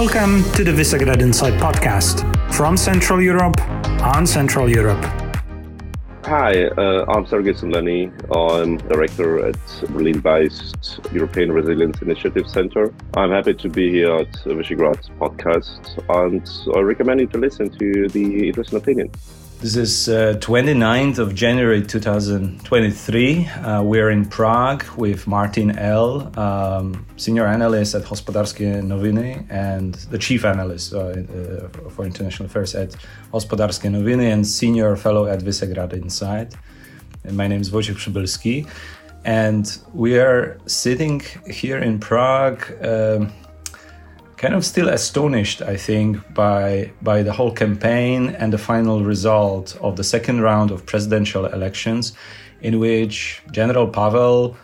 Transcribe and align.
Welcome 0.00 0.50
to 0.54 0.64
the 0.64 0.70
Visegrad 0.70 1.20
Insight 1.20 1.52
podcast 1.60 2.24
from 2.54 2.78
Central 2.78 3.20
Europe 3.20 3.60
on 4.00 4.26
Central 4.26 4.66
Europe. 4.66 5.04
Hi, 6.24 6.68
uh, 6.68 7.04
I'm 7.06 7.26
Sergei 7.26 7.52
Sumlenny. 7.52 8.10
I'm 8.34 8.78
director 8.88 9.46
at 9.46 9.60
Berlin-based 9.90 11.00
European 11.12 11.52
Resilience 11.52 12.00
Initiative 12.00 12.48
Center. 12.48 12.94
I'm 13.12 13.30
happy 13.30 13.52
to 13.52 13.68
be 13.68 13.90
here 13.90 14.14
at 14.14 14.32
Visegrad 14.46 15.06
podcast 15.18 15.82
and 16.08 16.48
I 16.74 16.80
recommend 16.80 17.20
you 17.20 17.26
to 17.26 17.38
listen 17.38 17.68
to 17.68 18.08
the 18.08 18.48
interesting 18.48 18.78
opinion. 18.78 19.10
This 19.60 19.76
is 19.76 20.08
uh, 20.08 20.38
29th 20.40 21.18
of 21.18 21.34
January 21.34 21.82
2023. 21.82 23.46
Uh, 23.46 23.82
we're 23.82 24.08
in 24.08 24.24
Prague 24.24 24.86
with 24.96 25.26
Martin 25.26 25.72
Ehl, 25.72 26.34
um, 26.38 27.04
senior 27.18 27.46
analyst 27.46 27.94
at 27.94 28.04
Hospodářské 28.04 28.82
noviny 28.82 29.44
and 29.50 29.94
the 30.10 30.18
chief 30.18 30.46
analyst 30.46 30.94
uh, 30.94 30.98
uh, 30.98 31.90
for 31.90 32.06
international 32.06 32.46
affairs 32.46 32.74
at 32.74 32.96
Hospodářské 33.32 33.90
noviny 33.90 34.32
and 34.32 34.46
senior 34.46 34.96
fellow 34.96 35.26
at 35.26 35.42
Visegrad 35.42 35.92
Insight. 35.92 36.56
And 37.24 37.36
my 37.36 37.46
name 37.46 37.60
is 37.60 37.70
Wojciech 37.70 37.96
Przybylski. 37.96 38.66
And 39.26 39.66
we 39.92 40.18
are 40.18 40.56
sitting 40.66 41.22
here 41.46 41.84
in 41.84 41.98
Prague. 41.98 42.62
Um, 42.80 43.30
kind 44.40 44.54
of 44.54 44.64
still 44.64 44.88
astonished, 44.88 45.60
I 45.60 45.76
think, 45.76 46.16
by 46.32 46.92
by 47.02 47.22
the 47.22 47.32
whole 47.38 47.52
campaign 47.52 48.20
and 48.40 48.50
the 48.52 48.62
final 48.70 49.04
result 49.04 49.76
of 49.82 49.96
the 49.96 50.04
second 50.14 50.40
round 50.40 50.70
of 50.70 50.78
presidential 50.86 51.44
elections, 51.44 52.14
in 52.62 52.78
which 52.78 53.42
General 53.52 53.86
Pavel 53.86 54.56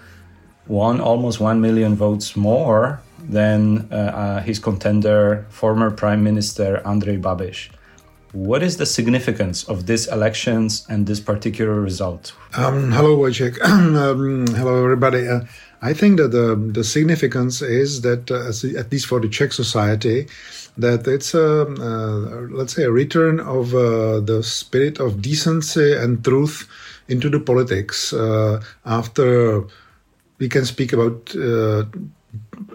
won 0.67 1.01
almost 1.01 1.41
one 1.41 1.61
million 1.61 1.95
votes 1.95 2.37
more 2.37 3.01
than 3.29 3.87
uh, 3.93 3.97
uh, 3.97 4.41
his 4.49 4.59
contender, 4.59 5.45
former 5.51 5.91
Prime 5.91 6.23
Minister 6.25 6.81
Andrei 6.87 7.19
Babiš. 7.19 7.69
What 8.33 8.63
is 8.63 8.77
the 8.77 8.87
significance 8.87 9.65
of 9.65 9.87
these 9.87 10.07
elections 10.09 10.87
and 10.89 11.07
this 11.07 11.21
particular 11.21 11.81
result? 11.81 12.35
Um, 12.57 12.93
hello, 12.93 13.17
Wojciech. 13.17 13.57
um, 13.63 14.47
hello, 14.59 14.85
everybody. 14.85 15.29
Uh, 15.29 15.41
I 15.83 15.93
think 15.93 16.19
that 16.19 16.33
the, 16.33 16.57
the 16.57 16.85
significance 16.85 17.63
is 17.63 18.01
that, 18.03 18.31
uh, 18.31 18.79
at 18.79 18.91
least 18.91 19.07
for 19.07 19.21
the 19.21 19.29
Czech 19.29 19.53
society, 19.53 20.27
that 20.79 21.07
it's 21.07 21.35
a, 21.35 21.63
uh, 21.63 22.47
let's 22.51 22.75
say, 22.75 22.85
a 22.85 22.91
return 22.91 23.41
of 23.41 23.75
uh, 23.75 24.21
the 24.21 24.43
spirit 24.43 25.01
of 25.01 25.23
decency 25.23 25.95
and 25.95 26.25
truth 26.25 26.69
into 27.09 27.31
the 27.31 27.41
politics 27.41 28.13
uh, 28.13 28.63
after 28.85 29.65
we 30.39 30.49
can 30.49 30.65
speak 30.65 30.93
about 30.93 31.35
uh, 31.37 31.85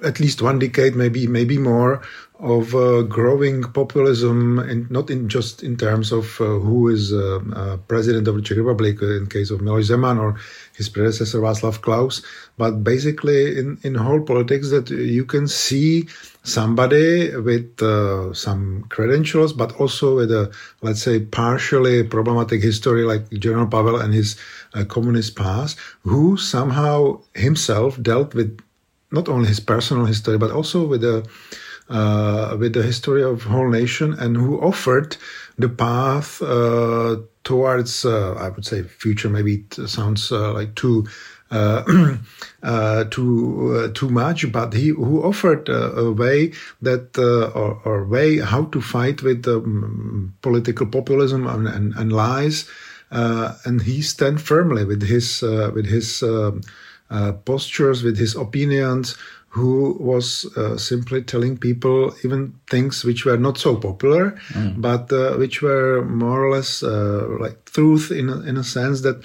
at 0.04 0.20
least 0.20 0.42
one 0.42 0.59
decade, 0.59 0.95
maybe 0.95 1.28
maybe 1.28 1.58
more, 1.58 2.02
of 2.42 2.73
uh, 2.73 3.04
growing 3.04 3.62
populism, 3.62 4.58
and 4.58 4.90
not 4.90 5.12
in 5.12 5.30
just 5.30 5.62
in 5.62 5.78
terms 5.78 6.12
of 6.12 6.42
uh, 6.42 6.45
who 6.45 6.90
is 6.90 7.14
uh, 7.14 7.40
uh 7.56 7.78
president 7.88 8.28
of 8.28 8.36
the 8.36 8.42
Czech 8.42 8.58
Republic 8.58 9.00
in 9.02 9.28
case 9.28 9.52
of 9.52 9.62
Miloš 9.62 9.89
Zeman 9.89 10.20
or 10.20 10.39
his 10.76 10.89
predecessor 10.89 11.39
Václav 11.39 11.82
Klaus, 11.82 12.23
but 12.58 12.84
basically 12.84 13.59
in 13.59 13.78
in 13.84 13.94
whole 13.94 14.22
politics 14.22 14.72
that 14.72 14.89
you 14.89 15.23
can 15.23 15.48
see 15.48 16.08
somebody 16.44 17.36
with 17.38 17.82
uh, 17.84 18.34
some 18.34 18.86
credentials, 18.89 19.54
but 19.54 19.80
also 19.80 20.16
with 20.16 20.32
a 20.32 20.52
let's 20.82 21.04
say 21.04 21.20
partially 21.20 22.04
problematic 22.04 22.64
history 22.64 23.04
like 23.04 23.30
General 23.30 23.67
Pavel 23.67 24.02
and 24.02 24.16
his 24.16 24.36
uh, 24.73 24.84
communist 24.86 25.36
past, 25.36 25.78
who 26.02 26.38
somehow 26.38 27.22
himself 27.36 28.02
dealt 28.02 28.34
with 28.34 28.59
not 29.12 29.30
only 29.30 29.48
his 29.48 29.59
personal 29.59 30.06
history 30.06 30.38
but 30.38 30.52
also 30.52 30.86
with 30.86 31.02
the 31.02 31.26
uh, 31.90 32.56
with 32.58 32.73
the 32.73 32.84
history 32.84 33.22
of 33.22 33.44
whole 33.44 33.70
nation 33.70 34.14
and 34.14 34.38
who 34.38 34.59
offered 34.62 35.17
the 35.58 35.67
path 35.67 36.42
uh, 36.42 37.17
towards 37.44 38.06
uh, 38.06 38.33
I 38.33 38.49
would 38.49 38.66
say 38.66 38.83
future 38.83 39.30
maybe 39.30 39.66
it 39.70 39.89
sounds 39.89 40.32
uh, 40.32 40.54
like 40.54 40.76
too 40.76 41.08
uh, 41.52 41.83
uh, 42.64 43.04
too 43.05 43.92
too 43.94 44.08
much, 44.10 44.49
but 44.54 44.73
he 44.73 44.88
who 44.88 45.22
offered 45.22 45.67
a 45.67 46.10
way 46.10 46.54
that 46.82 47.17
or, 47.17 47.82
or, 47.83 48.05
way 48.05 48.39
how 48.39 48.64
to 48.66 48.80
fight 48.80 49.22
with 49.22 49.45
um, 49.49 50.33
political 50.42 50.86
populism 50.86 51.45
and, 51.48 51.67
and, 51.67 51.93
and 51.95 52.14
lies, 52.14 52.70
and 53.11 53.82
he 53.82 54.02
stand 54.02 54.39
firmly 54.39 54.86
with 54.86 55.04
his 55.04 55.42
with 55.42 55.88
his 55.88 56.23
um, 56.23 56.61
postures, 57.45 58.04
with 58.04 58.17
his 58.17 58.36
opinions, 58.36 59.17
who 59.52 59.98
was 59.99 60.45
uh, 60.55 60.77
simply 60.77 61.22
telling 61.22 61.58
people 61.58 62.16
even 62.23 62.54
things 62.70 63.04
which 63.04 63.26
were 63.26 63.38
not 63.38 63.58
so 63.58 63.76
popular, 63.76 64.32
mm. 64.54 64.80
but 64.80 65.11
uh, 65.11 65.36
which 65.36 65.61
were 65.61 66.05
more 66.05 66.45
or 66.45 66.52
less 66.52 66.82
uh, 66.82 67.27
like 67.38 67.66
truth 67.66 68.11
in 68.11 68.30
a, 68.30 68.39
in 68.42 68.55
a 68.55 68.64
sense 68.64 69.02
that 69.02 69.22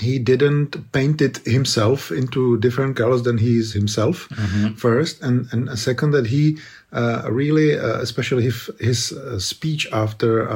he 0.00 0.18
didn't 0.18 0.90
paint 0.90 1.20
it 1.20 1.38
himself 1.46 2.10
into 2.10 2.58
different 2.58 2.96
colors 2.96 3.22
than 3.22 3.38
he 3.38 3.58
is 3.58 3.72
himself 3.72 4.28
mm-hmm. 4.30 4.74
first, 4.74 5.22
and 5.22 5.46
and 5.52 5.78
second 5.78 6.10
that 6.10 6.26
he 6.26 6.58
uh, 6.92 7.28
really, 7.30 7.78
uh, 7.78 8.00
especially 8.00 8.42
his, 8.42 8.68
his 8.80 9.12
uh, 9.12 9.38
speech 9.38 9.86
after 9.92 10.48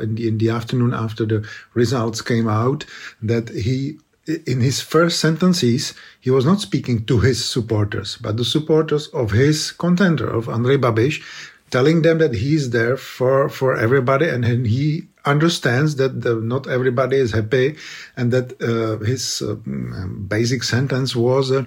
in 0.00 0.14
the 0.14 0.28
in 0.28 0.38
the 0.38 0.48
afternoon 0.48 0.94
after 0.94 1.26
the 1.26 1.46
results 1.74 2.22
came 2.22 2.48
out, 2.48 2.86
that 3.20 3.50
he 3.50 3.98
in 4.46 4.60
his 4.60 4.80
first 4.80 5.20
sentences, 5.20 5.94
he 6.20 6.30
was 6.30 6.44
not 6.44 6.60
speaking 6.60 7.04
to 7.06 7.20
his 7.20 7.44
supporters, 7.44 8.18
but 8.20 8.36
the 8.36 8.44
supporters 8.44 9.08
of 9.08 9.32
his 9.32 9.72
contender, 9.72 10.28
of 10.28 10.48
Andrei 10.48 10.76
Babiš, 10.76 11.22
telling 11.70 12.02
them 12.02 12.18
that 12.18 12.34
he's 12.34 12.70
there 12.70 12.96
for, 12.96 13.48
for 13.48 13.76
everybody 13.76 14.28
and 14.28 14.44
he 14.66 15.06
understands 15.24 15.96
that 15.96 16.22
the, 16.22 16.34
not 16.36 16.66
everybody 16.66 17.16
is 17.16 17.32
happy 17.32 17.76
and 18.16 18.32
that 18.32 18.60
uh, 18.62 19.02
his 19.04 19.42
uh, 19.42 19.54
basic 20.26 20.62
sentence 20.62 21.14
was 21.14 21.52
uh, 21.52 21.64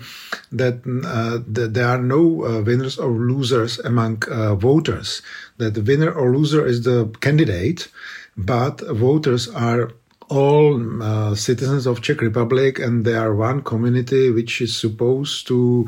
that, 0.51 0.81
uh, 1.06 1.40
that, 1.47 1.74
there 1.74 1.88
are 1.88 2.01
no 2.01 2.45
uh, 2.45 2.62
winners 2.62 2.97
or 2.97 3.12
losers 3.12 3.80
among 3.80 4.24
uh, 4.30 4.56
voters, 4.56 5.22
that 5.57 5.74
the 5.75 5.81
winner 5.81 6.12
or 6.12 6.35
loser 6.35 6.66
is 6.66 6.84
the 6.84 7.06
candidate, 7.22 7.90
but 8.35 8.81
voters 8.81 9.47
are 9.50 9.91
all 10.29 11.03
uh, 11.03 11.35
citizens 11.35 11.85
of 11.85 12.01
Czech 12.01 12.22
Republic, 12.22 12.79
and 12.79 13.06
they 13.06 13.16
are 13.16 13.35
one 13.35 13.61
community 13.61 14.29
which 14.29 14.61
is 14.61 14.75
supposed 14.75 15.47
to 15.47 15.88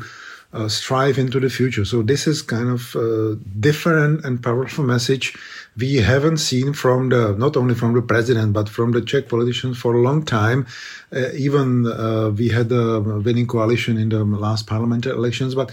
uh, 0.52 0.68
strive 0.68 1.18
into 1.18 1.40
the 1.40 1.50
future. 1.50 1.84
So 1.84 2.02
this 2.02 2.26
is 2.26 2.42
kind 2.42 2.70
of 2.70 2.94
a 2.96 3.36
different 3.60 4.24
and 4.24 4.42
powerful 4.42 4.84
message 4.94 5.34
we 5.78 5.96
haven't 5.96 6.38
seen 6.38 6.72
from 6.72 7.10
the 7.10 7.34
not 7.36 7.56
only 7.56 7.74
from 7.74 7.94
the 7.94 8.02
president 8.02 8.52
but 8.52 8.68
from 8.68 8.92
the 8.92 9.02
Czech 9.02 9.28
politicians 9.28 9.78
for 9.78 9.94
a 9.94 10.00
long 10.00 10.24
time. 10.24 10.66
Uh, 11.14 11.30
even 11.34 11.86
uh, 11.86 12.30
we 12.36 12.48
had 12.48 12.72
a 12.72 13.00
winning 13.00 13.46
coalition 13.46 13.96
in 13.96 14.08
the 14.08 14.24
last 14.24 14.66
parliamentary 14.66 15.12
elections, 15.12 15.54
but 15.54 15.70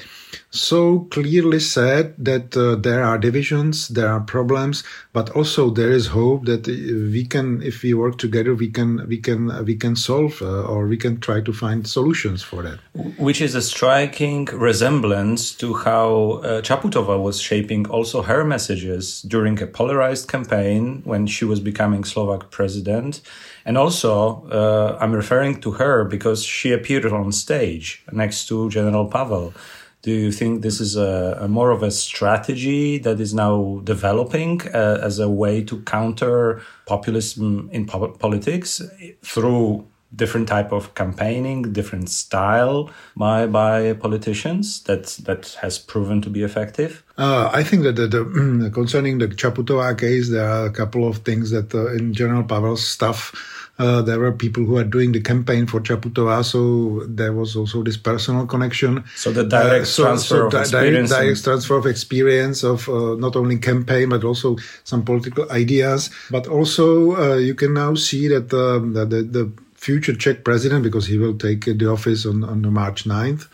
so 0.51 1.07
clearly 1.09 1.59
said 1.59 2.13
that 2.17 2.55
uh, 2.55 2.75
there 2.75 3.03
are 3.03 3.17
divisions, 3.17 3.87
there 3.87 4.07
are 4.07 4.19
problems, 4.19 4.83
but 5.11 5.29
also 5.31 5.71
there 5.71 5.89
is 5.89 6.07
hope 6.07 6.45
that 6.45 6.67
we 6.67 7.25
can, 7.25 7.61
if 7.63 7.81
we 7.81 7.93
work 7.95 8.19
together, 8.19 8.53
we 8.53 8.69
can 8.69 9.07
we 9.07 9.17
can 9.17 9.65
we 9.65 9.75
can 9.75 9.95
solve 9.95 10.41
uh, 10.41 10.63
or 10.63 10.87
we 10.87 10.97
can 10.97 11.19
try 11.19 11.41
to 11.41 11.53
find 11.53 11.87
solutions 11.87 12.43
for 12.43 12.61
that. 12.61 12.79
Which 13.17 13.41
is 13.41 13.55
a 13.55 13.61
striking 13.61 14.45
resemblance 14.45 15.53
to 15.55 15.73
how 15.73 16.41
uh, 16.43 16.61
Čaputová 16.61 17.21
was 17.21 17.41
shaping 17.41 17.87
also 17.87 18.21
her 18.21 18.43
messages 18.43 19.23
during 19.23 19.61
a 19.61 19.67
polarized 19.93 20.27
campaign 20.27 21.01
when 21.05 21.27
she 21.27 21.45
was 21.45 21.59
becoming 21.59 22.03
Slovak 22.03 22.49
president. 22.49 23.21
And 23.65 23.77
also, 23.77 24.47
uh, 24.49 24.97
I'm 24.99 25.13
referring 25.13 25.61
to 25.61 25.71
her 25.71 26.03
because 26.03 26.43
she 26.43 26.71
appeared 26.73 27.05
on 27.05 27.31
stage 27.31 28.03
next 28.11 28.47
to 28.47 28.69
General 28.69 29.05
Pavel. 29.05 29.53
Do 30.01 30.11
you 30.11 30.31
think 30.31 30.63
this 30.63 30.81
is 30.81 30.97
a, 30.97 31.37
a 31.41 31.47
more 31.47 31.71
of 31.71 31.83
a 31.83 31.91
strategy 31.91 32.97
that 32.99 33.19
is 33.21 33.33
now 33.33 33.81
developing 33.83 34.61
uh, 34.73 34.99
as 35.01 35.19
a 35.19 35.29
way 35.29 35.63
to 35.63 35.81
counter 35.83 36.61
populism 36.85 37.69
in 37.71 37.85
po 37.85 38.09
politics 38.19 38.81
through 39.23 39.85
different 40.15 40.47
type 40.47 40.71
of 40.71 40.93
campaigning, 40.95 41.73
different 41.73 42.09
style 42.09 42.89
by 43.15 43.47
by 43.47 43.93
politicians 43.93 44.83
that 44.83 45.05
that 45.25 45.57
has 45.61 45.79
proven 45.79 46.21
to 46.21 46.29
be 46.29 46.43
effective? 46.43 47.03
Uh, 47.17 47.49
I 47.53 47.63
think 47.63 47.83
that 47.83 47.95
the, 47.95 48.07
the, 48.07 48.71
concerning 48.73 49.19
the 49.19 49.27
Čaputová 49.27 49.97
case, 49.97 50.29
there 50.29 50.49
are 50.49 50.65
a 50.65 50.71
couple 50.71 51.07
of 51.07 51.17
things 51.17 51.51
that 51.51 51.73
uh, 51.73 51.93
in 51.93 52.13
General 52.13 52.43
Pavel's 52.43 52.87
stuff 52.87 53.53
uh, 53.79 54.01
there 54.03 54.19
were 54.19 54.31
people 54.31 54.63
who 54.63 54.77
are 54.77 54.83
doing 54.83 55.11
the 55.11 55.21
campaign 55.21 55.65
for 55.65 55.79
Čaputová, 55.79 56.45
so 56.45 57.05
there 57.07 57.33
was 57.33 57.55
also 57.55 57.81
this 57.81 57.97
personal 57.97 58.45
connection. 58.45 59.03
So 59.15 59.31
the 59.31 59.43
direct 59.43 59.83
uh, 59.83 59.85
so, 59.85 60.03
transfer 60.03 60.35
so 60.35 60.45
of 60.47 60.53
experience, 60.53 61.09
direct, 61.09 61.23
direct 61.23 61.43
transfer 61.43 61.77
of 61.77 61.85
experience 61.87 62.63
of 62.63 62.87
uh, 62.87 63.15
not 63.15 63.35
only 63.35 63.57
campaign 63.57 64.09
but 64.09 64.23
also 64.23 64.57
some 64.83 65.03
political 65.03 65.51
ideas. 65.51 66.11
But 66.29 66.47
also 66.47 67.15
uh, 67.15 67.37
you 67.37 67.55
can 67.55 67.73
now 67.73 67.95
see 67.95 68.27
that, 68.27 68.53
um, 68.53 68.93
that 68.93 69.09
the, 69.09 69.23
the 69.23 69.51
future 69.83 70.15
Czech 70.15 70.43
president, 70.43 70.83
because 70.83 71.07
he 71.07 71.17
will 71.17 71.37
take 71.37 71.65
the 71.65 71.89
office 71.91 72.25
on, 72.25 72.43
on 72.43 72.61
March 72.71 73.03
9th, 73.03 73.47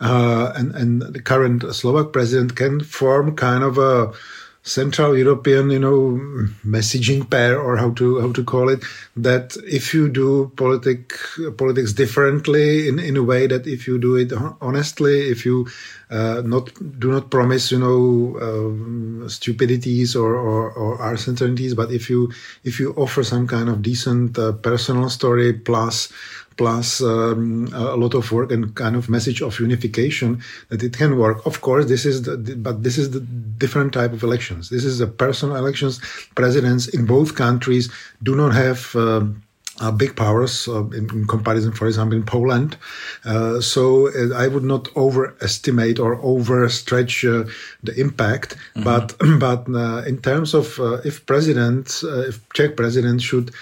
uh, 0.00 0.52
and 0.54 0.76
and 0.76 1.02
the 1.02 1.22
current 1.22 1.64
Slovak 1.74 2.12
president 2.12 2.54
can 2.54 2.80
form 2.84 3.34
kind 3.34 3.64
of 3.64 3.78
a 3.78 4.12
Central 4.62 5.16
European, 5.16 5.70
you 5.70 5.78
know, 5.78 6.20
messaging 6.66 7.28
pair, 7.30 7.58
or 7.58 7.78
how 7.78 7.90
to 7.92 8.20
how 8.20 8.30
to 8.32 8.44
call 8.44 8.68
it, 8.68 8.84
that 9.16 9.56
if 9.64 9.94
you 9.94 10.08
do 10.08 10.52
politic 10.56 11.14
politics 11.56 11.94
differently 11.94 12.86
in, 12.86 12.98
in 12.98 13.16
a 13.16 13.22
way 13.22 13.46
that 13.46 13.66
if 13.66 13.86
you 13.86 13.98
do 13.98 14.16
it 14.16 14.32
honestly, 14.60 15.30
if 15.30 15.46
you 15.46 15.66
uh, 16.10 16.42
not 16.44 16.70
do 16.98 17.10
not 17.10 17.30
promise, 17.30 17.72
you 17.72 17.78
know, 17.78 18.36
um, 18.42 19.24
stupidities 19.28 20.14
or 20.14 20.34
or, 20.34 20.70
or 20.72 21.10
uncertainties, 21.10 21.72
but 21.74 21.90
if 21.90 22.10
you 22.10 22.30
if 22.62 22.78
you 22.78 22.92
offer 22.94 23.24
some 23.24 23.46
kind 23.46 23.70
of 23.70 23.80
decent 23.80 24.38
uh, 24.38 24.52
personal 24.52 25.08
story 25.08 25.54
plus 25.54 26.12
plus 26.60 27.00
um, 27.00 27.70
a 27.72 27.96
lot 27.96 28.12
of 28.12 28.30
work 28.30 28.52
and 28.52 28.74
kind 28.74 28.94
of 28.94 29.08
message 29.08 29.40
of 29.40 29.58
unification 29.58 30.42
that 30.68 30.82
it 30.82 30.94
can 30.94 31.16
work. 31.16 31.38
Of 31.46 31.62
course, 31.62 31.86
this 31.86 32.04
is 32.04 32.16
the, 32.24 32.36
but 32.36 32.82
this 32.82 32.98
is 32.98 33.12
the 33.12 33.20
different 33.64 33.94
type 33.94 34.12
of 34.12 34.22
elections. 34.22 34.68
This 34.68 34.84
is 34.84 34.98
the 34.98 35.06
personal 35.06 35.56
elections. 35.56 36.00
Presidents 36.34 36.86
in 36.86 37.06
both 37.06 37.34
countries 37.34 37.90
do 38.22 38.36
not 38.36 38.52
have. 38.52 38.94
Um, 38.94 39.42
uh, 39.80 39.90
big 39.90 40.14
powers 40.14 40.68
uh, 40.68 40.84
in, 40.90 41.08
in, 41.10 41.26
comparison, 41.26 41.72
for 41.72 41.86
example, 41.86 42.16
in 42.16 42.22
Poland. 42.22 42.76
Uh, 43.24 43.60
so 43.60 44.08
uh, 44.08 44.34
I 44.36 44.46
would 44.46 44.62
not 44.62 44.94
overestimate 44.94 45.98
or 45.98 46.20
overstretch 46.22 47.24
uh, 47.24 47.50
the 47.82 47.98
impact. 47.98 48.56
Mm-hmm. 48.74 48.84
But 48.84 49.16
but 49.38 49.74
uh, 49.74 50.02
in 50.06 50.18
terms 50.18 50.54
of 50.54 50.78
if 51.04 51.24
president, 51.26 52.02
if 52.04 52.46
Czech 52.52 52.76
president 52.76 53.22
should 53.22 53.52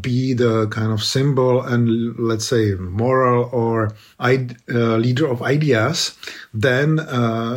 be 0.00 0.32
the 0.34 0.66
kind 0.68 0.92
of 0.92 1.02
symbol 1.02 1.62
and 1.62 2.18
let's 2.18 2.46
say 2.46 2.74
moral 2.74 3.50
or 3.52 3.94
leader 4.18 5.26
of 5.26 5.42
ideas, 5.42 6.16
then 6.54 6.96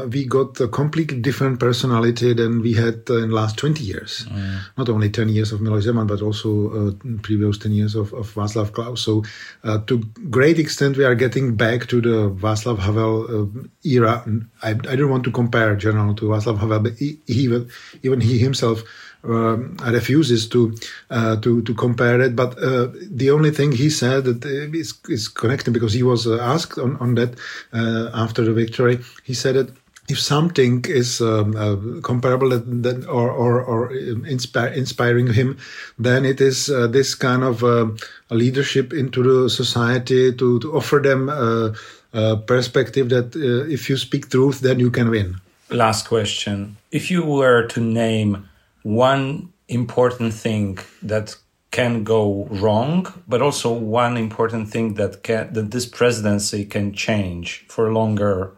we 0.10 0.26
got 0.26 0.60
a 0.60 0.68
completely 0.68 1.20
different 1.20 1.60
personality 1.60 2.34
than 2.34 2.62
we 2.62 2.74
had 2.74 3.08
in 3.10 3.30
the 3.30 3.36
last 3.36 3.58
20 3.58 3.84
years. 3.84 4.26
Mm. 4.30 4.60
Not 4.78 4.90
only 4.90 5.10
10 5.10 5.30
years 5.30 5.52
of 5.52 5.60
Miloš 5.60 5.86
Zeman, 5.86 6.08
but 6.08 6.22
also 6.22 6.92
previous 7.22 7.58
10 7.58 7.72
years 7.72 7.96
of, 7.96 8.14
of 8.14 8.34
Václav 8.34 8.72
Klaus. 8.74 9.02
So, 9.02 9.24
uh, 9.64 9.80
to 9.88 10.00
great 10.30 10.60
extent, 10.60 10.98
we 10.98 11.06
are 11.06 11.16
getting 11.16 11.56
back 11.56 11.88
to 11.88 12.02
the 12.02 12.30
Václav 12.30 12.80
Havel 12.80 13.26
uh, 13.30 13.68
era. 13.84 14.24
I, 14.62 14.70
I, 14.72 14.96
don't 14.96 15.10
want 15.10 15.24
to 15.26 15.32
compare 15.32 15.76
General 15.76 16.14
to 16.16 16.26
Václav 16.26 16.60
Havel, 16.60 16.80
but 16.80 16.94
he, 16.94 17.20
he 17.26 17.68
even 18.04 18.22
he 18.22 18.38
himself 18.38 18.84
um, 19.24 19.78
refuses 19.86 20.48
to 20.50 20.76
uh, 21.10 21.38
to 21.38 21.62
to 21.62 21.74
compare 21.74 21.93
it. 22.22 22.36
But 22.36 22.58
uh, 22.58 22.90
the 23.10 23.32
only 23.32 23.52
thing 23.52 23.72
he 23.72 23.90
said 23.90 24.26
that 24.26 24.46
is, 24.46 24.94
is 25.10 25.28
connected 25.28 25.72
because 25.74 25.94
he 25.94 26.04
was 26.04 26.28
uh, 26.28 26.40
asked 26.40 26.80
on 26.80 26.98
on 26.98 27.16
that 27.16 27.40
uh, 27.74 28.10
after 28.14 28.44
the 28.44 28.54
victory. 28.54 29.00
He 29.24 29.34
said 29.34 29.56
that 29.56 29.70
if 30.10 30.20
something 30.20 30.84
is 30.88 31.22
um, 31.22 31.56
uh, 31.56 32.02
comparable 32.02 32.50
that, 32.50 33.06
or, 33.08 33.32
or, 33.32 33.64
or 33.64 33.94
inspire, 33.94 34.68
inspiring 34.68 35.32
him, 35.32 35.58
then 35.98 36.26
it 36.26 36.42
is 36.42 36.70
uh, 36.70 36.88
this 36.88 37.16
kind 37.16 37.44
of 37.44 37.64
uh, 37.64 37.88
leadership 38.30 38.92
into 38.92 39.24
the 39.24 39.50
society 39.50 40.34
to, 40.34 40.60
to 40.60 40.76
offer 40.76 41.00
them 41.00 41.30
a, 41.30 41.74
perspective 42.46 43.10
that 43.10 43.36
uh, 43.36 43.68
if 43.72 43.90
you 43.90 43.98
speak 43.98 44.30
truth, 44.30 44.60
then 44.60 44.80
you 44.80 44.92
can 44.92 45.10
win. 45.10 45.36
Last 45.72 46.08
question. 46.08 46.78
If 46.92 47.10
you 47.10 47.26
were 47.26 47.66
to 47.70 47.82
name 47.82 48.48
one 48.84 49.52
important 49.68 50.34
thing 50.34 50.78
that 51.02 51.36
can 51.74 52.04
go 52.04 52.48
wrong, 52.52 53.12
but 53.28 53.42
also 53.42 53.74
one 53.74 54.16
important 54.16 54.70
thing 54.70 54.94
that 54.94 55.24
can, 55.24 55.52
that 55.54 55.72
this 55.72 55.88
presidency 55.88 56.64
can 56.66 56.94
change 56.94 57.66
for 57.68 57.88
a 57.88 57.94
longer 57.94 58.52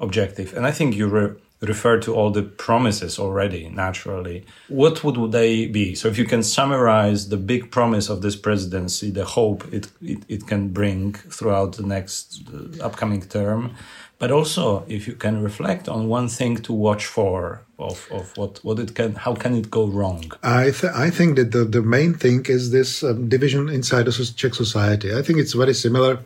objective. 0.00 0.52
And 0.52 0.66
I 0.66 0.72
think 0.72 0.94
you 0.94 1.06
re 1.06 1.26
refer 1.62 1.98
to 1.98 2.14
all 2.14 2.30
the 2.30 2.42
promises 2.42 3.18
already, 3.18 3.70
naturally. 3.70 4.44
What 4.68 5.02
would 5.02 5.32
they 5.32 5.66
be? 5.66 5.94
So 5.94 6.06
if 6.08 6.18
you 6.18 6.26
can 6.26 6.42
summarize 6.42 7.30
the 7.30 7.38
big 7.38 7.70
promise 7.70 8.10
of 8.10 8.20
this 8.20 8.36
presidency, 8.36 9.10
the 9.10 9.24
hope 9.24 9.64
it, 9.72 9.88
it, 10.02 10.18
it 10.28 10.46
can 10.46 10.68
bring 10.68 11.14
throughout 11.14 11.70
the 11.76 11.86
next 11.86 12.42
uh, 12.52 12.84
upcoming 12.84 13.22
term, 13.22 13.74
but 14.18 14.30
also 14.30 14.84
if 14.86 15.08
you 15.08 15.14
can 15.14 15.42
reflect 15.42 15.88
on 15.88 16.08
one 16.08 16.28
thing 16.28 16.56
to 16.58 16.72
watch 16.74 17.06
for 17.06 17.65
of, 17.78 18.08
of 18.10 18.36
what, 18.36 18.58
what 18.64 18.78
it 18.78 18.94
can, 18.94 19.14
how 19.14 19.34
can 19.34 19.54
it 19.54 19.70
go 19.70 19.86
wrong? 19.86 20.32
I, 20.42 20.70
th 20.70 20.84
I 20.84 21.10
think 21.10 21.36
that 21.36 21.52
the, 21.52 21.64
the 21.64 21.82
main 21.82 22.14
thing 22.14 22.46
is 22.48 22.70
this 22.70 23.02
um, 23.02 23.28
division 23.28 23.68
inside 23.68 24.06
the 24.06 24.12
Czech 24.12 24.54
society. 24.54 25.14
I 25.14 25.22
think 25.22 25.38
it's 25.38 25.52
very 25.52 25.74
similar 25.74 26.20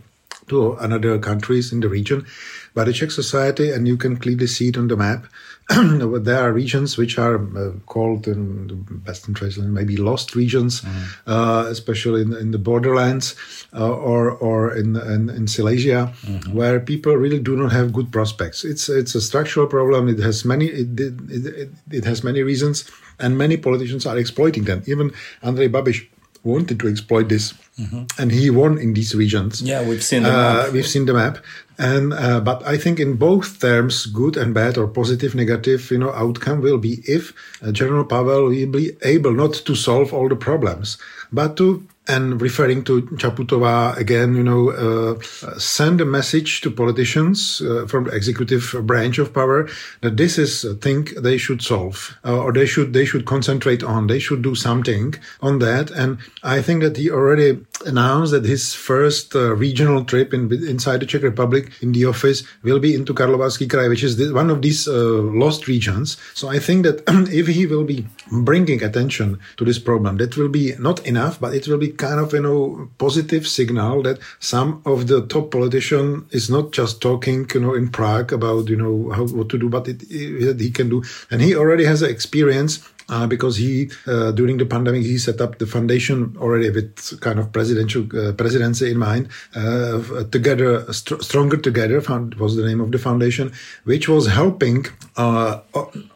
to 0.48 0.74
another 0.74 1.18
countries 1.18 1.72
in 1.72 1.80
the 1.80 1.88
region. 1.88 2.26
But 2.74 2.84
the 2.84 2.92
Czech 2.92 3.10
society, 3.10 3.70
and 3.72 3.88
you 3.88 3.96
can 3.96 4.16
clearly 4.16 4.46
see 4.46 4.68
it 4.68 4.76
on 4.76 4.88
the 4.88 4.96
map, 4.96 5.26
there 6.24 6.40
are 6.42 6.52
regions 6.52 6.96
which 6.96 7.16
are 7.16 7.36
uh, 7.36 7.70
called 7.86 8.26
in 8.26 8.66
the 8.66 8.74
Western 9.06 9.34
translation 9.34 9.72
maybe 9.72 9.96
lost 9.96 10.34
regions, 10.34 10.80
mm. 10.80 10.90
uh, 11.28 11.66
especially 11.68 12.22
in, 12.22 12.32
in, 12.36 12.50
the 12.50 12.58
borderlands 12.58 13.36
uh, 13.72 13.88
or 13.88 14.32
or 14.32 14.74
in 14.76 14.96
in, 14.96 15.30
in 15.30 15.46
Silesia, 15.46 16.12
mm-hmm. 16.22 16.52
where 16.52 16.80
people 16.80 17.14
really 17.14 17.38
do 17.38 17.56
not 17.56 17.70
have 17.70 17.92
good 17.92 18.10
prospects. 18.10 18.64
It's 18.64 18.88
it's 18.88 19.14
a 19.14 19.20
structural 19.20 19.68
problem. 19.68 20.08
It 20.08 20.18
has 20.18 20.44
many 20.44 20.66
it, 20.66 20.98
it, 20.98 21.14
it, 21.30 21.70
it 21.90 22.04
has 22.04 22.24
many 22.24 22.42
reasons, 22.42 22.90
and 23.20 23.38
many 23.38 23.56
politicians 23.56 24.06
are 24.06 24.18
exploiting 24.18 24.64
them. 24.64 24.82
Even 24.86 25.12
Andrej 25.42 25.70
Babiš 25.70 26.08
wanted 26.42 26.80
to 26.80 26.88
exploit 26.88 27.28
this, 27.28 27.52
mm-hmm. 27.78 28.04
and 28.18 28.32
he 28.32 28.50
won 28.50 28.78
in 28.78 28.94
these 28.94 29.14
regions. 29.14 29.62
Yeah, 29.62 29.86
we've 29.86 30.02
seen 30.02 30.22
the 30.22 30.30
map. 30.30 30.68
Uh, 30.68 30.70
we've 30.72 30.86
seen 30.86 31.06
the 31.06 31.14
map, 31.14 31.38
and 31.78 32.12
uh, 32.12 32.40
but 32.40 32.66
I 32.66 32.76
think 32.76 33.00
in 33.00 33.16
both 33.16 33.60
terms, 33.60 34.06
good 34.06 34.36
and 34.36 34.54
bad 34.54 34.78
or 34.78 34.86
positive, 34.86 35.34
negative, 35.34 35.90
you 35.90 35.98
know, 35.98 36.12
outcome 36.12 36.60
will 36.60 36.78
be 36.78 37.02
if 37.06 37.32
uh, 37.62 37.72
General 37.72 38.04
Pavel 38.04 38.48
will 38.48 38.66
be 38.66 38.92
able 39.02 39.32
not 39.32 39.54
to 39.54 39.74
solve 39.74 40.12
all 40.12 40.28
the 40.28 40.36
problems, 40.36 40.98
but 41.32 41.56
to 41.56 41.86
and 42.10 42.42
referring 42.42 42.82
to 42.84 43.02
Čaputová 43.22 43.96
again, 43.96 44.34
you 44.34 44.42
know, 44.42 44.70
uh, 44.70 45.14
send 45.58 46.00
a 46.00 46.04
message 46.04 46.60
to 46.62 46.70
politicians 46.70 47.62
uh, 47.62 47.86
from 47.86 48.04
the 48.04 48.10
executive 48.10 48.74
branch 48.82 49.18
of 49.18 49.32
power 49.32 49.68
that 50.00 50.16
this 50.16 50.36
is 50.36 50.64
a 50.64 50.74
thing 50.74 51.08
they 51.18 51.38
should 51.38 51.62
solve, 51.62 52.18
uh, 52.24 52.36
or 52.36 52.52
they 52.52 52.66
should 52.66 52.92
they 52.92 53.04
should 53.04 53.24
concentrate 53.26 53.82
on. 53.82 54.08
They 54.08 54.18
should 54.18 54.42
do 54.42 54.54
something 54.54 55.14
on 55.40 55.60
that. 55.60 55.90
And 55.90 56.18
I 56.42 56.62
think 56.62 56.82
that 56.82 56.96
he 56.96 57.10
already 57.10 57.60
announced 57.86 58.32
that 58.32 58.44
his 58.44 58.74
first 58.74 59.34
uh, 59.36 59.54
regional 59.54 60.04
trip 60.04 60.34
in, 60.34 60.52
inside 60.66 61.00
the 61.00 61.06
Czech 61.06 61.22
Republic 61.22 61.70
in 61.80 61.92
the 61.92 62.04
office 62.06 62.42
will 62.62 62.80
be 62.80 62.94
into 62.94 63.14
Karlovarský 63.14 63.68
kraj, 63.70 63.88
which 63.88 64.04
is 64.04 64.16
the, 64.16 64.32
one 64.32 64.50
of 64.50 64.62
these 64.62 64.88
uh, 64.88 65.22
lost 65.42 65.68
regions. 65.68 66.16
So 66.34 66.48
I 66.48 66.58
think 66.58 66.84
that 66.84 67.02
if 67.32 67.46
he 67.46 67.66
will 67.66 67.84
be 67.84 68.06
bringing 68.30 68.82
attention 68.82 69.38
to 69.56 69.64
this 69.64 69.78
problem, 69.78 70.16
that 70.18 70.36
will 70.36 70.48
be 70.48 70.74
not 70.78 71.04
enough, 71.06 71.40
but 71.40 71.54
it 71.54 71.66
will 71.66 71.78
be 71.78 71.88
kind 71.88 72.20
of 72.20 72.32
you 72.32 72.40
know 72.40 72.90
positive 72.98 73.46
signal 73.46 74.02
that 74.02 74.18
some 74.38 74.82
of 74.84 75.06
the 75.06 75.26
top 75.26 75.50
politician 75.50 76.26
is 76.30 76.50
not 76.50 76.72
just 76.72 77.00
talking 77.00 77.48
you 77.54 77.60
know 77.60 77.74
in 77.74 77.88
Prague 77.88 78.32
about 78.32 78.68
you 78.68 78.76
know 78.76 79.10
how 79.10 79.24
what 79.26 79.48
to 79.48 79.58
do, 79.58 79.68
but 79.68 79.88
it, 79.88 80.02
it 80.10 80.60
he 80.60 80.70
can 80.70 80.88
do, 80.88 81.02
and 81.30 81.40
he 81.40 81.54
already 81.54 81.84
has 81.84 82.02
experience 82.02 82.88
uh, 83.10 83.26
because 83.26 83.56
he 83.56 83.90
uh, 84.06 84.30
during 84.30 84.56
the 84.56 84.64
pandemic 84.64 85.02
he 85.02 85.18
set 85.18 85.40
up 85.40 85.58
the 85.58 85.66
foundation 85.66 86.36
already 86.38 86.70
with 86.70 87.20
kind 87.20 87.38
of 87.38 87.52
presidential 87.52 88.04
uh, 88.16 88.32
presidency 88.32 88.90
in 88.90 88.98
mind. 88.98 89.28
Uh, 89.54 90.24
together, 90.30 90.90
st- 90.92 91.22
stronger 91.22 91.56
together 91.56 92.00
found, 92.00 92.34
was 92.36 92.56
the 92.56 92.64
name 92.64 92.80
of 92.80 92.92
the 92.92 92.98
foundation, 92.98 93.52
which 93.84 94.08
was 94.08 94.28
helping 94.28 94.86
uh, 95.16 95.60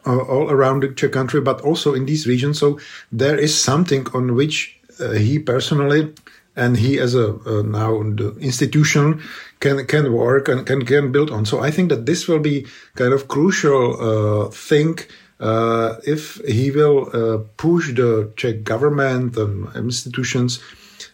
all 0.06 0.50
around 0.50 0.82
the 0.82 0.88
Czech 0.94 1.12
country, 1.12 1.40
but 1.40 1.60
also 1.62 1.94
in 1.94 2.06
these 2.06 2.26
regions. 2.26 2.58
So 2.58 2.78
there 3.10 3.36
is 3.36 3.52
something 3.60 4.06
on 4.14 4.34
which 4.34 4.78
uh, 5.00 5.10
he 5.10 5.38
personally 5.38 6.14
and 6.56 6.76
he 6.76 7.00
as 7.00 7.16
a 7.16 7.32
now 7.64 8.00
the 8.14 8.36
institution 8.38 9.20
can 9.58 9.84
can 9.86 10.12
work 10.12 10.46
and 10.48 10.64
can 10.64 10.84
can 10.84 11.10
build 11.10 11.30
on. 11.32 11.44
So 11.44 11.58
I 11.58 11.72
think 11.72 11.88
that 11.88 12.06
this 12.06 12.28
will 12.28 12.38
be 12.38 12.66
kind 12.94 13.12
of 13.12 13.26
crucial 13.26 14.50
thing 14.52 15.00
uh, 15.44 15.96
if 16.06 16.40
he 16.48 16.70
will 16.70 17.10
uh, 17.12 17.38
push 17.58 17.92
the 17.94 18.32
Czech 18.36 18.64
government 18.64 19.36
and 19.36 19.68
institutions 19.76 20.58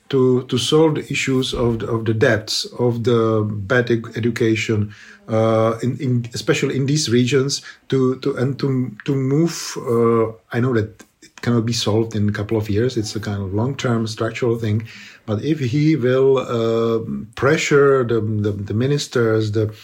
to 0.09 0.45
to 0.45 0.57
solve 0.57 0.95
the 0.95 1.07
issues 1.11 1.53
of 1.53 1.81
the, 1.81 1.87
of 1.87 2.05
the 2.05 2.15
debts 2.15 2.65
of 2.79 3.03
the 3.03 3.43
bad 3.45 3.91
education, 3.91 4.95
uh, 5.29 5.79
in, 5.83 5.99
in, 5.99 6.29
especially 6.33 6.77
in 6.77 6.87
these 6.87 7.11
regions, 7.11 7.63
to 7.89 8.17
to 8.21 8.37
and 8.37 8.59
to 8.59 8.95
to 9.05 9.15
move. 9.15 9.77
Uh, 9.77 10.33
I 10.53 10.61
know 10.61 10.75
that 10.75 11.05
it 11.23 11.43
cannot 11.43 11.67
be 11.67 11.73
solved 11.73 12.15
in 12.15 12.29
a 12.29 12.33
couple 12.33 12.57
of 12.57 12.71
years. 12.71 12.97
It's 12.97 13.17
a 13.17 13.21
kind 13.21 13.43
of 13.43 13.53
long 13.53 13.75
term 13.77 14.07
structural 14.07 14.57
thing, 14.59 14.87
but 15.27 15.43
if 15.43 15.59
he 15.59 15.97
will 15.97 16.39
uh, 16.39 17.01
pressure 17.35 18.05
the, 18.05 18.21
the, 18.21 18.53
the 18.53 18.75
ministers, 18.75 19.53
the 19.53 19.75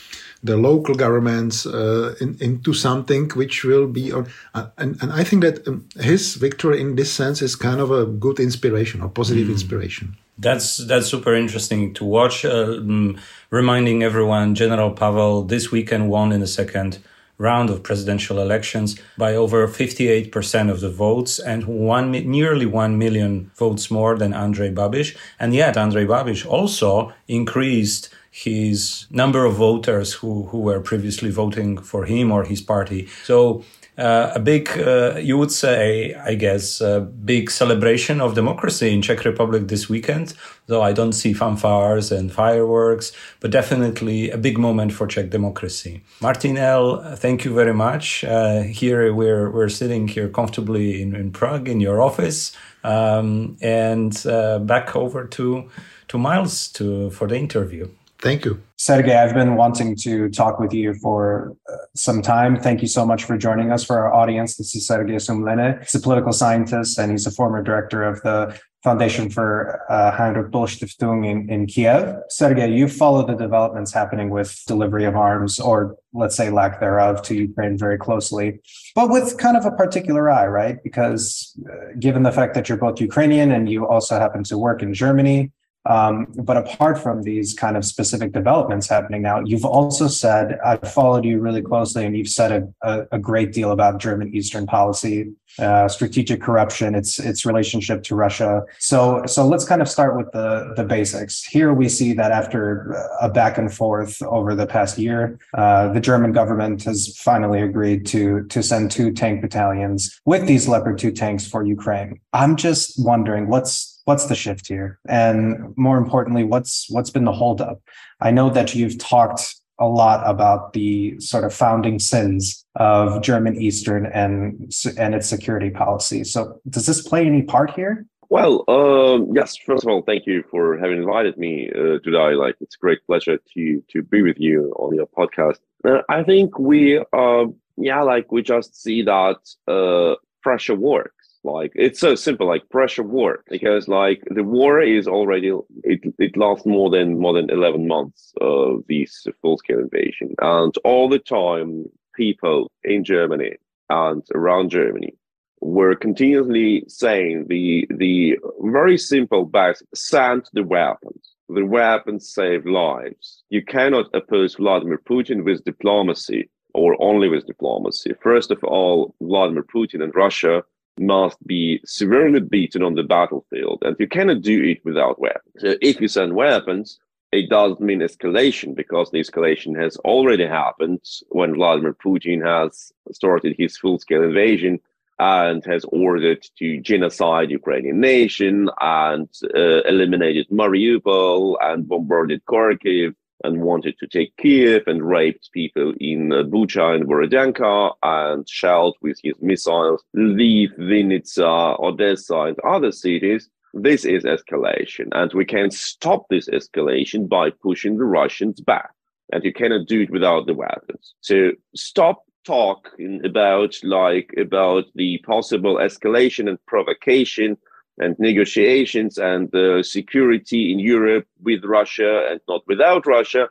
the 0.43 0.57
local 0.57 0.95
governments 0.95 1.67
uh, 1.67 2.15
in, 2.21 2.37
into 2.41 2.73
something 2.73 3.29
which 3.31 3.65
will 3.65 3.87
be 3.87 4.13
on. 4.13 4.27
Uh, 4.55 4.67
and, 4.79 4.97
and 5.03 5.13
I 5.13 5.25
think 5.25 5.43
that 5.43 5.67
um, 5.67 5.89
his 5.99 6.37
victory 6.37 6.81
in 6.81 6.97
this 6.97 7.13
sense 7.13 7.43
is 7.43 7.57
kind 7.57 7.81
of 7.81 7.91
a 7.91 8.07
good 8.07 8.39
inspiration 8.39 9.03
or 9.03 9.09
positive 9.09 9.49
mm. 9.49 9.53
inspiration. 9.53 10.17
That's 10.39 10.77
that's 10.77 11.07
super 11.07 11.35
interesting 11.35 11.95
to 11.95 12.05
watch. 12.05 12.45
Uh, 12.45 12.81
mm, 12.81 13.19
reminding 13.51 14.03
everyone, 14.03 14.55
General 14.55 14.91
Pavel 14.91 15.43
this 15.43 15.73
weekend 15.73 16.11
won 16.11 16.31
in 16.31 16.41
the 16.41 16.47
second 16.47 16.99
round 17.39 17.71
of 17.71 17.83
presidential 17.83 18.39
elections 18.39 18.97
by 19.19 19.35
over 19.35 19.69
58% 19.69 20.71
of 20.71 20.81
the 20.81 20.91
votes 20.91 21.39
and 21.39 21.67
one, 21.67 22.13
nearly 22.13 22.67
1 22.67 22.97
million 22.97 23.51
votes 23.57 23.91
more 23.91 24.17
than 24.17 24.33
Andrei 24.33 24.71
Babiš. 24.71 25.17
And 25.39 25.55
yet 25.55 25.77
Andrei 25.77 26.07
Babiš 26.07 26.47
also 26.47 27.13
increased 27.29 28.09
his 28.45 29.07
number 29.11 29.47
of 29.47 29.55
voters 29.55 30.13
who, 30.13 30.45
who 30.49 30.59
were 30.59 30.79
previously 30.79 31.31
voting 31.31 31.79
for 31.79 32.05
him 32.05 32.31
or 32.31 32.45
his 32.45 32.61
party. 32.61 33.09
So 33.25 33.65
uh, 33.97 34.33
a 34.35 34.39
big, 34.39 34.69
uh, 34.79 35.17
you 35.17 35.39
would 35.39 35.51
say, 35.51 36.13
I 36.13 36.35
guess, 36.35 36.83
a 36.83 37.01
big 37.01 37.51
celebration 37.51 38.21
of 38.21 38.35
democracy 38.35 38.93
in 38.93 39.01
Czech 39.01 39.25
Republic 39.25 39.69
this 39.69 39.89
weekend. 39.89 40.35
Though 40.67 40.83
I 40.83 40.93
don't 40.93 41.15
see 41.15 41.33
fanfares 41.33 42.13
and 42.13 42.31
fireworks, 42.31 43.13
but 43.41 43.51
definitely 43.51 44.31
a 44.31 44.37
big 44.37 44.59
moment 44.59 44.93
for 44.93 45.07
Czech 45.07 45.31
democracy. 45.31 46.03
Martin 46.21 46.57
Ehl, 46.57 47.17
thank 47.17 47.47
you 47.47 47.55
very 47.55 47.73
much. 47.73 48.23
Uh, 48.23 48.61
here 48.61 49.15
we're 49.15 49.51
we're 49.51 49.71
sitting 49.71 50.09
here 50.09 50.29
comfortably 50.29 51.01
in, 51.01 51.15
in 51.15 51.31
Prague 51.31 51.69
in 51.71 51.81
your 51.81 52.03
office, 52.03 52.55
um, 52.85 53.57
and 53.63 54.27
uh, 54.27 54.59
back 54.59 54.95
over 54.95 55.25
to 55.27 55.71
to 56.09 56.19
Miles 56.19 56.69
to 56.73 57.09
for 57.11 57.29
the 57.29 57.37
interview. 57.37 57.89
Thank 58.21 58.45
you. 58.45 58.63
Sergey, 58.77 59.15
I've 59.15 59.35
been 59.35 59.57
wanting 59.57 59.97
to 59.97 60.29
talk 60.31 60.59
with 60.59 60.73
you 60.73 60.95
for 60.95 61.57
uh, 61.71 61.77
some 61.95 62.23
time. 62.23 62.57
Thank 62.57 62.83
you 62.83 62.89
so 62.89 63.05
much 63.05 63.25
for 63.25 63.37
joining 63.37 63.73
us 63.73 63.85
for 63.85 63.99
our 63.99 64.13
audience. 64.13 64.57
This 64.57 64.75
is 64.75 64.87
Sergey 64.87 65.17
Sumlenny. 65.17 65.79
He's 65.81 65.95
a 65.95 66.01
political 66.01 66.33
scientist 66.33 66.99
and 66.99 67.11
he's 67.11 67.27
a 67.27 67.31
former 67.31 67.63
director 67.63 68.03
of 68.03 68.23
the 68.23 68.59
Foundation 68.87 69.29
for 69.29 69.83
uh, 69.91 70.13
Heinrich 70.13 70.53
Böll 70.53 70.69
Stiftung 70.69 71.29
in, 71.29 71.51
in 71.51 71.67
Kiev. 71.67 72.15
Sergey, 72.29 72.71
you 72.73 72.87
follow 72.87 73.27
the 73.27 73.35
developments 73.35 73.93
happening 73.93 74.31
with 74.31 74.63
delivery 74.69 75.05
of 75.05 75.17
arms, 75.17 75.59
or 75.59 75.97
let's 76.13 76.37
say 76.37 76.51
lack 76.51 76.79
thereof, 76.79 77.21
to 77.23 77.35
Ukraine 77.35 77.77
very 77.77 77.99
closely, 77.99 78.61
but 78.95 79.11
with 79.11 79.39
kind 79.39 79.57
of 79.57 79.67
a 79.67 79.73
particular 79.73 80.31
eye, 80.31 80.47
right? 80.47 80.77
Because 80.85 81.59
uh, 81.69 81.95
given 81.99 82.23
the 82.23 82.31
fact 82.31 82.55
that 82.55 82.69
you're 82.69 82.79
both 82.79 83.01
Ukrainian 83.01 83.51
and 83.51 83.69
you 83.69 83.89
also 83.89 84.21
happen 84.21 84.45
to 84.45 84.57
work 84.57 84.83
in 84.83 84.95
Germany, 84.95 85.51
um, 85.89 86.27
but 86.43 86.57
apart 86.57 86.99
from 86.99 87.23
these 87.23 87.55
kind 87.55 87.77
of 87.77 87.85
specific 87.85 88.33
developments 88.33 88.89
happening 88.89 89.23
now, 89.23 89.41
you've 89.41 89.65
also 89.65 90.09
said, 90.09 90.59
I've 90.65 90.93
followed 90.93 91.25
you 91.25 91.41
really 91.41 91.63
closely, 91.63 92.05
and 92.05 92.17
you've 92.17 92.29
said 92.29 92.53
a, 92.53 92.69
a, 92.83 93.07
a 93.13 93.19
great 93.19 93.53
deal 93.53 93.71
about 93.71 93.99
German 93.99 94.35
Eastern 94.35 94.67
policy, 94.67 95.33
uh, 95.59 95.89
strategic 95.89 96.43
corruption, 96.43 96.95
its 96.95 97.19
its 97.19 97.47
relationship 97.47 98.03
to 98.03 98.15
Russia. 98.15 98.63
So 98.79 99.25
so 99.27 99.47
let's 99.47 99.65
kind 99.65 99.81
of 99.81 99.89
start 99.89 100.17
with 100.17 100.31
the 100.33 100.75
the 100.77 100.85
basics. 100.85 101.45
Here 101.45 101.73
we 101.73 101.89
see 101.89 102.13
that 102.15 102.31
after 102.31 102.93
a 103.21 103.29
back 103.29 103.57
and 103.57 103.73
forth 103.73 104.21
over 104.23 104.55
the 104.55 104.67
past 104.67 104.99
year, 104.99 105.39
uh, 105.55 105.93
the 105.93 106.01
German 106.01 106.33
government 106.33 106.83
has 106.85 107.17
finally 107.19 107.63
agreed 107.63 108.05
to 108.07 108.45
to 108.45 108.63
send 108.63 108.91
two 108.91 109.13
tank 109.13 109.41
battalions 109.41 110.21
with 110.25 110.47
these 110.47 110.69
Leopard 110.69 110.99
two 110.99 111.13
tanks 111.13 111.47
for 111.47 111.65
Ukraine. 111.65 112.21
I'm 112.33 112.57
just 112.57 113.03
wondering 113.03 113.49
what's 113.49 113.96
what's 114.07 114.27
the 114.27 114.35
shift 114.35 114.67
here? 114.69 114.99
And 115.09 115.77
more 115.77 115.99
importantly 115.99 116.45
what's 116.45 116.87
what's 116.91 117.11
been 117.11 117.25
the 117.25 117.33
holdup? 117.33 117.83
I 118.21 118.31
know 118.31 118.49
that 118.51 118.75
you've 118.75 118.99
talked 118.99 119.57
a 119.79 119.87
lot 119.87 120.23
about 120.25 120.73
the 120.73 121.21
sort 121.21 121.45
of 121.45 121.53
founding 121.53 121.99
sins 121.99 122.65
of 122.77 123.21
german 123.21 123.61
eastern 123.61 124.07
and 124.07 124.73
and 124.97 125.15
its 125.15 125.29
security 125.29 125.71
policy. 125.71 126.25
So 126.25 126.61
does 126.71 126.87
this 126.87 127.07
play 127.07 127.27
any 127.27 127.43
part 127.43 127.71
here? 127.75 128.07
Well 128.31 128.65
um, 128.69 129.29
yes 129.35 129.57
first 129.57 129.85
of 129.85 129.91
all 129.91 130.03
thank 130.03 130.27
you 130.27 130.45
for 130.51 130.79
having 130.79 130.99
invited 130.99 131.37
me 131.37 131.71
uh, 131.75 131.99
today. 132.05 132.35
Like 132.35 132.57
it's 132.61 132.77
a 132.77 132.79
great 132.79 133.05
pleasure 133.07 133.39
to 133.55 133.85
to 133.91 134.03
be 134.03 134.23
with 134.23 134.39
you 134.39 134.73
on 134.79 134.95
your 134.95 135.09
podcast. 135.09 135.59
Uh, 135.85 136.03
i 136.09 136.23
think 136.23 136.59
we 136.59 136.99
uh, 137.13 137.47
yeah 137.77 138.03
like 138.03 138.31
we 138.31 138.41
just 138.41 138.81
see 138.83 139.03
that 139.03 139.41
uh, 139.69 140.15
pressure 140.43 140.77
work 140.77 141.16
like 141.47 141.73
it's 141.75 142.01
so 142.01 142.15
simple, 142.15 142.47
like 142.47 142.69
pressure 142.69 143.03
war, 143.03 143.45
because 143.49 143.89
like 143.89 144.23
the 144.39 144.45
war 144.45 144.81
is 144.81 145.07
already 145.09 145.51
it 145.85 146.01
it 146.19 146.37
lasts 146.37 146.67
more 146.67 146.91
than 146.91 147.19
more 147.19 147.33
than 147.33 147.49
eleven 147.51 147.87
months 147.87 148.33
uh, 148.41 148.45
of 148.45 148.85
this 148.89 149.27
full 149.41 149.57
scale 149.59 149.79
invasion, 149.79 150.35
and 150.41 150.75
all 150.85 151.09
the 151.09 151.19
time 151.19 151.87
people 152.15 152.71
in 152.85 153.05
Germany 153.05 153.53
and 153.89 154.23
around 154.35 154.71
Germany 154.71 155.13
were 155.61 155.95
continuously 155.95 156.85
saying 156.89 157.47
the 157.49 157.87
the 157.91 158.37
very 158.63 158.99
simple 158.99 159.45
basic 159.45 159.87
send 159.95 160.43
the 160.53 160.65
weapons. 160.65 161.33
The 161.49 161.65
weapons 161.65 162.29
save 162.39 162.67
lives. 162.67 163.45
You 163.51 163.63
cannot 163.65 164.07
oppose 164.15 164.57
Vladimir 164.57 165.01
Putin 165.09 165.45
with 165.45 165.65
diplomacy 165.65 166.51
or 166.75 167.01
only 167.01 167.29
with 167.29 167.47
diplomacy. 167.47 168.13
First 168.21 168.51
of 168.51 168.63
all, 168.65 169.15
Vladimir 169.21 169.63
Putin 169.63 170.03
and 170.03 170.13
Russia 170.15 170.65
must 170.99 171.45
be 171.47 171.81
severely 171.85 172.41
beaten 172.41 172.83
on 172.83 172.95
the 172.95 173.03
battlefield, 173.03 173.83
and 173.83 173.97
you 173.99 174.09
cannot 174.09 174.43
do 174.43 174.63
it 174.63 174.85
without 174.85 175.19
weapons. 175.21 175.55
So 175.59 175.75
if 175.81 176.01
you 176.01 176.09
send 176.09 176.35
weapons, 176.35 176.99
it 177.33 177.51
doesn't 177.51 177.81
mean 177.81 178.01
escalation 178.01 178.75
because 178.75 179.11
the 179.11 179.21
escalation 179.21 179.79
has 179.81 179.97
already 179.99 180.47
happened 180.47 181.03
when 181.29 181.55
Vladimir 181.55 181.95
Putin 181.95 182.45
has 182.45 182.93
started 183.13 183.55
his 183.59 183.77
full-scale 183.77 184.23
invasion 184.23 184.81
and 185.19 185.65
has 185.65 185.85
ordered 185.89 186.47
to 186.59 186.81
genocide 186.81 187.51
Ukrainian 187.51 188.01
nation 188.01 188.69
and 188.81 189.29
uh, 189.55 189.83
eliminated 189.83 190.47
Mariupol 190.51 191.57
and 191.61 191.89
bombarded 191.89 192.45
Kharkiv 192.45 193.15
and 193.45 193.63
wanted 193.63 193.99
to 193.99 194.07
take 194.07 194.37
Kiev 194.37 194.83
and 194.87 195.07
raped 195.07 195.51
people 195.53 195.95
in 196.01 196.33
uh, 196.33 196.43
Bucha 196.43 196.95
and 196.95 197.07
Borodyanka 197.07 197.93
and 198.03 198.49
shelled 198.49 198.97
with 199.03 199.19
his 199.23 199.35
missiles 199.41 200.03
Lviv, 200.17 200.77
Vinnytsia, 200.79 201.79
Odessa, 201.81 202.41
and 202.41 202.59
other 202.61 202.93
cities. 202.93 203.49
This 203.75 204.05
is 204.05 204.25
escalation, 204.25 205.09
and 205.13 205.31
we 205.35 205.45
can 205.45 205.71
stop 205.71 206.27
this 206.31 206.49
escalation 206.49 207.29
by 207.29 207.51
pushing 207.51 207.99
the 207.99 208.05
Russians 208.05 208.61
back. 208.61 208.91
And 209.33 209.45
you 209.45 209.53
cannot 209.53 209.87
do 209.87 210.01
it 210.03 210.11
without 210.11 210.47
the 210.47 210.55
weapons. 210.55 211.15
So 211.21 211.51
stop 211.75 212.23
talking 212.47 213.21
about 213.25 213.75
like 213.83 214.33
about 214.39 214.85
the 214.95 215.19
possible 215.27 215.77
escalation 215.77 216.49
and 216.49 216.65
provocation 216.67 217.59
and 217.99 218.17
negotiations 218.19 219.19
and 219.19 219.55
uh, 219.55 219.83
security 219.83 220.73
in 220.73 220.79
Europe 220.79 221.27
with 221.43 221.65
Russia 221.65 222.29
and 222.31 222.41
not 222.49 222.63
without 222.67 223.07
Russia, 223.07 223.49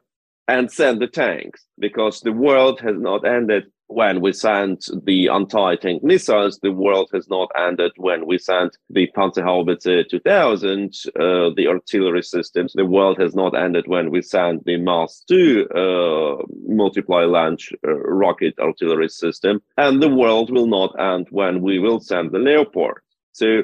and 0.47 0.71
send 0.71 1.01
the 1.01 1.07
tanks 1.07 1.65
because 1.79 2.21
the 2.21 2.31
world 2.31 2.79
has 2.79 2.97
not 2.99 3.25
ended 3.25 3.65
when 3.87 4.19
we 4.19 4.33
sent 4.33 4.87
the 5.03 5.29
anti-tank 5.29 6.03
missiles. 6.03 6.59
The 6.59 6.71
world 6.71 7.09
has 7.13 7.29
not 7.29 7.51
ended 7.57 7.91
when 7.97 8.25
we 8.25 8.37
sent 8.37 8.77
the 8.89 9.07
Panzerhaubitze 9.15 10.09
2000, 10.09 10.93
uh, 11.07 11.49
the 11.55 11.67
artillery 11.67 12.23
systems. 12.23 12.73
The 12.73 12.85
world 12.85 13.19
has 13.19 13.35
not 13.35 13.55
ended 13.55 13.87
when 13.87 14.09
we 14.09 14.21
sent 14.21 14.65
the 14.65 14.77
Mars 14.77 15.23
2 15.27 15.67
uh, 15.69 16.43
multiply 16.67 17.25
launch 17.25 17.71
uh, 17.87 17.93
rocket 17.93 18.55
artillery 18.59 19.09
system, 19.09 19.61
and 19.77 20.01
the 20.01 20.09
world 20.09 20.51
will 20.51 20.67
not 20.67 20.99
end 20.99 21.27
when 21.29 21.61
we 21.61 21.79
will 21.79 21.99
send 21.99 22.31
the 22.31 22.39
Leopard. 22.39 23.01
So 23.33 23.63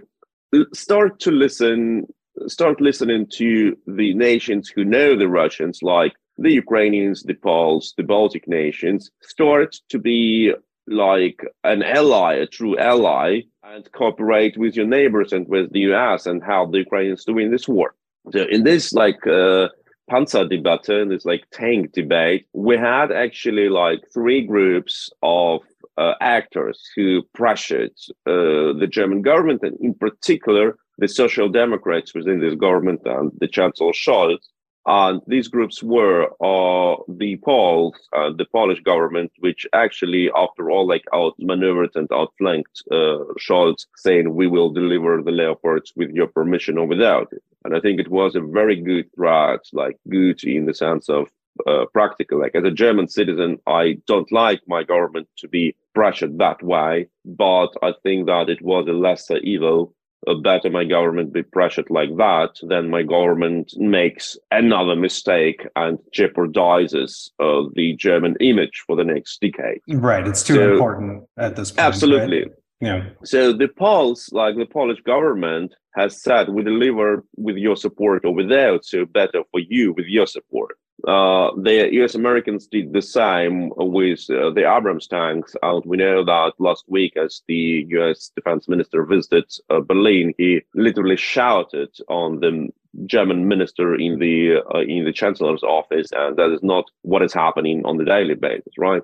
start 0.73 1.19
to 1.21 1.31
listen 1.31 2.07
start 2.47 2.81
listening 2.81 3.27
to 3.27 3.77
the 3.87 4.13
nations 4.13 4.69
who 4.69 4.83
know 4.85 5.15
the 5.15 5.27
Russians, 5.27 5.79
like 5.81 6.13
the 6.37 6.51
Ukrainians, 6.51 7.23
the 7.23 7.33
Poles, 7.33 7.93
the 7.97 8.03
Baltic 8.03 8.47
nations, 8.47 9.11
start 9.21 9.75
to 9.89 9.99
be 9.99 10.53
like 10.87 11.45
an 11.63 11.83
ally, 11.83 12.33
a 12.35 12.47
true 12.47 12.77
ally, 12.77 13.41
and 13.63 13.91
cooperate 13.91 14.57
with 14.57 14.75
your 14.75 14.87
neighbors 14.87 15.31
and 15.33 15.47
with 15.47 15.71
the 15.71 15.81
US 15.91 16.25
and 16.25 16.43
help 16.43 16.71
the 16.71 16.79
Ukrainians 16.79 17.23
to 17.25 17.33
win 17.33 17.51
this 17.51 17.67
war. 17.67 17.95
So 18.31 18.45
in 18.49 18.63
this 18.63 18.93
like 18.93 19.25
uh, 19.27 19.69
Panzer 20.09 20.49
debate, 20.49 20.89
in 20.89 21.09
this 21.09 21.25
like 21.25 21.45
tank 21.51 21.91
debate, 21.93 22.47
we 22.53 22.77
had 22.77 23.11
actually 23.11 23.69
like 23.69 24.01
three 24.13 24.41
groups 24.45 25.09
of 25.21 25.61
uh, 25.97 26.13
actors 26.21 26.81
who 26.95 27.21
pressured 27.33 27.91
uh, 28.25 28.73
the 28.73 28.87
German 28.89 29.21
government, 29.21 29.61
and 29.63 29.77
in 29.81 29.93
particular 29.93 30.77
the 30.97 31.07
Social 31.07 31.49
Democrats 31.49 32.13
within 32.13 32.39
this 32.39 32.55
government 32.55 33.01
and 33.05 33.31
the 33.39 33.47
Chancellor 33.47 33.91
Scholz. 33.91 34.39
And 34.85 35.21
these 35.27 35.47
groups 35.47 35.83
were 35.83 36.25
uh, 36.41 36.95
the 37.07 37.37
Poles, 37.45 37.93
the 38.11 38.47
Polish 38.51 38.81
government, 38.81 39.31
which 39.39 39.67
actually, 39.73 40.31
after 40.35 40.71
all, 40.71 40.87
like 40.87 41.03
outmaneuvered 41.13 41.91
and 41.93 42.11
outflanked 42.11 42.81
uh, 42.89 43.19
Scholz, 43.39 43.85
saying 43.97 44.33
we 44.33 44.47
will 44.47 44.71
deliver 44.71 45.21
the 45.21 45.31
Leopards 45.31 45.93
with 45.95 46.09
your 46.11 46.27
permission 46.27 46.79
or 46.79 46.87
without 46.87 47.31
it. 47.31 47.43
And 47.63 47.75
I 47.75 47.79
think 47.79 47.99
it 47.99 48.09
was 48.09 48.35
a 48.35 48.41
very 48.41 48.75
good 48.81 49.07
threat, 49.13 49.59
like 49.71 49.97
good 50.09 50.43
in 50.43 50.65
the 50.65 50.73
sense 50.73 51.09
of 51.09 51.27
uh, 51.67 51.85
practical. 51.93 52.39
Like 52.39 52.55
as 52.55 52.63
a 52.63 52.71
German 52.71 53.07
citizen, 53.07 53.59
I 53.67 53.97
don't 54.07 54.31
like 54.31 54.61
my 54.67 54.83
government 54.83 55.27
to 55.39 55.47
be 55.47 55.75
pressured 55.93 56.37
that 56.39 56.61
way, 56.63 57.07
but 57.25 57.69
I 57.81 57.93
think 58.03 58.27
that 58.27 58.49
it 58.49 58.61
was 58.61 58.87
a 58.87 58.93
lesser 58.93 59.37
evil. 59.37 59.93
Uh, 60.27 60.35
better 60.35 60.69
my 60.69 60.83
government 60.83 61.33
be 61.33 61.41
pressured 61.41 61.89
like 61.89 62.15
that 62.17 62.51
than 62.61 62.91
my 62.91 63.01
government 63.01 63.73
makes 63.77 64.37
another 64.51 64.95
mistake 64.95 65.65
and 65.75 65.97
jeopardizes 66.15 67.31
uh, 67.39 67.67
the 67.73 67.95
German 67.97 68.35
image 68.39 68.83
for 68.85 68.95
the 68.95 69.03
next 69.03 69.41
decade. 69.41 69.81
Right. 69.87 70.27
It's 70.27 70.43
too 70.43 70.55
so, 70.55 70.73
important 70.73 71.23
at 71.37 71.55
this 71.55 71.71
point. 71.71 71.87
Absolutely. 71.87 72.43
Right? 72.43 72.51
Yeah. 72.81 73.09
So 73.23 73.53
the 73.53 73.67
Poles, 73.67 74.29
like 74.31 74.57
the 74.57 74.65
Polish 74.65 75.01
government, 75.01 75.73
has 75.93 76.21
said 76.21 76.49
we 76.49 76.63
deliver 76.63 77.23
with 77.37 77.57
your 77.57 77.75
support 77.75 78.25
or 78.25 78.33
without, 78.33 78.85
so 78.85 79.05
better 79.05 79.43
for 79.51 79.59
you 79.59 79.93
with 79.93 80.07
your 80.07 80.25
support. 80.25 80.77
Uh, 81.07 81.51
the 81.57 81.89
U.S. 81.93 82.13
Americans 82.13 82.67
did 82.67 82.93
the 82.93 83.01
same 83.01 83.71
with 83.75 84.19
uh, 84.29 84.51
the 84.51 84.71
Abrams 84.71 85.07
tanks, 85.07 85.55
and 85.61 85.83
we 85.85 85.97
know 85.97 86.23
that 86.23 86.53
last 86.59 86.83
week, 86.87 87.17
as 87.17 87.41
the 87.47 87.85
U.S. 87.89 88.31
Defense 88.35 88.67
Minister 88.67 89.03
visited 89.03 89.45
uh, 89.69 89.79
Berlin, 89.79 90.33
he 90.37 90.61
literally 90.75 91.17
shouted 91.17 91.89
on 92.07 92.39
the 92.39 92.69
German 93.05 93.47
minister 93.47 93.95
in 93.95 94.19
the 94.19 94.57
uh, 94.75 94.79
in 94.81 95.05
the 95.05 95.13
Chancellor's 95.13 95.63
office, 95.63 96.09
and 96.11 96.37
that 96.37 96.51
is 96.51 96.61
not 96.61 96.85
what 97.01 97.23
is 97.23 97.33
happening 97.33 97.83
on 97.85 97.97
the 97.97 98.05
daily 98.05 98.35
basis, 98.35 98.73
right? 98.77 99.01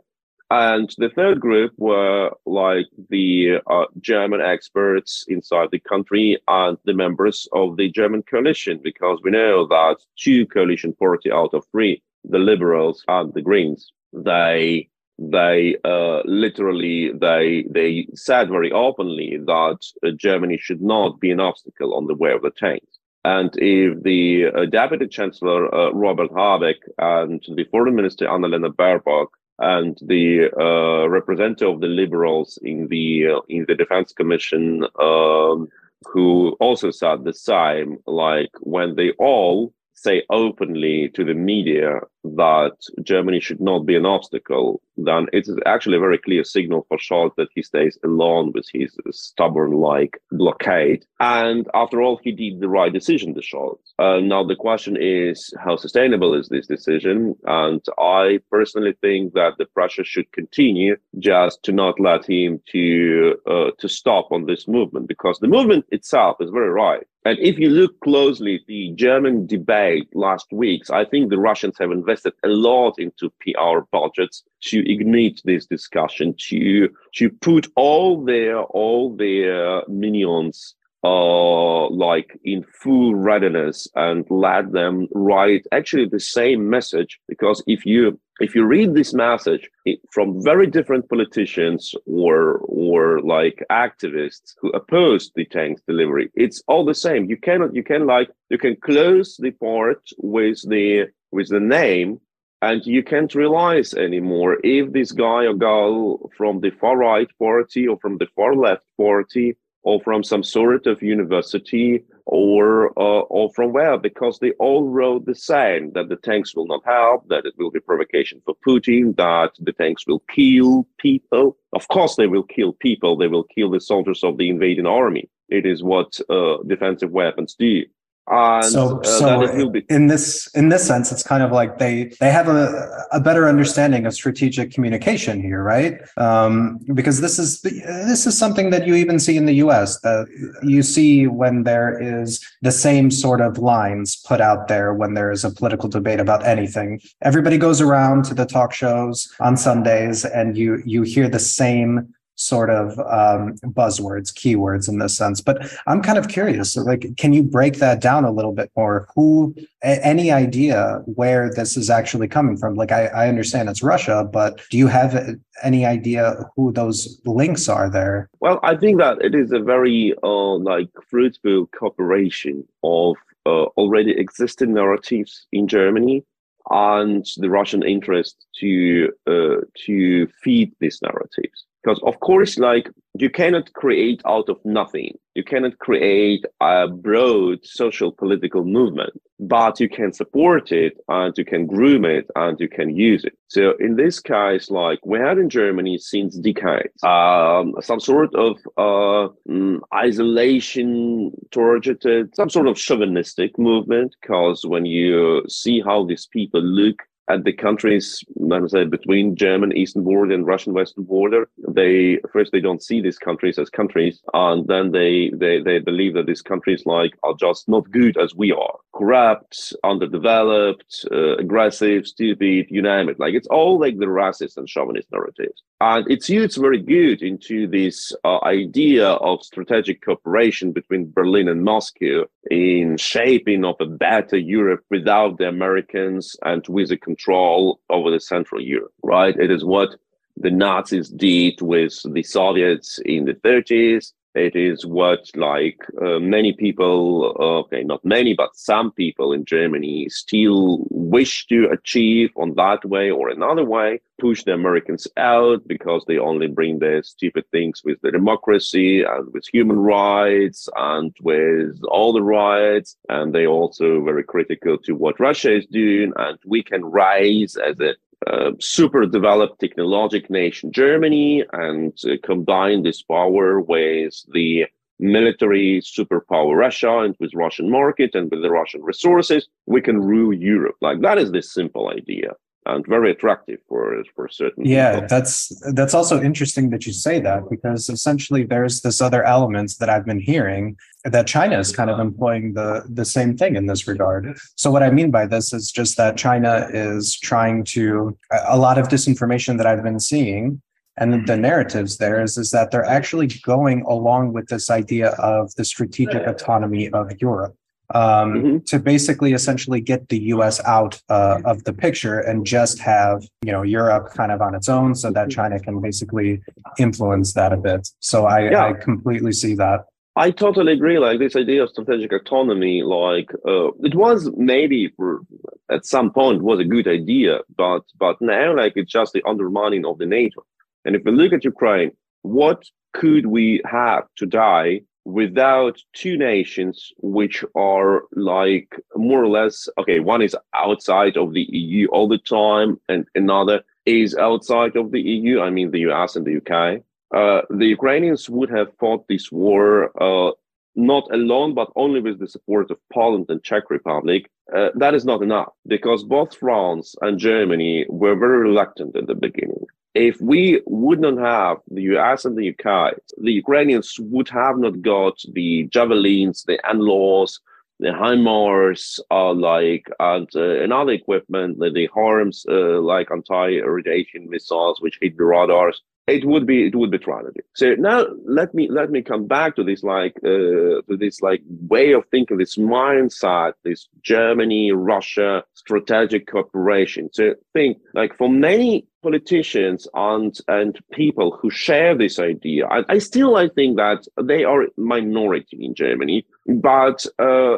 And 0.49 0.93
the 0.97 1.09
third 1.09 1.41
group 1.41 1.73
were 1.77 2.31
like 2.45 2.85
the 3.09 3.59
uh, 3.67 3.85
German 3.99 4.39
experts 4.39 5.25
inside 5.27 5.69
the 5.71 5.79
country 5.79 6.37
and 6.47 6.77
the 6.85 6.93
members 6.93 7.49
of 7.51 7.75
the 7.75 7.91
German 7.91 8.23
coalition, 8.23 8.79
because 8.81 9.19
we 9.23 9.31
know 9.31 9.67
that 9.67 9.97
two 10.17 10.45
coalition 10.45 10.93
party 10.93 11.31
out 11.31 11.53
of 11.53 11.65
three, 11.71 12.01
the 12.23 12.39
Liberals 12.39 13.03
and 13.09 13.33
the 13.33 13.41
Greens, 13.41 13.91
they 14.13 14.87
they 15.19 15.75
uh, 15.83 16.21
literally 16.25 17.11
they 17.11 17.65
they 17.69 18.07
said 18.13 18.49
very 18.49 18.71
openly 18.71 19.37
that 19.45 19.79
uh, 20.05 20.11
Germany 20.15 20.57
should 20.61 20.81
not 20.81 21.19
be 21.19 21.31
an 21.31 21.39
obstacle 21.39 21.93
on 21.95 22.07
the 22.07 22.15
way 22.15 22.31
of 22.31 22.43
the 22.43 22.51
tanks. 22.51 22.99
And 23.25 23.49
if 23.57 24.01
the 24.03 24.45
uh, 24.55 24.65
Deputy 24.65 25.07
Chancellor 25.07 25.73
uh, 25.75 25.91
Robert 25.91 26.31
Habeck 26.31 26.77
and 26.99 27.43
the 27.53 27.65
Foreign 27.65 27.95
Minister 27.95 28.27
Annalena 28.27 28.69
Baerbock 28.69 29.27
and 29.59 29.97
the 30.01 30.49
uh, 30.59 31.09
representative 31.09 31.69
of 31.69 31.81
the 31.81 31.87
liberals 31.87 32.59
in 32.61 32.87
the 32.87 33.27
uh, 33.27 33.39
in 33.49 33.65
the 33.67 33.75
defense 33.75 34.13
commission 34.13 34.85
um, 34.99 35.67
who 36.05 36.55
also 36.59 36.91
said 36.91 37.23
the 37.23 37.33
same 37.33 37.97
like 38.05 38.51
when 38.61 38.95
they 38.95 39.11
all 39.13 39.73
say 39.97 40.23
openly 40.29 41.09
to 41.15 41.25
the 41.25 41.33
media 41.33 41.99
that 42.23 42.75
Germany 43.03 43.39
should 43.39 43.59
not 43.59 43.85
be 43.85 43.95
an 43.95 44.05
obstacle, 44.05 44.81
then 44.95 45.27
it 45.33 45.47
is 45.47 45.57
actually 45.65 45.97
a 45.97 46.01
very 46.01 46.17
clear 46.17 46.43
signal 46.43 46.85
for 46.87 46.97
Scholz 46.97 47.31
that 47.37 47.49
he 47.55 47.63
stays 47.63 47.97
alone 48.03 48.51
with 48.53 48.65
his 48.73 48.97
stubborn 49.11 49.71
like 49.71 50.19
blockade. 50.31 51.05
And 51.19 51.67
after 51.73 52.01
all, 52.01 52.19
he 52.23 52.31
did 52.31 52.59
the 52.59 52.69
right 52.69 52.91
decision, 52.91 53.33
the 53.33 53.41
Scholz. 53.41 53.79
Uh, 53.99 54.19
now, 54.19 54.43
the 54.43 54.55
question 54.55 54.97
is 54.99 55.53
how 55.63 55.75
sustainable 55.75 56.33
is 56.33 56.49
this 56.49 56.67
decision? 56.67 57.35
And 57.45 57.83
I 57.97 58.39
personally 58.51 58.93
think 59.01 59.33
that 59.33 59.53
the 59.57 59.65
pressure 59.65 60.03
should 60.03 60.31
continue 60.31 60.97
just 61.19 61.63
to 61.63 61.71
not 61.71 61.99
let 61.99 62.29
him 62.29 62.61
to 62.71 63.35
uh, 63.49 63.71
to 63.79 63.89
stop 63.89 64.31
on 64.31 64.45
this 64.45 64.67
movement 64.67 65.07
because 65.07 65.39
the 65.39 65.47
movement 65.47 65.85
itself 65.91 66.37
is 66.39 66.49
very 66.51 66.69
right. 66.69 67.05
And 67.27 67.37
if 67.39 67.59
you 67.59 67.69
look 67.69 67.99
closely 67.99 68.63
the 68.69 68.93
German 68.95 69.47
debate 69.47 70.07
last 70.15 70.47
week, 70.53 70.89
I 70.89 71.03
think 71.03 71.29
the 71.29 71.37
Russians 71.37 71.75
have 71.77 71.91
invested 71.91 72.31
a 72.45 72.47
lot 72.47 72.93
into 72.99 73.33
PR 73.41 73.81
budgets 73.91 74.45
to 74.69 74.89
ignite 74.89 75.41
this 75.43 75.65
discussion, 75.65 76.35
to 76.47 76.87
to 77.15 77.29
put 77.29 77.67
all 77.75 78.23
their 78.23 78.63
all 78.63 79.13
their 79.13 79.83
minions 79.89 80.75
uh, 81.07 81.89
like 81.89 82.29
in 82.43 82.63
full 82.81 83.15
readiness 83.15 83.87
and 83.95 84.25
let 84.29 84.71
them 84.71 85.07
write 85.13 85.65
actually 85.71 86.07
the 86.07 86.19
same 86.19 86.69
message. 86.69 87.19
Because 87.27 87.63
if 87.67 87.85
you 87.85 88.19
if 88.39 88.53
you 88.55 88.63
read 88.65 88.93
this 88.93 89.13
message 89.13 89.69
from 90.13 90.43
very 90.43 90.67
different 90.67 91.09
politicians 91.09 91.81
or 92.05 92.57
or 92.83 93.21
like 93.21 93.63
activists 93.71 94.47
who 94.59 94.69
oppose 94.79 95.31
the 95.35 95.45
tanks 95.45 95.81
delivery 95.87 96.29
it's 96.35 96.61
all 96.67 96.83
the 96.85 97.01
same. 97.07 97.21
You 97.31 97.37
cannot 97.37 97.73
you 97.73 97.83
can 97.91 98.05
like 98.05 98.29
you 98.49 98.59
can 98.65 98.75
close 98.89 99.29
the 99.43 99.51
part 99.51 100.01
with 100.17 100.59
the 100.69 101.07
with 101.31 101.47
the 101.49 101.65
name 101.81 102.19
and 102.61 102.85
you 102.85 103.03
can't 103.11 103.33
realize 103.35 103.93
anymore 103.93 104.57
if 104.63 104.91
this 104.91 105.11
guy 105.11 105.41
or 105.51 105.53
girl 105.53 106.29
from 106.37 106.59
the 106.61 106.71
far 106.81 106.97
right 106.97 107.31
party 107.39 107.87
or 107.87 107.97
from 108.03 108.17
the 108.17 108.27
far 108.35 108.53
left 108.55 108.85
party 108.97 109.55
or 109.87 110.01
from 110.01 110.21
some 110.21 110.43
sort 110.43 110.85
of 110.85 111.01
university 111.01 112.03
or 112.25 112.89
uh, 112.99 113.23
or 113.37 113.49
from 113.55 113.71
where 113.71 113.97
because 113.97 114.37
they 114.39 114.51
all 114.65 114.89
wrote 114.89 115.25
the 115.25 115.39
same 115.53 115.83
that 115.93 116.09
the 116.09 116.17
tanks 116.17 116.53
will 116.53 116.67
not 116.67 116.83
help 116.85 117.19
that 117.29 117.45
it 117.45 117.53
will 117.57 117.71
be 117.71 117.79
provocation 117.79 118.41
for 118.43 118.53
putin 118.67 119.15
that 119.15 119.51
the 119.67 119.71
tanks 119.71 120.03
will 120.05 120.21
kill 120.37 120.85
people. 120.97 121.55
Of 121.71 121.87
course 121.87 122.17
they 122.17 122.27
will 122.27 122.47
kill 122.57 122.73
people. 122.73 123.15
They 123.15 123.31
will 123.33 123.47
kill 123.55 123.69
the 123.71 123.79
soldiers 123.79 124.25
of 124.25 124.37
the 124.37 124.49
invading 124.49 124.87
army. 125.01 125.29
It 125.47 125.65
is 125.65 125.81
what 125.81 126.19
uh, 126.29 126.57
defensive 126.73 127.11
weapons 127.11 127.55
do 127.57 127.85
and 128.29 128.71
so, 128.71 128.99
uh, 128.99 129.03
so 129.03 129.73
in 129.89 130.07
this 130.07 130.47
in 130.53 130.67
this 130.67 130.85
sense, 130.85 131.11
it's 131.13 131.23
kind 131.23 131.41
of 131.41 131.51
like 131.51 131.77
they 131.77 132.11
they 132.19 132.29
have 132.29 132.49
a, 132.49 133.07
a 133.11 133.21
better 133.21 133.47
understanding 133.47 134.05
of 134.05 134.13
strategic 134.13 134.71
communication 134.71 135.41
here, 135.41 135.63
right? 135.63 136.01
Um, 136.17 136.79
because 136.93 137.21
this 137.21 137.39
is 137.39 137.61
this 137.61 138.27
is 138.27 138.37
something 138.37 138.69
that 138.71 138.85
you 138.85 138.95
even 138.95 139.17
see 139.17 139.37
in 139.37 139.45
the 139.45 139.55
U.S. 139.55 140.01
That 140.01 140.27
you 140.61 140.83
see 140.83 141.27
when 141.27 141.63
there 141.63 141.97
is 142.01 142.45
the 142.61 142.71
same 142.71 143.11
sort 143.11 143.39
of 143.39 143.59
lines 143.59 144.17
put 144.17 144.41
out 144.41 144.67
there 144.67 144.93
when 144.93 145.13
there 145.13 145.31
is 145.31 145.45
a 145.45 145.51
political 145.51 145.87
debate 145.87 146.19
about 146.19 146.45
anything. 146.45 146.99
Everybody 147.21 147.57
goes 147.57 147.79
around 147.79 148.25
to 148.25 148.33
the 148.33 148.45
talk 148.45 148.73
shows 148.73 149.33
on 149.39 149.55
Sundays, 149.55 150.25
and 150.25 150.57
you 150.57 150.81
you 150.85 151.03
hear 151.03 151.29
the 151.29 151.39
same 151.39 152.13
sort 152.37 152.69
of 152.69 152.97
um, 152.99 153.55
buzzwords, 153.73 154.31
keywords 154.31 154.87
in 154.87 154.99
this 154.99 155.17
sense. 155.17 155.41
But 155.41 155.69
I'm 155.87 156.01
kind 156.01 156.17
of 156.17 156.27
curious, 156.29 156.77
like, 156.77 157.17
can 157.17 157.33
you 157.33 157.43
break 157.43 157.75
that 157.77 157.99
down 157.99 158.23
a 158.23 158.31
little 158.31 158.53
bit 158.53 158.71
more? 158.77 159.07
Who, 159.15 159.55
any 159.83 160.31
idea 160.31 161.01
where 161.05 161.51
this 161.51 161.75
is 161.75 161.89
actually 161.89 162.27
coming 162.27 162.55
from? 162.55 162.75
Like, 162.75 162.91
I, 162.91 163.07
I 163.07 163.27
understand 163.27 163.69
it's 163.69 163.83
Russia, 163.83 164.23
but 164.31 164.61
do 164.69 164.77
you 164.77 164.87
have 164.87 165.37
any 165.63 165.85
idea 165.85 166.45
who 166.55 166.71
those 166.71 167.19
links 167.25 167.67
are 167.67 167.89
there? 167.89 168.29
Well, 168.39 168.59
I 168.63 168.75
think 168.77 168.99
that 168.99 169.17
it 169.21 169.33
is 169.33 169.51
a 169.51 169.59
very 169.59 170.13
uh, 170.23 170.55
like 170.57 170.89
fruitful 171.09 171.67
cooperation 171.67 172.67
of 172.83 173.15
uh, 173.45 173.65
already 173.77 174.11
existing 174.11 174.73
narratives 174.73 175.47
in 175.51 175.67
Germany 175.67 176.23
and 176.69 177.25
the 177.37 177.49
Russian 177.49 177.81
interest 177.83 178.45
to 178.59 179.11
uh, 179.25 179.61
to 179.85 180.27
feed 180.43 180.73
these 180.79 180.99
narratives 181.01 181.65
because 181.87 182.01
of 182.03 182.19
course 182.19 182.57
like 182.57 182.89
you 183.13 183.29
cannot 183.29 183.71
create 183.73 184.21
out 184.25 184.49
of 184.49 184.57
nothing. 184.65 185.17
You 185.35 185.43
cannot 185.43 185.79
create 185.79 186.43
a 186.61 186.87
broad 186.87 187.59
social 187.63 188.11
political 188.11 188.63
movement 188.65 189.13
but 189.39 189.79
you 189.79 189.87
can 189.87 190.11
support 190.11 190.71
it 190.71 190.97
and 191.07 191.37
you 191.37 191.45
can 191.45 191.67
groom 191.67 192.03
it 192.05 192.25
and 192.35 192.59
you 192.59 192.67
can 192.67 192.95
use 192.95 193.23
it. 193.23 193.37
So 193.47 193.73
in 193.79 193.95
this 193.95 194.19
case 194.19 194.69
like 194.69 194.99
we 195.05 195.19
had 195.19 195.37
in 195.37 195.49
germany 195.49 195.97
since 195.99 196.37
decades 196.37 197.01
um, 197.03 197.75
some 197.81 197.99
sort 197.99 198.33
of 198.35 198.57
uh, 198.77 199.29
mm, 199.49 199.79
isolation 199.93 201.31
targeted 201.51 202.35
some 202.35 202.49
sort 202.49 202.67
of 202.67 202.75
chauvinistic 202.77 203.57
movement. 203.57 204.15
Because 204.21 204.65
when 204.65 204.85
you 204.85 205.43
see 205.47 205.81
how 205.81 206.05
these 206.05 206.27
people 206.27 206.61
look 206.61 207.03
at 207.29 207.43
the 207.43 207.53
countries, 207.53 208.23
let 208.37 208.61
me 208.61 208.69
say, 208.69 208.85
between 208.85 209.35
German 209.35 209.75
eastern 209.75 210.03
border 210.03 210.33
and 210.33 210.45
Russian 210.45 210.73
western 210.73 211.03
border, 211.03 211.49
they 211.67 212.19
first 212.31 212.51
they 212.51 212.61
don't 212.61 212.83
see 212.83 213.01
these 213.01 213.17
countries 213.17 213.59
as 213.59 213.69
countries, 213.69 214.21
and 214.33 214.65
then 214.67 214.91
they 214.91 215.31
they 215.33 215.59
they 215.61 215.79
believe 215.79 216.13
that 216.13 216.25
these 216.25 216.41
countries 216.41 216.83
like 216.85 217.13
are 217.23 217.33
just 217.39 217.67
not 217.67 217.91
good 217.91 218.17
as 218.17 218.33
we 218.35 218.51
are, 218.51 218.75
corrupt, 218.93 219.73
underdeveloped, 219.83 221.05
uh, 221.11 221.37
aggressive, 221.37 222.07
stupid, 222.07 222.67
you 222.69 222.81
name 222.81 223.09
it. 223.09 223.19
Like 223.19 223.33
it's 223.33 223.47
all 223.47 223.79
like 223.79 223.97
the 223.97 224.05
racist 224.05 224.57
and 224.57 224.69
chauvinist 224.69 225.11
narratives, 225.11 225.63
and 225.81 226.09
it 226.09 226.23
suits 226.23 226.55
very 226.55 226.81
good 226.81 227.21
into 227.21 227.67
this 227.67 228.13
uh, 228.23 228.39
idea 228.43 229.09
of 229.09 229.43
strategic 229.43 230.01
cooperation 230.01 230.71
between 230.71 231.11
Berlin 231.11 231.49
and 231.49 231.63
Moscow 231.63 232.25
in 232.49 232.95
shaping 232.97 233.65
of 233.65 233.75
a 233.79 233.85
better 233.85 234.37
Europe 234.37 234.83
without 234.89 235.37
the 235.37 235.47
Americans 235.47 236.35
and 236.43 236.65
with 236.69 236.91
a 236.91 236.97
control 237.17 237.79
over 237.89 238.11
the 238.11 238.19
Central 238.19 238.61
Europe, 238.61 238.93
right? 239.03 239.35
It 239.35 239.51
is 239.51 239.65
what 239.65 239.95
the 240.37 240.51
Nazis 240.51 241.09
did 241.09 241.61
with 241.61 241.99
the 242.13 242.23
Soviets 242.23 242.99
in 243.05 243.25
the 243.25 243.33
30s. 243.33 244.13
It 244.37 244.55
is 244.55 244.85
what 244.85 245.29
like 245.35 245.79
uh, 245.99 246.19
many 246.19 246.53
people, 246.53 247.35
uh, 247.39 247.59
okay, 247.61 247.83
not 247.83 248.05
many, 248.05 248.35
but 248.35 248.55
some 248.55 248.91
people 248.91 249.33
in 249.33 249.45
Germany 249.45 250.09
still 250.09 250.85
wish 250.91 251.47
to 251.47 251.67
achieve 251.71 252.29
on 252.35 252.53
that 252.53 252.85
way 252.85 253.09
or 253.09 253.29
another 253.29 253.65
way, 253.65 253.99
push 254.19 254.43
the 254.43 254.53
Americans 254.53 255.07
out 255.17 255.67
because 255.67 256.03
they 256.07 256.19
only 256.19 256.47
bring 256.47 256.77
their 256.77 257.01
stupid 257.01 257.45
things 257.51 257.83
with 257.83 257.99
the 258.01 258.11
democracy 258.11 259.01
and 259.01 259.33
with 259.33 259.45
human 259.51 259.79
rights 259.79 260.69
and 260.75 261.15
with 261.21 261.79
all 261.89 262.13
the 262.13 262.21
rights. 262.21 262.95
And 263.09 263.33
they 263.33 263.47
also 263.47 264.03
very 264.03 264.23
critical 264.23 264.77
to 264.79 264.93
what 264.93 265.19
Russia 265.19 265.55
is 265.55 265.65
doing. 265.65 266.13
And 266.15 266.37
we 266.45 266.61
can 266.61 266.85
rise 266.85 267.55
as 267.55 267.79
a 267.79 267.95
uh, 268.25 268.51
super 268.59 269.05
developed 269.05 269.59
technologic 269.59 270.29
nation 270.29 270.71
Germany 270.71 271.43
and 271.53 271.93
uh, 272.05 272.15
combine 272.23 272.83
this 272.83 273.01
power 273.03 273.59
with 273.61 274.15
the 274.33 274.65
military 274.99 275.81
superpower 275.81 276.57
Russia 276.57 276.99
and 276.99 277.15
with 277.19 277.35
Russian 277.35 277.69
market 277.69 278.15
and 278.15 278.31
with 278.31 278.41
the 278.41 278.49
Russian 278.49 278.81
resources, 278.81 279.47
we 279.67 279.81
can 279.81 280.01
rule 280.01 280.33
Europe. 280.33 280.75
Like 280.81 281.01
that 281.01 281.19
is 281.19 281.31
this 281.31 281.53
simple 281.53 281.89
idea 281.89 282.33
and 282.67 282.85
very 282.87 283.11
attractive 283.11 283.59
for 283.67 284.03
for 284.13 284.27
certain 284.27 284.65
yeah 284.65 284.95
people. 284.95 285.07
that's 285.09 285.33
that's 285.73 285.93
also 285.93 286.21
interesting 286.21 286.69
that 286.69 286.85
you 286.85 286.93
say 286.93 287.19
that 287.19 287.49
because 287.49 287.89
essentially 287.89 288.43
there's 288.43 288.81
this 288.81 289.01
other 289.01 289.23
element 289.23 289.73
that 289.79 289.89
i've 289.89 290.05
been 290.05 290.19
hearing 290.19 290.75
that 291.03 291.25
china 291.25 291.57
is 291.57 291.75
kind 291.75 291.89
of 291.89 291.99
employing 291.99 292.53
the 292.53 292.83
the 292.89 293.05
same 293.05 293.37
thing 293.37 293.55
in 293.55 293.65
this 293.67 293.87
regard. 293.87 294.37
So 294.55 294.69
what 294.71 294.83
i 294.83 294.89
mean 294.89 295.11
by 295.11 295.25
this 295.25 295.53
is 295.53 295.71
just 295.71 295.97
that 295.97 296.17
china 296.17 296.67
is 296.71 297.17
trying 297.17 297.63
to 297.75 298.17
a 298.47 298.57
lot 298.57 298.77
of 298.77 298.87
disinformation 298.87 299.57
that 299.57 299.65
i've 299.65 299.83
been 299.83 299.99
seeing 299.99 300.61
and 300.97 301.13
the 301.13 301.17
mm-hmm. 301.17 301.41
narratives 301.41 301.97
there 301.97 302.21
is, 302.21 302.37
is 302.37 302.51
that 302.51 302.71
they're 302.71 302.83
actually 302.83 303.27
going 303.43 303.83
along 303.83 304.33
with 304.33 304.47
this 304.47 304.69
idea 304.71 305.09
of 305.19 305.53
the 305.55 305.63
strategic 305.63 306.25
autonomy 306.25 306.89
of 306.89 307.11
Europe 307.21 307.55
um, 307.93 308.33
mm-hmm. 308.33 308.57
to 308.65 308.79
basically 308.79 309.33
essentially 309.33 309.79
get 309.79 310.09
the 310.09 310.19
U.S. 310.35 310.63
out 310.65 311.01
uh, 311.09 311.39
of 311.45 311.63
the 311.63 311.73
picture 311.73 312.19
and 312.19 312.45
just 312.45 312.79
have 312.79 313.23
you 313.43 313.51
know 313.51 313.61
Europe 313.61 314.13
kind 314.13 314.31
of 314.31 314.41
on 314.41 314.55
its 314.55 314.69
own, 314.69 314.95
so 314.95 315.11
that 315.11 315.29
China 315.29 315.59
can 315.59 315.81
basically 315.81 316.41
influence 316.77 317.33
that 317.33 317.53
a 317.53 317.57
bit. 317.57 317.87
So 317.99 318.25
I, 318.25 318.49
yeah. 318.49 318.65
I 318.65 318.73
completely 318.73 319.31
see 319.31 319.55
that. 319.55 319.85
I 320.17 320.31
totally 320.31 320.73
agree. 320.73 320.97
Like 320.97 321.19
this 321.19 321.35
idea 321.35 321.63
of 321.63 321.69
strategic 321.69 322.11
autonomy, 322.11 322.81
like 322.81 323.29
uh, 323.47 323.67
it 323.83 323.93
was 323.93 324.31
maybe 324.35 324.91
for, 324.97 325.21
at 325.69 325.85
some 325.85 326.11
point 326.11 326.41
was 326.41 326.59
a 326.59 326.65
good 326.65 326.87
idea, 326.87 327.41
but 327.55 327.83
but 327.99 328.19
now 328.19 328.55
like 328.55 328.73
it's 328.75 328.91
just 328.91 329.13
the 329.13 329.23
undermining 329.27 329.85
of 329.85 329.99
the 329.99 330.07
NATO. 330.07 330.43
And 330.85 330.95
if 330.95 331.03
we 331.05 331.11
look 331.11 331.33
at 331.33 331.43
Ukraine, 331.43 331.91
what 332.23 332.63
could 332.93 333.27
we 333.27 333.61
have 333.65 334.05
to 334.17 334.25
die 334.25 334.81
without 335.07 335.81
two 335.93 336.17
nations 336.17 336.91
which 336.97 337.41
are 337.55 338.03
like 338.11 338.77
more 338.97 339.23
or 339.23 339.29
less 339.29 339.69
okay 339.77 340.01
one 340.01 340.21
is 340.21 340.35
outside 340.53 341.15
of 341.15 341.33
the 341.33 341.47
eu 341.49 341.87
all 341.93 342.09
the 342.09 342.17
time 342.17 342.77
and 342.89 343.05
another 343.15 343.63
is 343.85 344.17
outside 344.17 344.75
of 344.75 344.91
the 344.91 344.99
eu 344.99 345.39
i 345.41 345.49
mean 345.49 345.71
the 345.71 345.79
us 345.79 346.17
and 346.17 346.25
the 346.25 346.35
uk 346.41 346.81
uh, 347.15 347.41
the 347.49 347.67
ukrainians 347.67 348.29
would 348.29 348.49
have 348.49 348.67
fought 348.81 349.07
this 349.07 349.31
war 349.31 349.65
uh, 350.03 350.29
not 350.75 351.05
alone 351.13 351.53
but 351.53 351.71
only 351.77 352.01
with 352.01 352.19
the 352.19 352.27
support 352.27 352.69
of 352.69 352.77
poland 352.91 353.25
and 353.29 353.41
czech 353.43 353.69
republic. 353.69 354.29
Uh, 354.53 354.71
that 354.75 354.93
is 354.93 355.05
not 355.05 355.21
enough 355.21 355.53
because 355.67 356.03
both 356.03 356.35
france 356.35 356.95
and 357.01 357.17
germany 357.17 357.85
were 357.87 358.15
very 358.25 358.39
reluctant 358.39 358.93
at 358.97 359.07
the 359.07 359.15
beginning 359.15 359.66
if 359.97 360.21
we 360.21 360.61
would 360.65 360.99
not 360.99 361.17
have 361.17 361.57
the 361.69 361.81
US 361.93 362.25
and 362.25 362.37
the 362.37 362.49
UK, 362.49 362.95
the 363.17 363.31
Ukrainians 363.31 363.95
would 363.99 364.29
have 364.29 364.57
not 364.57 364.81
got 364.81 365.15
the 365.33 365.63
javelins, 365.75 366.43
the 366.43 366.59
NLAWs, 366.63 367.39
the 367.79 367.89
HIMARS, 367.89 368.99
uh, 369.11 369.33
like 369.33 369.87
and 369.99 370.29
uh, 370.35 370.61
another 370.61 370.93
equipment, 370.93 371.59
like 371.59 371.73
the 371.73 371.87
HARMs, 371.95 372.45
uh, 372.49 372.79
like 372.81 373.11
anti-radiation 373.11 374.29
missiles, 374.29 374.81
which 374.81 374.99
hit 375.01 375.17
the 375.17 375.25
radars 375.25 375.81
it 376.07 376.23
would 376.23 376.47
be 376.47 376.65
it 376.65 376.75
would 376.75 376.89
be 376.89 376.97
tragedy. 376.97 377.41
So 377.53 377.75
now 377.75 378.05
let 378.25 378.53
me 378.53 378.69
let 378.71 378.89
me 378.89 379.01
come 379.01 379.27
back 379.27 379.57
to 379.57 379.63
this 379.63 379.83
like 379.83 380.15
uh, 380.23 380.81
to 380.87 380.97
this 380.97 381.21
like 381.21 381.41
way 381.67 381.91
of 381.91 382.05
thinking, 382.09 382.37
this 382.37 382.55
mindset, 382.55 383.53
this 383.63 383.87
Germany 384.01 384.71
Russia 384.71 385.43
strategic 385.53 386.27
cooperation. 386.27 387.09
So 387.11 387.35
think 387.53 387.79
like 387.93 388.17
for 388.17 388.29
many 388.29 388.87
politicians 389.07 389.87
and 389.93 390.37
and 390.49 390.77
people 390.91 391.37
who 391.39 391.49
share 391.49 391.95
this 391.95 392.19
idea, 392.19 392.67
I, 392.67 392.79
I 392.95 392.97
still 392.99 393.37
I 393.37 393.47
think 393.47 393.77
that 393.77 394.01
they 394.21 394.43
are 394.43 394.67
minority 394.75 395.57
in 395.67 395.73
Germany, 395.73 396.25
but 396.45 397.05
uh, 397.17 397.57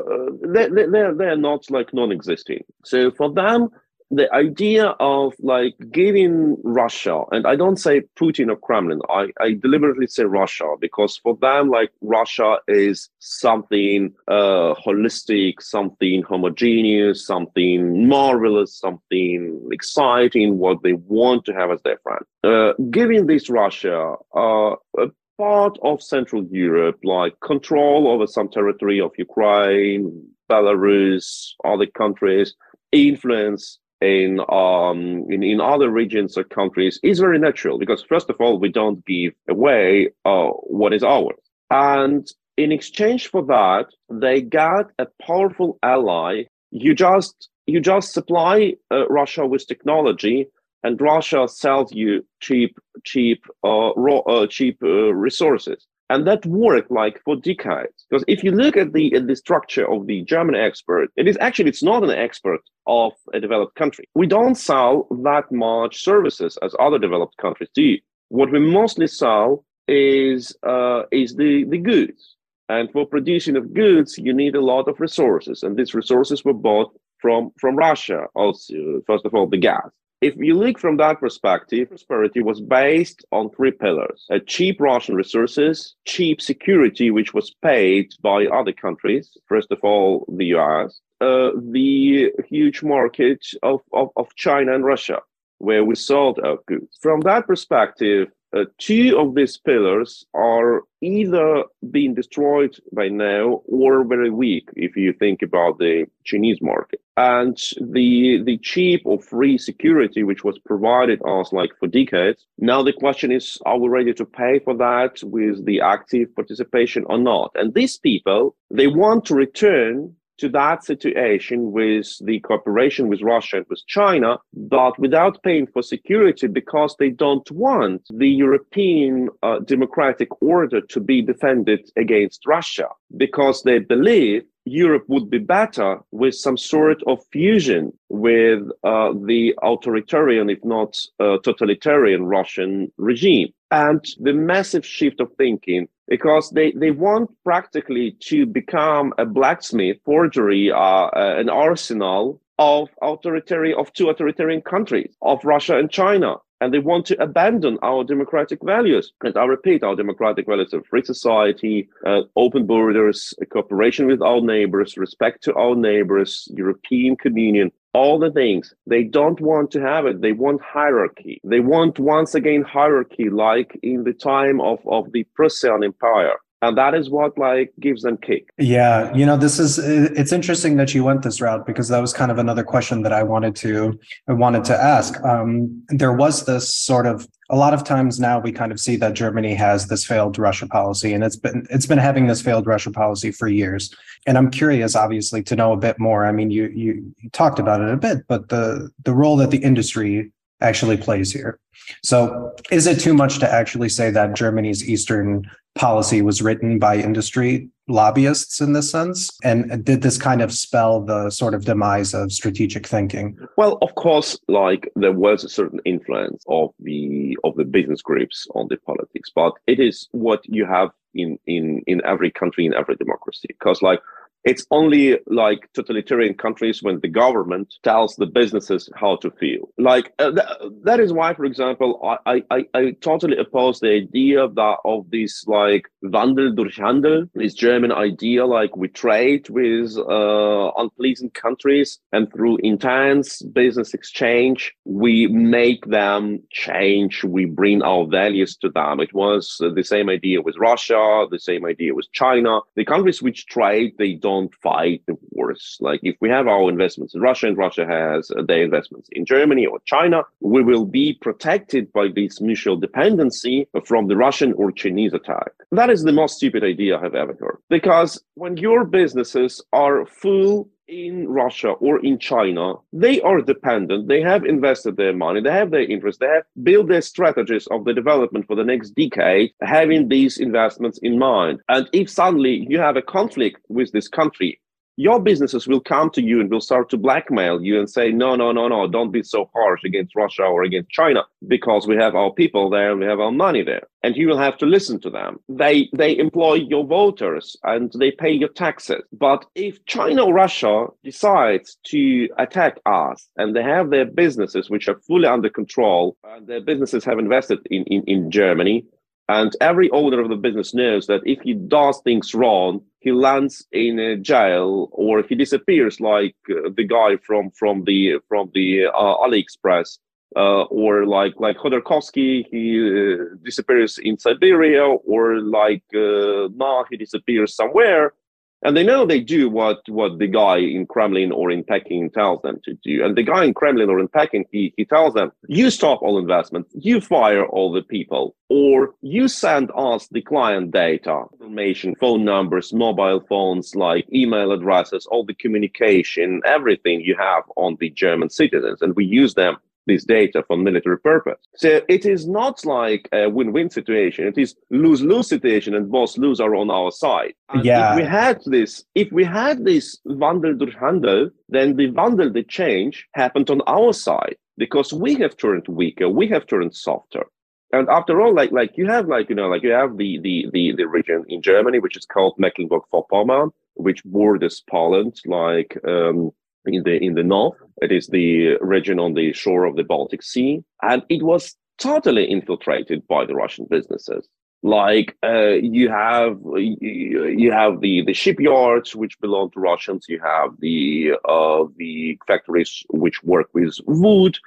they 0.53 0.67
they 0.69 0.85
they're, 1.19 1.35
not 1.49 1.61
like 1.71 1.93
non-existing. 1.93 2.63
So 2.83 3.09
for 3.11 3.33
them 3.33 3.69
the 4.11 4.31
idea 4.33 4.87
of 4.99 5.33
like 5.39 5.75
giving 5.91 6.57
Russia, 6.63 7.23
and 7.31 7.45
I 7.45 7.55
don't 7.55 7.77
say 7.77 8.01
Putin 8.19 8.49
or 8.49 8.55
Kremlin, 8.55 9.01
I, 9.09 9.27
I 9.39 9.53
deliberately 9.53 10.07
say 10.07 10.23
Russia 10.23 10.75
because 10.79 11.17
for 11.17 11.37
them, 11.41 11.69
like 11.69 11.91
Russia 12.01 12.57
is 12.67 13.09
something 13.19 14.13
uh, 14.27 14.73
holistic, 14.85 15.61
something 15.61 16.23
homogeneous, 16.23 17.25
something 17.25 18.07
marvelous, 18.07 18.77
something 18.77 19.69
exciting, 19.71 20.57
what 20.57 20.81
they 20.81 20.93
want 20.93 21.45
to 21.45 21.53
have 21.53 21.69
as 21.69 21.81
their 21.83 21.99
friend. 21.99 22.23
Uh, 22.43 22.73
giving 22.89 23.27
this 23.27 23.49
Russia 23.49 24.15
uh, 24.35 24.75
a 24.97 25.07
part 25.37 25.77
of 25.83 26.01
Central 26.01 26.43
Europe, 26.51 26.97
like 27.03 27.39
control 27.41 28.07
over 28.07 28.25
some 28.25 28.49
territory 28.49 28.99
of 28.99 29.11
Ukraine, 29.17 30.27
Belarus, 30.49 31.51
other 31.63 31.85
countries, 31.85 32.55
influence 32.91 33.77
in 34.01 34.39
um 34.49 35.25
in, 35.29 35.43
in 35.43 35.59
other 35.59 35.89
regions 35.89 36.37
or 36.37 36.43
countries 36.43 36.99
is 37.03 37.19
very 37.19 37.37
natural 37.37 37.77
because 37.77 38.01
first 38.03 38.29
of 38.29 38.37
all 38.39 38.57
we 38.57 38.69
don't 38.69 39.05
give 39.05 39.33
away 39.49 40.09
uh, 40.25 40.47
what 40.47 40.93
is 40.93 41.03
ours. 41.03 41.39
And 41.69 42.27
in 42.57 42.71
exchange 42.71 43.27
for 43.27 43.43
that 43.45 43.87
they 44.09 44.41
got 44.41 44.91
a 44.99 45.07
powerful 45.21 45.77
ally. 45.83 46.43
You 46.71 46.93
just 46.93 47.49
you 47.65 47.79
just 47.79 48.13
supply 48.13 48.73
uh, 48.91 49.07
russia 49.07 49.45
with 49.45 49.67
technology 49.67 50.47
and 50.83 50.99
russia 50.99 51.47
sells 51.47 51.93
you 51.93 52.25
cheap 52.41 52.77
cheap 53.03 53.43
uh, 53.63 53.91
raw 53.95 54.19
uh, 54.19 54.47
cheap 54.47 54.77
uh, 54.83 55.13
resources 55.13 55.85
and 56.09 56.25
that 56.25 56.45
worked 56.45 56.91
like 56.91 57.21
for 57.23 57.35
decades 57.35 58.05
because 58.09 58.23
if 58.27 58.43
you 58.43 58.51
look 58.51 58.75
at 58.75 58.93
the 58.93 59.13
at 59.13 59.27
the 59.27 59.35
structure 59.35 59.89
of 59.91 60.07
the 60.07 60.21
german 60.23 60.55
export 60.55 61.09
it 61.15 61.27
is 61.27 61.37
actually 61.39 61.69
it's 61.69 61.83
not 61.83 62.03
an 62.03 62.09
export 62.09 62.61
of 62.89 63.13
a 63.33 63.39
developed 63.39 63.75
country. 63.75 64.09
We 64.15 64.27
don't 64.27 64.55
sell 64.55 65.07
that 65.23 65.51
much 65.51 66.03
services 66.03 66.57
as 66.63 66.75
other 66.79 66.97
developed 66.97 67.37
countries 67.37 67.69
do. 67.73 67.97
What 68.29 68.51
we 68.51 68.59
mostly 68.59 69.07
sell 69.07 69.63
is 69.87 70.55
uh, 70.67 71.03
is 71.11 71.35
the 71.35 71.65
the 71.69 71.77
goods. 71.77 72.35
And 72.67 72.91
for 72.91 73.05
producing 73.05 73.55
of 73.55 73.73
goods 73.73 74.17
you 74.17 74.33
need 74.33 74.55
a 74.55 74.65
lot 74.73 74.87
of 74.87 74.99
resources. 74.99 75.63
And 75.63 75.77
these 75.77 75.93
resources 75.93 76.43
were 76.43 76.59
bought 76.67 76.91
from 77.21 77.51
from 77.59 77.75
russia 77.75 78.27
also 78.33 79.01
first 79.05 79.25
of 79.25 79.33
all 79.33 79.47
the 79.47 79.57
gas 79.57 79.89
if 80.21 80.35
you 80.37 80.57
look 80.57 80.77
from 80.77 80.97
that 80.97 81.19
perspective, 81.19 81.89
prosperity 81.89 82.41
was 82.41 82.59
based 82.59 83.25
on 83.31 83.49
three 83.49 83.71
pillars 83.71 84.27
cheap 84.47 84.79
Russian 84.79 85.15
resources, 85.15 85.95
cheap 86.05 86.41
security, 86.41 87.09
which 87.11 87.33
was 87.33 87.55
paid 87.61 88.13
by 88.21 88.45
other 88.47 88.73
countries, 88.73 89.37
first 89.47 89.71
of 89.71 89.79
all, 89.83 90.25
the 90.37 90.47
US, 90.57 90.99
uh, 91.21 91.51
the 91.71 92.31
huge 92.47 92.83
market 92.83 93.45
of, 93.63 93.81
of, 93.93 94.09
of 94.15 94.33
China 94.35 94.73
and 94.73 94.83
Russia, 94.83 95.19
where 95.59 95.83
we 95.85 95.95
sold 95.95 96.39
our 96.43 96.57
goods. 96.67 96.97
From 97.01 97.21
that 97.21 97.47
perspective, 97.47 98.27
uh, 98.55 98.65
two 98.77 99.15
of 99.17 99.35
these 99.35 99.57
pillars 99.57 100.25
are 100.33 100.83
either 101.01 101.63
being 101.91 102.13
destroyed 102.13 102.75
by 102.91 103.07
now 103.07 103.61
or 103.65 104.03
very 104.03 104.29
weak 104.29 104.69
if 104.75 104.95
you 104.97 105.13
think 105.13 105.41
about 105.41 105.77
the 105.77 106.05
Chinese 106.25 106.59
market. 106.61 106.99
And 107.15 107.57
the 107.79 108.41
the 108.43 108.57
cheap 108.57 109.01
or 109.05 109.19
free 109.19 109.57
security 109.57 110.23
which 110.23 110.43
was 110.43 110.57
provided 110.59 111.21
us 111.25 111.51
like 111.53 111.71
for 111.79 111.87
decades, 111.87 112.45
now 112.57 112.81
the 112.81 112.93
question 112.93 113.31
is 113.31 113.57
are 113.65 113.77
we 113.77 113.87
ready 113.87 114.13
to 114.13 114.25
pay 114.25 114.59
for 114.59 114.75
that 114.77 115.21
with 115.23 115.65
the 115.65 115.81
active 115.81 116.33
participation 116.35 117.05
or 117.07 117.17
not? 117.17 117.51
And 117.55 117.73
these 117.73 117.97
people 117.97 118.55
they 118.71 118.87
want 118.87 119.25
to 119.25 119.35
return 119.35 120.15
to 120.39 120.49
that 120.49 120.83
situation 120.83 121.71
with 121.71 122.07
the 122.25 122.39
cooperation 122.41 123.07
with 123.07 123.21
Russia 123.21 123.57
and 123.57 123.65
with 123.69 123.85
China, 123.87 124.37
but 124.53 124.97
without 124.99 125.41
paying 125.43 125.67
for 125.67 125.81
security 125.81 126.47
because 126.47 126.95
they 126.99 127.09
don't 127.09 127.49
want 127.51 128.01
the 128.09 128.29
European 128.29 129.29
uh, 129.43 129.59
democratic 129.59 130.29
order 130.41 130.81
to 130.81 130.99
be 130.99 131.21
defended 131.21 131.89
against 131.97 132.45
Russia 132.45 132.87
because 133.17 133.63
they 133.63 133.79
believe 133.79 134.43
Europe 134.65 135.05
would 135.07 135.29
be 135.29 135.39
better 135.39 135.99
with 136.11 136.35
some 136.35 136.57
sort 136.57 137.01
of 137.07 137.25
fusion 137.31 137.91
with 138.09 138.61
uh, 138.83 139.13
the 139.25 139.53
authoritarian, 139.63 140.49
if 140.49 140.63
not 140.63 140.97
uh, 141.19 141.37
totalitarian 141.43 142.25
Russian 142.25 142.91
regime. 142.97 143.49
And 143.71 144.03
the 144.19 144.33
massive 144.33 144.85
shift 144.85 145.19
of 145.19 145.31
thinking 145.37 145.87
because 146.09 146.49
they, 146.49 146.71
they 146.71 146.91
want 146.91 147.29
practically 147.43 148.17
to 148.19 148.45
become 148.45 149.13
a 149.17 149.25
blacksmith, 149.25 149.97
forgery, 150.03 150.71
uh, 150.71 150.75
uh, 150.75 151.35
an 151.37 151.49
arsenal 151.49 152.41
of 152.57 152.89
authoritarian 153.01 153.77
of 153.79 153.93
two 153.93 154.09
authoritarian 154.09 154.61
countries, 154.61 155.15
of 155.21 155.39
Russia 155.45 155.77
and 155.77 155.89
China. 155.89 156.35
And 156.61 156.73
they 156.73 156.79
want 156.79 157.05
to 157.05 157.23
abandon 157.23 157.77
our 157.83 158.03
democratic 158.03 158.59
values. 158.61 159.13
And 159.23 159.37
I 159.37 159.45
repeat, 159.45 159.81
our 159.81 159.95
democratic 159.95 160.45
values 160.45 160.73
of 160.73 160.85
free 160.87 161.05
society, 161.05 161.87
uh, 162.05 162.23
open 162.35 162.65
borders, 162.65 163.33
cooperation 163.49 164.07
with 164.07 164.21
our 164.21 164.41
neighbors, 164.41 164.97
respect 164.97 165.41
to 165.43 165.53
our 165.53 165.73
neighbors, 165.73 166.49
European 166.53 167.15
communion, 167.15 167.71
all 167.93 168.19
the 168.19 168.31
things. 168.31 168.73
They 168.85 169.03
don't 169.03 169.39
want 169.41 169.71
to 169.71 169.81
have 169.81 170.05
it. 170.05 170.21
They 170.21 170.31
want 170.31 170.61
hierarchy. 170.61 171.41
They 171.43 171.59
want 171.59 171.99
once 171.99 172.35
again 172.35 172.61
hierarchy 172.61 173.29
like 173.29 173.77
in 173.81 174.03
the 174.03 174.13
time 174.13 174.61
of, 174.61 174.79
of 174.87 175.11
the 175.11 175.23
Prussian 175.35 175.83
Empire. 175.83 176.35
And 176.61 176.77
that 176.77 176.93
is 176.93 177.09
what 177.09 177.37
like 177.37 177.71
gives 177.79 178.01
them 178.01 178.17
kick. 178.17 178.49
Yeah, 178.57 179.13
you 179.15 179.25
know, 179.25 179.37
this 179.37 179.59
is 179.59 179.79
it's 179.79 180.33
interesting 180.33 180.75
that 180.75 180.93
you 180.93 181.05
went 181.05 181.21
this 181.21 181.39
route 181.39 181.65
because 181.65 181.87
that 181.87 181.99
was 181.99 182.11
kind 182.11 182.31
of 182.31 182.37
another 182.37 182.63
question 182.63 183.01
that 183.03 183.13
I 183.13 183.23
wanted 183.23 183.55
to 183.57 183.97
I 184.27 184.33
wanted 184.33 184.65
to 184.65 184.75
ask. 184.75 185.23
Um, 185.23 185.83
there 185.87 186.11
was 186.11 186.45
this 186.45 186.75
sort 186.75 187.05
of 187.05 187.25
a 187.49 187.55
lot 187.55 187.73
of 187.73 187.83
times 187.83 188.19
now 188.19 188.39
we 188.39 188.51
kind 188.51 188.71
of 188.71 188.79
see 188.79 188.95
that 188.97 189.13
Germany 189.13 189.55
has 189.55 189.87
this 189.87 190.05
failed 190.05 190.37
Russia 190.37 190.67
policy, 190.67 191.13
and 191.13 191.23
it's 191.23 191.35
been 191.35 191.65
it's 191.69 191.87
been 191.87 191.97
having 191.97 192.27
this 192.27 192.41
failed 192.41 192.67
Russia 192.67 192.91
policy 192.91 193.31
for 193.31 193.47
years. 193.47 193.93
And 194.27 194.37
I'm 194.37 194.51
curious, 194.51 194.95
obviously, 194.95 195.41
to 195.43 195.55
know 195.55 195.73
a 195.73 195.77
bit 195.77 195.99
more. 195.99 196.25
I 196.25 196.31
mean, 196.31 196.51
you 196.51 196.67
you, 196.67 197.13
talked 197.31 197.57
about 197.57 197.81
it 197.81 197.89
a 197.89 197.97
bit, 197.97 198.19
but 198.27 198.49
the 198.49 198.91
the 199.03 199.13
role 199.13 199.35
that 199.37 199.51
the 199.51 199.57
industry 199.57 200.31
actually 200.61 200.97
plays 200.97 201.31
here. 201.31 201.59
So, 202.03 202.51
is 202.71 202.85
it 202.87 202.99
too 202.99 203.13
much 203.13 203.39
to 203.39 203.51
actually 203.51 203.89
say 203.89 204.11
that 204.11 204.35
Germany's 204.35 204.87
Eastern 204.87 205.49
policy 205.75 206.21
was 206.21 206.41
written 206.41 206.77
by 206.77 206.97
industry 206.97 207.69
lobbyists 207.87 208.61
in 208.61 208.73
this 208.73 208.91
sense? 208.91 209.29
And 209.43 209.83
did 209.83 210.01
this 210.01 210.17
kind 210.17 210.41
of 210.41 210.53
spell 210.53 211.01
the 211.01 211.29
sort 211.29 211.53
of 211.53 211.65
demise 211.65 212.13
of 212.13 212.31
strategic 212.31 212.85
thinking? 212.85 213.37
Well, 213.57 213.77
of 213.81 213.95
course, 213.95 214.37
like 214.47 214.91
there 214.95 215.13
was 215.13 215.43
a 215.43 215.49
certain 215.49 215.79
influence 215.85 216.43
of 216.47 216.71
the 216.79 217.37
of 217.43 217.55
the 217.55 217.65
business 217.65 218.01
groups 218.01 218.47
on 218.55 218.67
the 218.69 218.77
politics, 218.77 219.31
but 219.33 219.53
it 219.67 219.79
is 219.79 220.07
what 220.11 220.41
you 220.43 220.65
have 220.65 220.89
in 221.15 221.39
in 221.47 221.81
in 221.87 222.01
every 222.05 222.31
country 222.31 222.65
in 222.65 222.73
every 222.73 222.95
democracy 222.95 223.47
because 223.47 223.81
like 223.81 223.99
it's 224.43 224.65
only 224.71 225.19
like 225.27 225.69
totalitarian 225.73 226.33
countries 226.33 226.81
when 226.81 226.99
the 227.01 227.07
government 227.07 227.73
tells 227.83 228.15
the 228.15 228.25
businesses 228.25 228.89
how 228.95 229.17
to 229.17 229.29
feel. 229.31 229.69
Like 229.77 230.13
uh, 230.19 230.31
th- 230.31 230.71
that 230.83 230.99
is 230.99 231.11
why, 231.11 231.33
for 231.33 231.45
example, 231.45 231.99
I, 232.25 232.43
I, 232.49 232.65
I 232.73 232.91
totally 233.01 233.37
oppose 233.37 233.79
the 233.79 233.89
idea 233.89 234.47
that 234.47 234.77
of 234.85 235.09
this 235.11 235.45
like 235.47 235.89
Wandel 236.03 236.55
durch 236.55 236.77
Handel, 236.77 237.25
this 237.35 237.53
German 237.53 237.91
idea 237.91 238.45
like 238.45 238.75
we 238.77 238.87
trade 238.87 239.49
with 239.49 239.97
uh, 239.97 240.71
unpleasant 240.77 241.33
countries 241.33 241.99
and 242.13 242.31
through 242.31 242.57
intense 242.63 243.41
business 243.41 243.93
exchange, 243.93 244.73
we 244.85 245.27
make 245.27 245.85
them 245.85 246.41
change. 246.51 247.23
We 247.23 247.45
bring 247.45 247.81
our 247.81 248.07
values 248.07 248.55
to 248.57 248.69
them. 248.69 248.99
It 248.99 249.13
was 249.13 249.57
the 249.59 249.83
same 249.83 250.09
idea 250.09 250.41
with 250.41 250.55
Russia, 250.57 251.25
the 251.29 251.39
same 251.39 251.65
idea 251.65 251.93
with 251.93 252.07
China. 252.13 252.61
The 252.75 252.85
countries 252.85 253.21
which 253.21 253.45
trade, 253.47 253.93
they 253.97 254.13
don't 254.13 254.38
don't 254.39 254.55
fight 254.55 255.01
the 255.07 255.17
wars. 255.31 255.77
Like 255.79 255.99
if 256.03 256.15
we 256.21 256.29
have 256.29 256.47
our 256.47 256.69
investments 256.69 257.13
in 257.15 257.21
Russia 257.21 257.47
and 257.47 257.57
Russia 257.57 257.85
has 257.85 258.31
uh, 258.31 258.43
their 258.43 258.63
investments 258.63 259.09
in 259.11 259.25
Germany 259.25 259.65
or 259.65 259.79
China, 259.85 260.23
we 260.39 260.63
will 260.63 260.85
be 260.85 261.13
protected 261.13 261.91
by 261.93 262.07
this 262.15 262.41
mutual 262.41 262.77
dependency 262.77 263.67
from 263.85 264.07
the 264.07 264.15
Russian 264.15 264.53
or 264.53 264.71
Chinese 264.71 265.13
attack. 265.13 265.51
That 265.71 265.89
is 265.89 266.03
the 266.03 266.11
most 266.21 266.37
stupid 266.37 266.63
idea 266.63 266.97
I've 266.97 267.15
ever 267.15 267.35
heard. 267.39 267.57
Because 267.69 268.21
when 268.35 268.57
your 268.57 268.85
businesses 268.85 269.61
are 269.73 270.05
full 270.05 270.69
in 270.89 271.27
Russia 271.27 271.69
or 271.69 272.03
in 272.03 272.17
China, 272.17 272.73
they 272.91 273.21
are 273.21 273.41
dependent. 273.41 274.07
They 274.07 274.21
have 274.21 274.43
invested 274.45 274.97
their 274.97 275.13
money, 275.13 275.41
they 275.41 275.51
have 275.51 275.71
their 275.71 275.83
interest, 275.83 276.19
they 276.19 276.27
have 276.27 276.43
built 276.63 276.87
their 276.87 277.01
strategies 277.01 277.67
of 277.67 277.85
the 277.85 277.93
development 277.93 278.47
for 278.47 278.55
the 278.55 278.63
next 278.63 278.91
decade, 278.91 279.51
having 279.61 280.07
these 280.07 280.39
investments 280.39 280.99
in 281.03 281.19
mind. 281.19 281.59
And 281.69 281.87
if 281.93 282.09
suddenly 282.09 282.65
you 282.69 282.79
have 282.79 282.97
a 282.97 283.01
conflict 283.01 283.61
with 283.69 283.91
this 283.91 284.07
country, 284.07 284.59
your 284.99 285.21
businesses 285.21 285.65
will 285.65 285.79
come 285.79 286.09
to 286.09 286.21
you 286.21 286.41
and 286.41 286.51
will 286.51 286.59
start 286.59 286.89
to 286.89 286.97
blackmail 286.97 287.61
you 287.61 287.79
and 287.79 287.89
say, 287.89 288.11
no, 288.11 288.35
no, 288.35 288.51
no, 288.51 288.67
no, 288.67 288.85
don't 288.85 289.11
be 289.13 289.23
so 289.23 289.49
harsh 289.55 289.81
against 289.85 290.13
Russia 290.13 290.43
or 290.43 290.63
against 290.63 290.89
China 290.89 291.23
because 291.47 291.87
we 291.87 291.95
have 291.95 292.15
our 292.15 292.33
people 292.33 292.69
there 292.69 292.91
and 292.91 292.99
we 292.99 293.05
have 293.05 293.21
our 293.21 293.31
money 293.31 293.63
there. 293.63 293.87
And 294.03 294.17
you 294.17 294.27
will 294.27 294.37
have 294.37 294.57
to 294.57 294.65
listen 294.65 294.99
to 294.99 295.09
them. 295.09 295.39
They 295.47 295.89
they 295.93 296.17
employ 296.17 296.55
your 296.55 296.85
voters 296.85 297.55
and 297.63 297.89
they 297.97 298.11
pay 298.11 298.31
your 298.31 298.49
taxes. 298.49 299.03
But 299.13 299.45
if 299.55 299.85
China 299.85 300.25
or 300.25 300.33
Russia 300.33 300.87
decides 301.01 301.77
to 301.91 302.27
attack 302.37 302.79
us 302.85 303.29
and 303.37 303.55
they 303.55 303.63
have 303.63 303.91
their 303.91 304.05
businesses 304.05 304.69
which 304.69 304.89
are 304.89 304.99
fully 305.07 305.27
under 305.27 305.49
control 305.49 306.17
and 306.25 306.45
their 306.45 306.61
businesses 306.61 307.05
have 307.05 307.19
invested 307.19 307.59
in, 307.71 307.83
in, 307.85 308.03
in 308.03 308.31
Germany, 308.31 308.85
and 309.29 309.55
every 309.61 309.89
owner 309.91 310.19
of 310.19 310.29
the 310.29 310.35
business 310.35 310.73
knows 310.73 311.05
that 311.07 311.21
if 311.23 311.39
he 311.41 311.53
does 311.53 312.01
things 312.01 312.33
wrong, 312.33 312.81
he 312.99 313.11
lands 313.11 313.65
in 313.71 313.99
a 313.99 314.17
jail 314.17 314.89
or 314.91 315.21
he 315.21 315.35
disappears 315.35 316.01
like 316.01 316.35
uh, 316.49 316.69
the 316.75 316.83
guy 316.83 317.15
from 317.27 317.51
from 317.51 317.83
the 317.85 318.19
from 318.27 318.49
the 318.55 318.87
uh, 318.87 319.15
AliExpress 319.25 319.99
uh, 320.35 320.63
or 320.63 321.05
like 321.05 321.35
like 321.39 321.57
Khodorkovsky, 321.57 322.45
he 322.51 322.63
uh, 322.79 323.35
disappears 323.43 323.99
in 323.99 324.17
Siberia, 324.17 324.85
or 324.85 325.39
like 325.39 325.85
uh, 325.95 326.49
now 326.55 326.85
he 326.89 326.97
disappears 326.97 327.55
somewhere 327.55 328.13
and 328.61 328.75
they 328.75 328.83
know 328.83 329.05
they 329.05 329.21
do 329.21 329.49
what 329.49 329.79
what 329.87 330.19
the 330.19 330.27
guy 330.27 330.57
in 330.57 330.85
Kremlin 330.85 331.31
or 331.31 331.49
in 331.49 331.63
Peking 331.63 332.09
tells 332.09 332.41
them 332.41 332.59
to 332.65 332.73
do. 332.83 333.03
And 333.03 333.15
the 333.15 333.23
guy 333.23 333.45
in 333.45 333.53
Kremlin 333.53 333.89
or 333.89 333.99
in 333.99 334.07
Peking, 334.07 334.45
he, 334.51 334.73
he 334.75 334.85
tells 334.85 335.13
them, 335.13 335.31
you 335.47 335.69
stop 335.69 336.01
all 336.01 336.19
investments, 336.19 336.71
you 336.73 336.99
fire 336.99 337.45
all 337.45 337.71
the 337.71 337.81
people, 337.81 338.35
or 338.49 338.93
you 339.01 339.27
send 339.27 339.71
us 339.75 340.07
the 340.09 340.21
client 340.21 340.71
data, 340.71 341.23
information, 341.33 341.95
phone 341.95 342.25
numbers, 342.25 342.73
mobile 342.73 343.21
phones, 343.29 343.75
like 343.75 344.11
email 344.13 344.51
addresses, 344.51 345.05
all 345.05 345.23
the 345.23 345.33
communication, 345.33 346.41
everything 346.45 347.01
you 347.01 347.15
have 347.17 347.43
on 347.55 347.77
the 347.79 347.89
German 347.91 348.29
citizens, 348.29 348.81
and 348.81 348.95
we 348.95 349.05
use 349.05 349.35
them 349.35 349.57
this 349.89 350.03
data 350.05 350.39
for 350.47 350.55
military 350.57 350.99
purpose. 351.11 351.41
So 351.55 351.81
it 351.95 352.03
is 352.05 352.21
not 352.27 352.55
like 352.65 353.03
a 353.11 353.29
win-win 353.37 353.69
situation. 353.79 354.21
It 354.31 354.37
is 354.37 354.55
lose-lose 354.83 355.27
situation, 355.35 355.71
and 355.75 355.91
both 355.97 356.17
lose 356.17 356.39
are 356.39 356.55
on 356.61 356.69
our 356.79 356.91
side. 356.91 357.33
And 357.49 357.65
yeah. 357.65 357.91
If 357.91 357.97
we 357.99 358.05
had 358.19 358.37
this, 358.45 358.71
if 358.95 359.07
we 359.11 359.23
had 359.41 359.65
this 359.65 359.85
Wandel 360.21 360.57
durch 360.57 360.75
Handel, 360.83 361.21
then 361.55 361.75
the 361.75 361.87
Wandel, 361.99 362.33
the 362.33 362.43
change, 362.59 362.95
happened 363.21 363.49
on 363.49 363.61
our 363.77 363.91
side 363.93 364.37
because 364.57 364.89
we 364.93 365.11
have 365.15 365.35
turned 365.37 365.67
weaker, 365.67 366.07
we 366.21 366.27
have 366.33 366.45
turned 366.45 366.75
softer. 366.75 367.25
And 367.71 367.87
after 367.89 368.19
all, 368.21 368.33
like 368.33 368.51
like 368.51 368.71
you 368.79 368.87
have 368.87 369.05
like 369.15 369.29
you 369.29 369.37
know 369.39 369.49
like 369.53 369.63
you 369.67 369.73
have 369.81 369.91
the 370.01 370.11
the 370.25 370.35
the, 370.55 370.63
the 370.79 370.87
region 370.97 371.19
in 371.33 371.39
Germany 371.41 371.79
which 371.79 371.97
is 371.99 372.05
called 372.13 372.33
Mecklenburg-Vorpommern, 372.43 373.51
which 373.75 374.03
borders 374.03 374.63
Poland, 374.69 375.15
like 375.25 375.71
um, 375.87 376.31
in 376.65 376.83
the 376.83 376.97
in 377.03 377.15
the 377.15 377.23
north. 377.23 377.57
It 377.81 377.91
is 377.91 378.07
the 378.07 378.57
region 378.61 378.99
on 378.99 379.13
the 379.13 379.33
shore 379.33 379.65
of 379.65 379.75
the 379.75 379.83
Baltic 379.83 380.23
Sea, 380.23 380.63
and 380.81 381.03
it 381.09 381.23
was 381.23 381.55
totally 381.77 382.25
infiltrated 382.25 383.07
by 383.07 383.25
the 383.25 383.35
Russian 383.35 383.65
businesses. 383.69 384.27
Like 384.61 385.15
uh, 385.23 385.53
you 385.61 385.89
have 385.89 386.37
you 386.53 387.51
have 387.51 387.79
the 387.79 388.03
the 388.05 388.13
shipyards 388.13 388.95
which 388.95 389.19
belong 389.21 389.51
to 389.51 389.59
Russians. 389.59 390.05
You 390.09 390.19
have 390.19 390.51
the 390.59 391.13
uh, 391.27 391.65
the 391.77 392.19
factories 392.27 392.83
which 392.89 393.23
work 393.23 393.47
with 393.53 393.77
wood, 393.85 394.37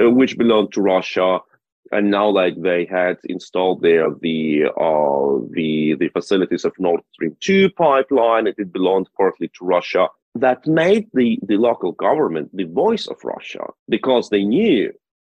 uh, 0.00 0.10
which 0.10 0.38
belong 0.38 0.70
to 0.70 0.80
Russia 0.80 1.40
and 1.92 2.10
now 2.10 2.28
like 2.28 2.60
they 2.60 2.84
had 2.84 3.16
installed 3.24 3.82
there 3.82 4.10
the 4.20 4.64
uh 4.64 5.46
the 5.52 5.96
the 5.98 6.08
facilities 6.12 6.64
of 6.64 6.72
Nord 6.78 7.00
Stream 7.12 7.36
2 7.40 7.70
pipeline 7.70 8.46
it 8.46 8.72
belonged 8.72 9.08
partly 9.16 9.48
to 9.48 9.64
Russia 9.64 10.08
that 10.40 10.66
made 10.66 11.08
the, 11.14 11.38
the 11.42 11.56
local 11.56 11.92
government 11.92 12.50
the 12.54 12.64
voice 12.64 13.06
of 13.06 13.16
Russia 13.24 13.64
because 13.88 14.28
they 14.28 14.44
knew 14.44 14.92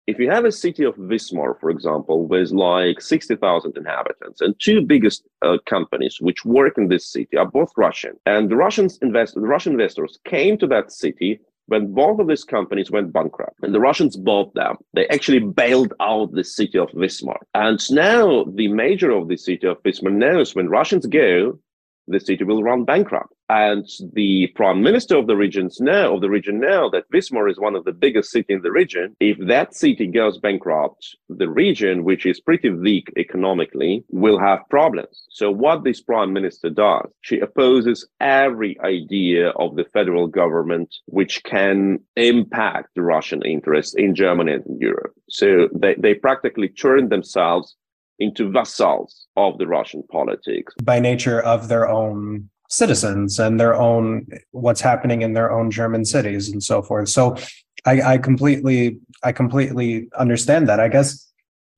if 0.09 0.19
you 0.19 0.31
have 0.31 0.47
a 0.47 0.53
city 0.53 0.85
of 0.85 0.97
Wismar, 0.97 1.61
for 1.61 1.69
example, 1.69 2.27
with 2.27 2.51
like 2.51 2.99
60,000 2.99 3.77
inhabitants 3.77 4.41
and 4.41 4.55
two 4.59 4.81
biggest 4.81 5.29
uh, 5.43 5.59
companies 5.67 6.17
which 6.19 6.47
work 6.47 6.79
in 6.79 6.89
this 6.89 7.13
city 7.13 7.37
are 7.37 7.45
both 7.45 7.71
Russian 7.77 8.15
and 8.25 8.49
the 8.49 8.57
Russians 8.57 8.99
invest, 9.03 9.35
the 9.35 9.43
Russian 9.43 9.73
investors 9.73 10.19
came 10.25 10.57
to 10.59 10.67
that 10.69 10.93
city 10.93 11.41
when 11.67 11.93
both 11.93 12.19
of 12.19 12.27
these 12.27 12.45
companies 12.45 12.91
went 12.91 13.13
bankrupt 13.13 13.63
and 13.63 13.75
the 13.75 13.81
Russians 13.81 14.17
bought 14.17 14.55
them, 14.55 14.77
they 14.95 15.07
actually 15.09 15.41
bailed 15.41 15.93
out 16.01 16.33
the 16.33 16.43
city 16.43 16.79
of 16.79 16.89
Wismar. 16.93 17.37
And 17.53 17.79
now 17.91 18.45
the 18.45 18.69
mayor 18.69 19.11
of 19.11 19.29
the 19.29 19.37
city 19.37 19.67
of 19.67 19.83
Wismar 19.83 20.11
knows 20.11 20.55
when 20.55 20.71
Russians 20.71 21.05
go, 21.05 21.59
the 22.07 22.19
city 22.19 22.45
will 22.45 22.63
run 22.63 22.85
bankrupt 22.85 23.35
and 23.49 23.87
the 24.13 24.49
prime 24.55 24.83
minister 24.83 25.17
of 25.17 25.27
the 25.27 25.37
regions 25.37 25.81
now 25.81 26.15
of 26.15 26.21
the 26.21 26.31
region 26.31 26.61
now 26.61 26.89
that 26.91 27.11
Wismar 27.13 27.51
is 27.51 27.59
one 27.59 27.75
of 27.75 27.85
the 27.85 27.93
biggest 27.93 28.31
city 28.31 28.55
in 28.55 28.63
the 28.63 28.73
region. 28.73 29.17
If 29.21 29.39
that 29.47 29.75
city 29.75 30.07
goes 30.07 30.39
bankrupt, 30.39 31.17
the 31.29 31.49
region, 31.49 32.05
which 32.05 32.27
is 32.27 32.41
pretty 32.41 32.71
weak 32.71 33.13
economically, 33.17 34.05
will 34.11 34.39
have 34.39 34.69
problems. 34.69 35.25
So 35.31 35.51
what 35.51 35.85
this 35.85 36.01
prime 36.01 36.33
minister 36.33 36.71
does, 36.71 37.09
she 37.23 37.41
opposes 37.41 38.07
every 38.21 38.79
idea 38.81 39.51
of 39.51 39.77
the 39.77 39.85
federal 39.85 40.27
government 40.27 40.95
which 41.07 41.43
can 41.45 42.01
impact 42.17 42.91
the 42.95 43.03
Russian 43.03 43.43
interests 43.43 43.95
in 43.95 44.15
Germany 44.15 44.53
and 44.53 44.67
in 44.67 44.79
Europe. 44.79 45.15
So 45.29 45.69
they, 45.75 45.95
they 45.95 46.15
practically 46.15 46.69
turn 46.69 47.09
themselves 47.09 47.77
into 48.19 48.51
vassals 48.51 49.27
of 49.37 49.59
the 49.59 49.67
Russian 49.67 50.03
politics. 50.11 50.75
By 50.83 50.99
nature 50.99 51.41
of 51.41 51.69
their 51.69 51.89
own 51.89 52.51
citizens 52.69 53.39
and 53.39 53.59
their 53.59 53.75
own 53.75 54.27
what's 54.53 54.81
happening 54.81 55.23
in 55.23 55.33
their 55.33 55.51
own 55.51 55.71
German 55.71 56.05
cities 56.05 56.49
and 56.51 56.63
so 56.63 56.83
forth. 56.83 57.09
So 57.09 57.37
I, 57.85 58.15
I 58.15 58.19
completely 58.19 58.99
I 59.23 59.33
completely 59.33 60.09
understand 60.17 60.69
that. 60.69 60.81
I 60.81 60.89
guess 60.89 61.29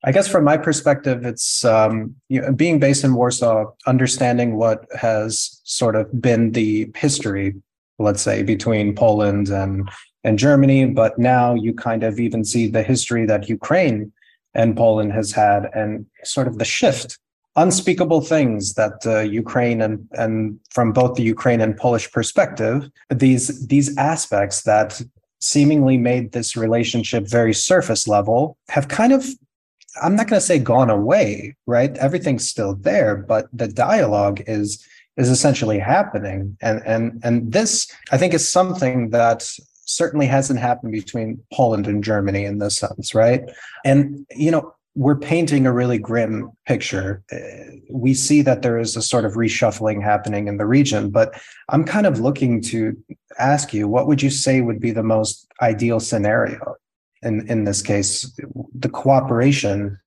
I 0.02 0.12
guess 0.12 0.28
from 0.28 0.44
my 0.44 0.56
perspective, 0.56 1.24
it's 1.24 1.64
um, 1.64 2.16
you 2.28 2.40
know, 2.40 2.52
being 2.52 2.78
based 2.78 3.04
in 3.04 3.14
Warsaw, 3.14 3.72
understanding 3.86 4.56
what 4.56 4.86
has 4.98 5.60
sort 5.64 5.94
of 5.94 6.20
been 6.20 6.52
the 6.52 6.90
history, 6.96 7.54
let's 7.98 8.22
say, 8.22 8.42
between 8.42 8.94
Poland 8.94 9.48
and 9.48 9.88
and 10.24 10.38
Germany, 10.38 10.86
but 10.86 11.18
now 11.18 11.54
you 11.54 11.72
kind 11.72 12.02
of 12.02 12.20
even 12.20 12.44
see 12.44 12.66
the 12.66 12.82
history 12.82 13.24
that 13.26 13.48
Ukraine 13.48 14.12
and 14.54 14.76
Poland 14.76 15.12
has 15.12 15.32
had, 15.32 15.70
and 15.74 16.06
sort 16.24 16.48
of 16.48 16.58
the 16.58 16.64
shift 16.64 17.18
unspeakable 17.56 18.20
things 18.20 18.74
that 18.74 19.04
uh, 19.06 19.20
Ukraine 19.20 19.80
and 19.80 20.06
and 20.12 20.58
from 20.70 20.92
both 20.92 21.16
the 21.16 21.22
Ukraine 21.22 21.60
and 21.60 21.76
Polish 21.76 22.10
perspective, 22.10 22.88
these 23.10 23.66
these 23.66 23.96
aspects 23.96 24.62
that 24.62 25.00
seemingly 25.40 25.96
made 25.96 26.32
this 26.32 26.56
relationship 26.56 27.26
very 27.26 27.54
surface 27.54 28.06
level 28.06 28.56
have 28.68 28.88
kind 28.88 29.12
of 29.12 29.26
I'm 30.00 30.14
not 30.14 30.28
going 30.28 30.38
to 30.38 30.46
say 30.46 30.58
gone 30.58 30.90
away, 30.90 31.56
right? 31.66 31.96
Everything's 31.96 32.48
still 32.48 32.74
there, 32.74 33.16
but 33.16 33.48
the 33.52 33.68
dialogue 33.68 34.42
is 34.46 34.84
is 35.16 35.28
essentially 35.28 35.78
happening 35.78 36.56
and 36.60 36.82
and 36.86 37.20
and 37.24 37.52
this 37.52 37.90
I 38.12 38.18
think 38.18 38.32
is 38.32 38.48
something 38.48 39.10
that 39.10 39.50
certainly 39.86 40.26
hasn't 40.26 40.60
happened 40.60 40.92
between 40.92 41.42
Poland 41.52 41.88
and 41.88 42.04
Germany 42.04 42.44
in 42.44 42.58
this 42.58 42.76
sense, 42.76 43.12
right? 43.12 43.42
And 43.84 44.24
you 44.36 44.52
know, 44.52 44.72
we're 44.94 45.16
painting 45.16 45.66
a 45.66 45.72
really 45.72 45.98
grim 45.98 46.50
picture. 46.66 47.22
Uh, 47.32 47.76
we 47.90 48.12
see 48.12 48.42
that 48.42 48.62
there 48.62 48.78
is 48.78 48.96
a 48.96 49.02
sort 49.02 49.24
of 49.24 49.34
reshuffling 49.34 50.02
happening 50.02 50.48
in 50.48 50.56
the 50.56 50.66
region, 50.66 51.10
but 51.10 51.40
I'm 51.68 51.84
kind 51.84 52.06
of 52.06 52.20
looking 52.20 52.60
to 52.62 52.96
ask 53.38 53.72
you 53.72 53.86
what 53.86 54.06
would 54.06 54.22
you 54.22 54.30
say 54.30 54.60
would 54.60 54.80
be 54.80 54.90
the 54.90 55.02
most 55.02 55.46
ideal 55.62 56.00
scenario 56.00 56.74
in, 57.22 57.48
in 57.48 57.64
this 57.64 57.82
case? 57.82 58.30
The 58.74 58.88
cooperation 58.88 59.98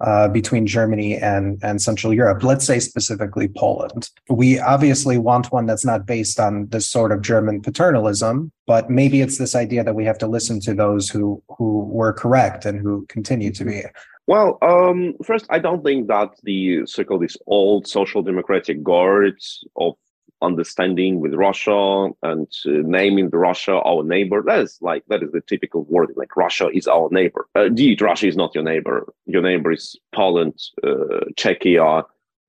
uh, 0.00 0.28
between 0.28 0.66
Germany 0.66 1.16
and, 1.16 1.58
and 1.62 1.80
Central 1.80 2.14
Europe, 2.14 2.42
let's 2.42 2.64
say 2.64 2.80
specifically 2.80 3.48
Poland. 3.48 4.08
We 4.30 4.58
obviously 4.58 5.18
want 5.18 5.52
one 5.52 5.66
that's 5.66 5.84
not 5.84 6.06
based 6.06 6.40
on 6.40 6.68
this 6.68 6.86
sort 6.88 7.12
of 7.12 7.20
German 7.20 7.60
paternalism, 7.60 8.50
but 8.66 8.88
maybe 8.88 9.20
it's 9.20 9.36
this 9.36 9.54
idea 9.54 9.84
that 9.84 9.94
we 9.94 10.06
have 10.06 10.16
to 10.18 10.26
listen 10.26 10.58
to 10.60 10.74
those 10.74 11.10
who, 11.10 11.42
who 11.58 11.80
were 11.80 12.14
correct 12.14 12.64
and 12.64 12.80
who 12.80 13.04
continue 13.08 13.52
to 13.52 13.64
be. 13.64 13.82
Well, 14.26 14.58
um, 14.62 15.14
first, 15.24 15.46
I 15.50 15.58
don't 15.58 15.82
think 15.82 16.08
that 16.08 16.30
the 16.44 16.86
so-called 16.86 17.22
these 17.22 17.36
old 17.46 17.86
social 17.86 18.22
democratic 18.22 18.82
guards 18.82 19.64
of 19.76 19.94
understanding 20.42 21.20
with 21.20 21.34
Russia 21.34 22.08
and 22.22 22.46
uh, 22.66 22.70
naming 22.84 23.30
the 23.30 23.38
Russia 23.38 23.72
our 23.72 24.02
neighbor. 24.02 24.42
That 24.46 24.60
is 24.60 24.78
like 24.80 25.04
that 25.08 25.22
is 25.22 25.32
the 25.32 25.42
typical 25.42 25.84
word. 25.84 26.12
Like 26.16 26.36
Russia 26.36 26.68
is 26.72 26.86
our 26.86 27.08
neighbor. 27.10 27.46
Uh, 27.56 27.64
indeed, 27.64 28.00
Russia 28.00 28.28
is 28.28 28.36
not 28.36 28.54
your 28.54 28.64
neighbor. 28.64 29.12
Your 29.26 29.42
neighbor 29.42 29.72
is 29.72 29.96
Poland, 30.14 30.54
uh, 30.82 31.26
Czechia, 31.36 32.04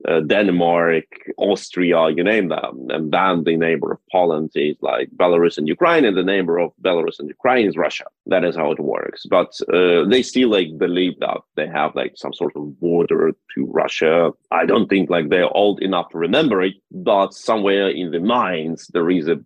uh, 0.07 0.21
Denmark, 0.21 1.05
Austria, 1.37 2.09
you 2.09 2.23
name 2.23 2.49
them. 2.49 2.87
And 2.89 3.11
then 3.11 3.43
the 3.43 3.57
neighbor 3.57 3.91
of 3.93 3.99
Poland 4.11 4.51
is 4.55 4.77
like 4.81 5.09
Belarus 5.15 5.57
and 5.57 5.67
Ukraine, 5.67 6.05
and 6.05 6.17
the 6.17 6.23
neighbor 6.23 6.57
of 6.59 6.71
Belarus 6.81 7.19
and 7.19 7.27
Ukraine 7.27 7.67
is 7.67 7.77
Russia. 7.77 8.05
That 8.25 8.43
is 8.43 8.55
how 8.55 8.71
it 8.71 8.79
works. 8.79 9.25
But 9.29 9.51
uh, 9.73 10.05
they 10.05 10.23
still 10.23 10.49
like 10.49 10.77
believe 10.77 11.19
that 11.19 11.41
they 11.55 11.67
have 11.67 11.95
like 11.95 12.13
some 12.15 12.33
sort 12.33 12.55
of 12.55 12.79
border 12.79 13.31
to 13.55 13.65
Russia. 13.65 14.31
I 14.51 14.65
don't 14.65 14.89
think 14.89 15.09
like 15.09 15.29
they're 15.29 15.55
old 15.55 15.81
enough 15.81 16.09
to 16.09 16.17
remember 16.17 16.61
it, 16.61 16.75
but 16.91 17.33
somewhere 17.33 17.89
in 17.89 18.11
the 18.11 18.19
minds 18.19 18.87
there 18.93 19.09
is 19.09 19.27
a 19.27 19.39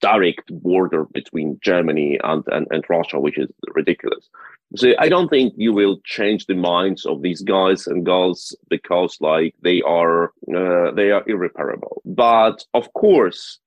direct 0.00 0.46
border 0.62 1.04
between 1.12 1.58
Germany 1.62 2.18
and, 2.24 2.42
and, 2.48 2.66
and 2.70 2.84
Russia, 2.88 3.20
which 3.20 3.38
is 3.38 3.48
ridiculous. 3.74 4.28
So 4.74 4.94
I 4.98 5.08
don't 5.10 5.28
think 5.28 5.52
you 5.56 5.72
will 5.74 5.98
change 6.04 6.46
the 6.46 6.54
minds 6.54 7.04
of 7.04 7.20
these 7.20 7.42
guys 7.42 7.86
and 7.86 8.06
girls 8.06 8.56
because 8.70 9.18
like 9.20 9.54
they 9.62 9.82
are 9.82 10.01
uh, 10.04 10.90
they 10.92 11.10
are 11.10 11.24
irreparable. 11.26 12.02
But 12.04 12.64
of 12.74 12.92
course, 12.92 13.58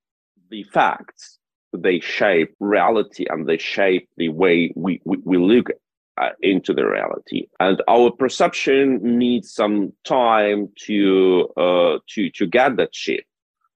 the 0.49 0.63
facts 0.63 1.39
they 1.77 1.99
shape 1.99 2.55
reality 2.59 3.25
and 3.29 3.47
they 3.47 3.57
shape 3.57 4.07
the 4.17 4.29
way 4.29 4.71
we 4.75 5.01
we, 5.03 5.17
we 5.25 5.37
look 5.37 5.69
uh, 6.17 6.29
into 6.41 6.73
the 6.73 6.85
reality 6.85 7.47
and 7.59 7.83
our 7.89 8.09
perception 8.09 8.99
needs 9.03 9.53
some 9.53 9.91
time 10.05 10.69
to 10.79 11.49
uh 11.57 11.97
to 12.07 12.29
to 12.29 12.47
get 12.47 12.77
that 12.77 12.95
shift 12.95 13.27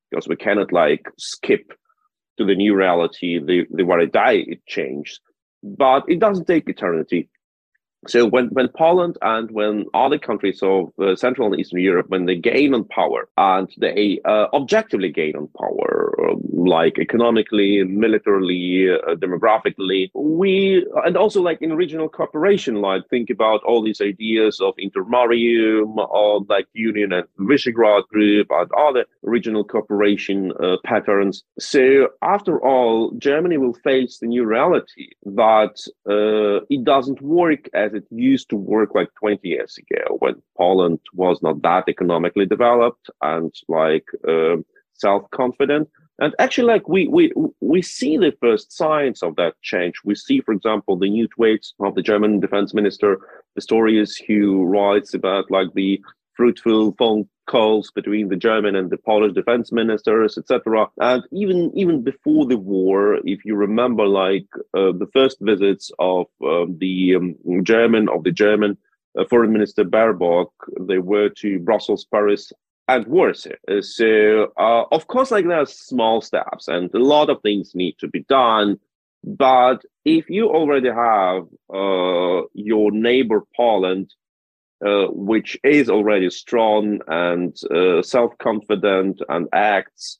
because 0.09 0.29
we 0.29 0.37
cannot 0.37 0.71
like 0.71 1.05
skip 1.17 1.73
to 2.37 2.45
the 2.45 2.55
new 2.55 2.73
reality 2.73 3.37
the 3.37 3.65
the 3.71 3.83
very 3.83 4.07
day 4.07 4.45
it 4.47 4.65
changed 4.65 5.19
but 5.63 6.03
it 6.07 6.19
doesn't 6.19 6.47
take 6.47 6.69
eternity. 6.69 7.29
So 8.07 8.25
when, 8.25 8.47
when 8.49 8.69
Poland 8.69 9.17
and 9.21 9.51
when 9.51 9.85
other 9.93 10.17
countries 10.17 10.59
of 10.63 10.91
uh, 10.99 11.15
Central 11.15 11.51
and 11.51 11.59
Eastern 11.59 11.81
Europe, 11.81 12.07
when 12.09 12.25
they 12.25 12.35
gain 12.35 12.73
on 12.73 12.85
power 12.85 13.27
and 13.37 13.69
they 13.77 14.21
uh, 14.23 14.47
objectively 14.53 15.09
gain 15.11 15.35
on 15.35 15.47
power, 15.59 16.15
um, 16.29 16.41
like 16.53 16.97
economically, 16.97 17.83
militarily, 17.83 18.87
uh, 18.89 19.15
demographically, 19.15 20.09
we 20.13 20.85
and 21.05 21.17
also 21.17 21.41
like 21.41 21.61
in 21.61 21.73
regional 21.75 22.07
cooperation, 22.07 22.75
like 22.75 23.07
think 23.09 23.29
about 23.29 23.61
all 23.63 23.83
these 23.83 24.01
ideas 24.01 24.61
of 24.61 24.73
intermarium, 24.77 25.97
or 26.09 26.41
like 26.47 26.67
Union 26.73 27.11
and 27.11 27.25
Visegrad 27.39 28.07
Group, 28.07 28.47
and 28.51 28.69
other 28.77 29.05
regional 29.23 29.63
cooperation 29.63 30.53
uh, 30.63 30.77
patterns. 30.85 31.43
So 31.59 32.09
after 32.21 32.63
all, 32.63 33.11
Germany 33.17 33.57
will 33.57 33.73
face 33.73 34.19
the 34.19 34.27
new 34.27 34.45
reality 34.45 35.09
that 35.25 35.75
uh, 36.09 36.65
it 36.69 36.83
doesn't 36.85 37.21
work 37.21 37.67
as 37.73 37.88
as 37.89 37.95
it 37.95 38.05
used 38.11 38.49
to 38.49 38.55
work 38.55 38.95
like 38.95 39.09
20 39.19 39.47
years 39.47 39.77
ago 39.77 40.17
when 40.19 40.35
Poland 40.57 40.99
was 41.13 41.41
not 41.41 41.61
that 41.61 41.85
economically 41.87 42.45
developed 42.45 43.09
and 43.21 43.53
like 43.67 44.05
uh, 44.27 44.57
self-confident. 44.93 45.89
And 46.21 46.35
actually, 46.37 46.67
like 46.67 46.87
we 46.89 47.07
we 47.07 47.31
we 47.61 47.81
see 47.81 48.17
the 48.17 48.33
first 48.41 48.75
signs 48.75 49.23
of 49.23 49.37
that 49.37 49.53
change. 49.61 49.95
We 50.03 50.15
see, 50.15 50.41
for 50.41 50.53
example, 50.53 50.97
the 50.97 51.09
new 51.09 51.29
tweets 51.29 51.67
of 51.79 51.95
the 51.95 52.01
German 52.01 52.41
defense 52.41 52.73
minister 52.73 53.19
Pistorius, 53.57 54.11
who 54.27 54.65
writes 54.65 55.13
about 55.13 55.49
like 55.49 55.73
the 55.75 56.01
fruitful 56.35 56.93
phone 56.97 57.27
calls 57.49 57.91
between 57.91 58.29
the 58.29 58.35
German 58.35 58.75
and 58.75 58.89
the 58.89 58.97
Polish 58.97 59.33
defense 59.33 59.71
ministers, 59.71 60.37
etc. 60.37 60.87
And 61.01 61.23
even 61.31 61.71
even 61.75 62.03
before 62.03 62.45
the 62.45 62.57
war, 62.57 63.19
if 63.25 63.43
you 63.43 63.55
remember, 63.55 64.05
like 64.05 64.47
uh, 64.73 64.91
the 65.01 65.09
first 65.13 65.37
visits 65.41 65.91
of 65.99 66.27
uh, 66.41 66.65
the 66.77 67.15
um, 67.15 67.63
German 67.63 68.07
of 68.09 68.23
the 68.23 68.31
German 68.31 68.77
uh, 69.17 69.25
foreign 69.29 69.51
minister 69.51 69.83
Baerbock, 69.83 70.51
they 70.79 70.99
were 70.99 71.29
to 71.41 71.59
Brussels, 71.59 72.05
Paris, 72.13 72.53
and 72.87 73.05
Warsaw. 73.07 73.57
Uh, 73.67 73.81
so 73.81 74.53
uh, 74.57 74.83
of 74.91 75.07
course, 75.07 75.31
like 75.31 75.45
there 75.45 75.59
are 75.59 75.65
small 75.65 76.21
steps, 76.21 76.67
and 76.67 76.93
a 76.93 76.99
lot 76.99 77.29
of 77.29 77.41
things 77.41 77.73
need 77.73 77.95
to 77.99 78.07
be 78.07 78.23
done. 78.29 78.79
But 79.23 79.83
if 80.05 80.29
you 80.29 80.49
already 80.49 80.89
have 80.89 81.43
uh, 81.73 82.47
your 82.53 82.91
neighbor 82.91 83.43
Poland 83.55 84.13
uh, 84.85 85.07
which 85.07 85.57
is 85.63 85.89
already 85.89 86.29
strong 86.29 86.99
and 87.07 87.57
uh, 87.71 88.01
self-confident 88.01 89.21
and 89.29 89.47
acts 89.53 90.19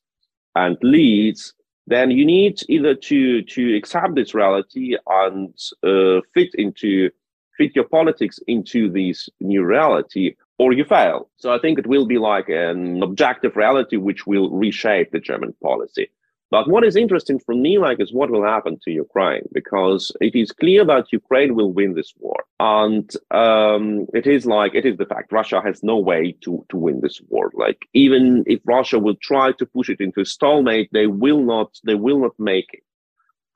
and 0.56 0.78
leads, 0.82 1.54
then 1.88 2.12
you 2.12 2.26
need 2.26 2.60
either 2.68 2.94
to 2.94 3.42
to 3.44 3.76
accept 3.76 4.16
this 4.16 4.34
reality 4.34 4.98
and 5.08 5.54
uh, 5.84 6.22
fit 6.34 6.54
into 6.56 7.10
fit 7.58 7.76
your 7.76 7.86
politics 7.86 8.40
into 8.48 8.90
this 8.90 9.30
new 9.40 9.64
reality, 9.64 10.36
or 10.58 10.72
you 10.74 10.86
fail. 10.86 11.30
So 11.38 11.54
I 11.54 11.60
think 11.60 11.78
it 11.78 11.88
will 11.88 12.06
be 12.06 12.18
like 12.18 12.48
an 12.50 13.04
objective 13.04 13.56
reality 13.56 13.98
which 13.98 14.26
will 14.26 14.50
reshape 14.50 15.12
the 15.12 15.20
German 15.20 15.54
policy. 15.62 16.10
But 16.52 16.68
what 16.68 16.84
is 16.84 16.96
interesting 16.96 17.40
for 17.40 17.54
me, 17.54 17.78
like, 17.78 18.00
is 18.00 18.12
what 18.12 18.32
will 18.32 18.44
happen 18.44 18.80
to 18.84 18.92
Ukraine, 18.92 19.44
because 19.54 20.12
it 20.20 20.36
is 20.36 20.52
clear 20.52 20.84
that 20.86 21.14
Ukraine 21.14 21.54
will 21.54 21.72
win 21.72 21.94
this 21.94 22.14
war, 22.18 22.40
and 22.60 23.08
um, 23.30 24.08
it 24.14 24.26
is 24.26 24.48
like 24.48 24.74
it 24.74 24.86
is 24.86 24.98
the 24.98 25.06
fact 25.06 25.32
Russia 25.32 25.62
has 25.64 25.84
no 25.84 25.98
way 25.98 26.36
to 26.44 26.66
to 26.70 26.78
win 26.78 27.02
this 27.02 27.22
war. 27.30 27.52
Like 27.54 27.80
even 27.94 28.44
if 28.48 28.60
Russia 28.66 28.98
will 28.98 29.18
try 29.22 29.52
to 29.54 29.66
push 29.66 29.90
it 29.90 30.02
into 30.02 30.22
a 30.22 30.26
stalemate, 30.26 30.90
they 30.92 31.08
will 31.08 31.44
not. 31.54 31.70
They 31.84 31.96
will 31.96 32.20
not 32.20 32.36
make 32.40 32.70
it. 32.74 32.84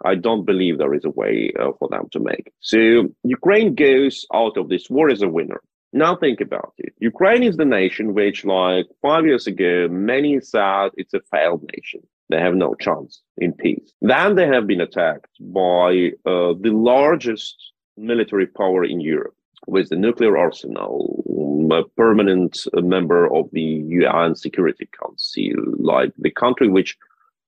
I 0.05 0.15
don't 0.15 0.45
believe 0.45 0.77
there 0.77 0.93
is 0.93 1.05
a 1.05 1.09
way 1.09 1.53
uh, 1.59 1.71
for 1.79 1.87
them 1.89 2.09
to 2.11 2.19
make 2.19 2.43
it. 2.47 2.53
So 2.59 2.79
Ukraine 3.23 3.73
goes 3.73 4.25
out 4.33 4.57
of 4.57 4.69
this 4.69 4.89
war 4.89 5.09
as 5.09 5.21
a 5.21 5.29
winner. 5.29 5.61
Now 5.93 6.15
think 6.15 6.41
about 6.41 6.73
it. 6.77 6.93
Ukraine 6.99 7.43
is 7.43 7.55
the 7.57 7.65
nation 7.65 8.13
which, 8.13 8.43
like 8.43 8.87
five 9.01 9.25
years 9.25 9.45
ago, 9.47 9.87
many 9.89 10.41
said 10.41 10.89
it's 10.97 11.13
a 11.13 11.21
failed 11.31 11.63
nation. 11.75 12.01
They 12.29 12.39
have 12.39 12.55
no 12.55 12.73
chance 12.75 13.21
in 13.37 13.53
peace. 13.53 13.93
Then 14.01 14.35
they 14.35 14.47
have 14.47 14.65
been 14.67 14.81
attacked 14.81 15.29
by 15.39 16.11
uh, 16.25 16.53
the 16.59 16.71
largest 16.71 17.55
military 17.97 18.47
power 18.47 18.83
in 18.83 18.99
Europe 19.01 19.35
with 19.67 19.89
the 19.89 19.95
nuclear 19.95 20.37
arsenal, 20.37 21.23
a 21.71 21.83
permanent 21.95 22.65
member 22.73 23.33
of 23.33 23.49
the 23.51 23.61
UN 23.61 24.35
Security 24.35 24.89
Council, 24.99 25.53
like 25.77 26.11
the 26.17 26.31
country 26.31 26.67
which 26.67 26.97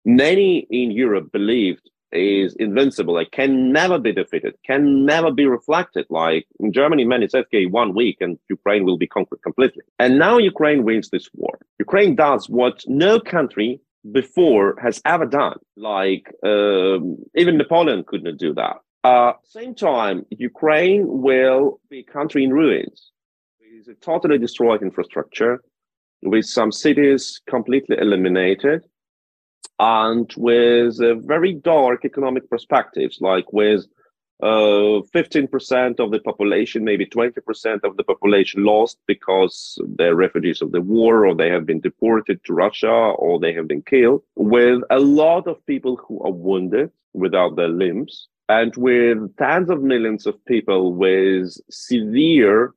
many 0.06 0.68
in 0.70 0.92
Europe 0.92 1.32
believed 1.32 1.90
is 2.12 2.56
invincible, 2.56 3.16
like 3.16 3.32
can 3.32 3.72
never 3.72 4.00
be 4.00 4.14
defeated, 4.14 4.56
can 4.66 5.06
never 5.06 5.32
be 5.32 5.46
reflected. 5.46 6.06
Like 6.10 6.46
in 6.60 6.72
Germany, 6.72 7.04
many 7.04 7.28
said, 7.28 7.46
okay, 7.46 7.66
one 7.66 7.94
week 7.94 8.18
and 8.22 8.38
Ukraine 8.50 8.86
will 8.86 8.98
be 8.98 9.08
conquered 9.08 9.42
completely. 9.44 9.84
And 10.00 10.18
now 10.18 10.38
Ukraine 10.38 10.86
wins 10.86 11.10
this 11.10 11.30
war. 11.34 11.60
Ukraine 11.80 12.16
does 12.16 12.50
what 12.50 12.84
no 12.88 13.20
country 13.20 13.82
before 14.12 14.76
has 14.82 15.02
ever 15.06 15.26
done. 15.26 15.58
Like 15.76 16.32
um, 16.44 17.18
even 17.36 17.58
Napoleon 17.58 18.04
couldn't 18.08 18.40
do 18.40 18.54
that. 18.54 18.78
Uh, 19.04 19.34
same 19.44 19.76
time, 19.76 20.26
Ukraine 20.32 21.04
will 21.08 21.80
be 21.90 22.00
a 22.00 22.12
country 22.12 22.44
in 22.44 22.52
ruins. 22.52 23.12
With 23.60 23.96
a 23.96 24.00
totally 24.00 24.38
destroyed 24.40 24.82
infrastructure, 24.82 25.62
with 26.24 26.46
some 26.46 26.72
cities 26.72 27.40
completely 27.48 27.98
eliminated, 28.00 28.84
and 29.80 30.32
with 30.38 30.98
very 31.28 31.54
dark 31.54 32.06
economic 32.06 32.50
perspectives, 32.50 33.18
like 33.22 33.52
with 33.54 33.82
uh, 33.82 33.95
Uh, 34.42 35.00
15% 35.14 36.00
of 36.00 36.12
the 36.12 36.20
population, 36.20 36.84
maybe 36.84 37.06
20% 37.06 37.84
of 37.84 37.96
the 37.96 38.04
population 38.04 38.66
lost 38.66 38.98
because 39.08 39.80
they're 39.98 40.16
refugees 40.16 40.62
of 40.62 40.74
the 40.74 40.82
war 40.82 41.26
or 41.26 41.34
they 41.34 41.50
have 41.50 41.66
been 41.66 41.80
deported 41.80 42.44
to 42.44 42.54
Russia 42.54 42.92
or 42.92 43.40
they 43.40 43.54
have 43.54 43.68
been 43.68 43.82
killed, 43.82 44.22
with 44.36 44.82
a 44.90 45.00
lot 45.00 45.48
of 45.48 45.66
people 45.66 45.96
who 45.96 46.22
are 46.22 46.32
wounded 46.32 46.92
without 47.14 47.56
their 47.56 47.70
limbs, 47.70 48.28
and 48.50 48.76
with 48.76 49.36
tens 49.38 49.70
of 49.70 49.82
millions 49.82 50.28
of 50.28 50.44
people 50.46 50.94
with 50.94 51.58
severe 51.70 52.74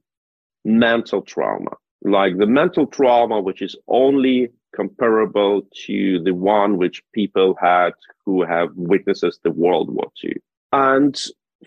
mental 0.65 1.23
trauma, 1.23 1.73
like 2.03 2.39
the 2.39 2.47
mental 2.47 2.87
trauma, 2.87 3.41
which 3.41 3.63
is 3.63 3.77
only 3.89 4.49
comparable 4.75 5.63
to 5.87 6.23
the 6.23 6.35
one 6.35 6.77
which 6.77 7.03
people 7.13 7.57
had 7.61 7.93
who 8.25 8.45
have 8.45 8.71
witnessed 8.77 9.43
the 9.43 9.51
World 9.51 9.91
War 9.91 10.11
II. 10.23 10.35
And 10.73 11.19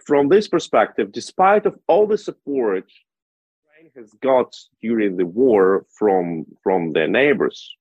from 0.06 0.30
this 0.30 0.48
perspective, 0.48 1.12
despite 1.12 1.66
of 1.66 1.78
all 1.88 2.08
the 2.08 2.18
support 2.18 2.86
Ukraine 3.66 3.92
has 3.96 4.14
got 4.22 4.56
during 4.82 5.18
the 5.18 5.26
war 5.26 5.86
from 5.98 6.46
from 6.64 6.94
their 6.94 7.08
neighbors, 7.08 7.76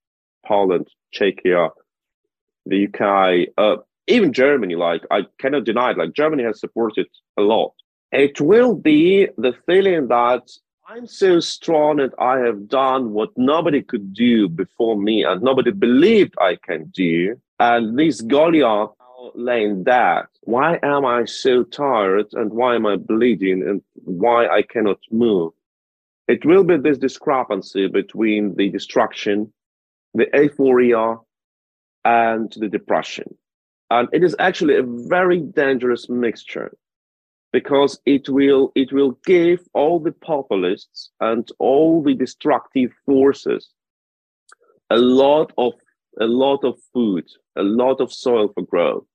Poland, 0.46 0.88
Czechia, 1.14 1.70
the 2.66 2.86
UK, 2.86 3.48
uh, 3.56 3.76
even 4.06 4.32
Germany, 4.32 4.76
like 4.76 5.02
I 5.10 5.26
cannot 5.38 5.64
deny 5.64 5.90
it, 5.90 5.98
like 5.98 6.12
Germany 6.12 6.44
has 6.44 6.60
supported 6.60 7.06
a 7.36 7.42
lot. 7.42 7.72
It 8.12 8.40
will 8.40 8.74
be 8.74 9.28
the 9.36 9.54
feeling 9.66 10.08
that 10.08 10.42
I'm 10.88 11.06
so 11.06 11.38
strong 11.38 12.00
and 12.00 12.12
I 12.18 12.38
have 12.38 12.68
done 12.68 13.12
what 13.12 13.30
nobody 13.36 13.80
could 13.80 14.12
do 14.12 14.48
before 14.48 14.96
me 14.96 15.22
and 15.22 15.40
nobody 15.40 15.70
believed 15.70 16.34
I 16.40 16.56
can 16.56 16.86
do. 16.86 17.40
And 17.60 17.96
this 17.96 18.20
Goliath 18.20 18.90
laying 19.34 19.84
that 19.84 20.26
Why 20.42 20.78
am 20.82 21.04
I 21.04 21.24
so 21.24 21.64
tired 21.64 22.26
and 22.32 22.52
why 22.52 22.74
am 22.74 22.86
I 22.86 22.96
bleeding 22.96 23.62
and 23.66 23.82
why 24.04 24.46
I 24.46 24.62
cannot 24.62 24.98
move? 25.10 25.52
It 26.28 26.44
will 26.44 26.64
be 26.64 26.76
this 26.76 26.98
discrepancy 26.98 27.88
between 27.88 28.54
the 28.54 28.68
destruction, 28.68 29.52
the 30.14 30.28
euphoria, 30.32 31.16
and 32.04 32.52
the 32.56 32.68
depression. 32.68 33.34
And 33.90 34.08
it 34.12 34.22
is 34.22 34.36
actually 34.38 34.76
a 34.76 34.84
very 34.84 35.40
dangerous 35.40 36.08
mixture 36.08 36.72
because 37.52 38.00
it 38.06 38.28
will 38.28 38.70
it 38.74 38.92
will 38.92 39.18
give 39.26 39.60
all 39.74 39.98
the 39.98 40.12
populists 40.12 41.10
and 41.20 41.48
all 41.58 42.02
the 42.02 42.14
destructive 42.14 42.92
forces 43.04 43.70
a 44.90 44.98
lot 44.98 45.52
of 45.58 45.72
a 46.20 46.26
lot 46.26 46.64
of 46.64 46.78
food, 46.92 47.26
a 47.56 47.62
lot 47.62 48.00
of 48.00 48.12
soil 48.12 48.50
for 48.54 48.62
growth. 48.62 49.06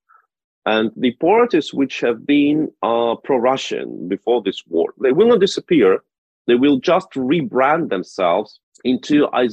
And 0.66 0.90
the 0.96 1.12
parties 1.12 1.72
which 1.72 2.00
have 2.00 2.26
been 2.26 2.70
uh, 2.82 3.14
pro-Russian 3.22 4.08
before 4.08 4.42
this 4.42 4.62
war, 4.66 4.92
they 5.00 5.12
will 5.12 5.28
not 5.28 5.40
disappear. 5.40 6.02
They 6.48 6.56
will 6.56 6.78
just 6.80 7.08
rebrand 7.12 7.88
themselves 7.88 8.60
into 8.84 9.26
uh, 9.26 9.48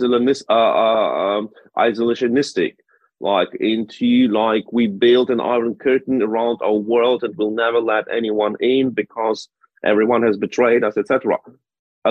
uh, 0.49 0.53
um, 0.53 1.49
isolationistic 1.77 2.75
like 3.19 3.49
into 3.61 4.27
like 4.27 4.65
we 4.71 4.87
built 4.87 5.29
an 5.29 5.39
iron 5.39 5.75
curtain 5.75 6.21
around 6.21 6.59
our 6.61 6.73
world 6.73 7.23
and 7.23 7.35
will 7.37 7.51
never 7.51 7.79
let 7.79 8.05
anyone 8.11 8.55
in 8.59 8.89
because 8.89 9.47
everyone 9.83 10.21
has 10.23 10.37
betrayed 10.37 10.83
us 10.83 10.97
etc 10.97 11.37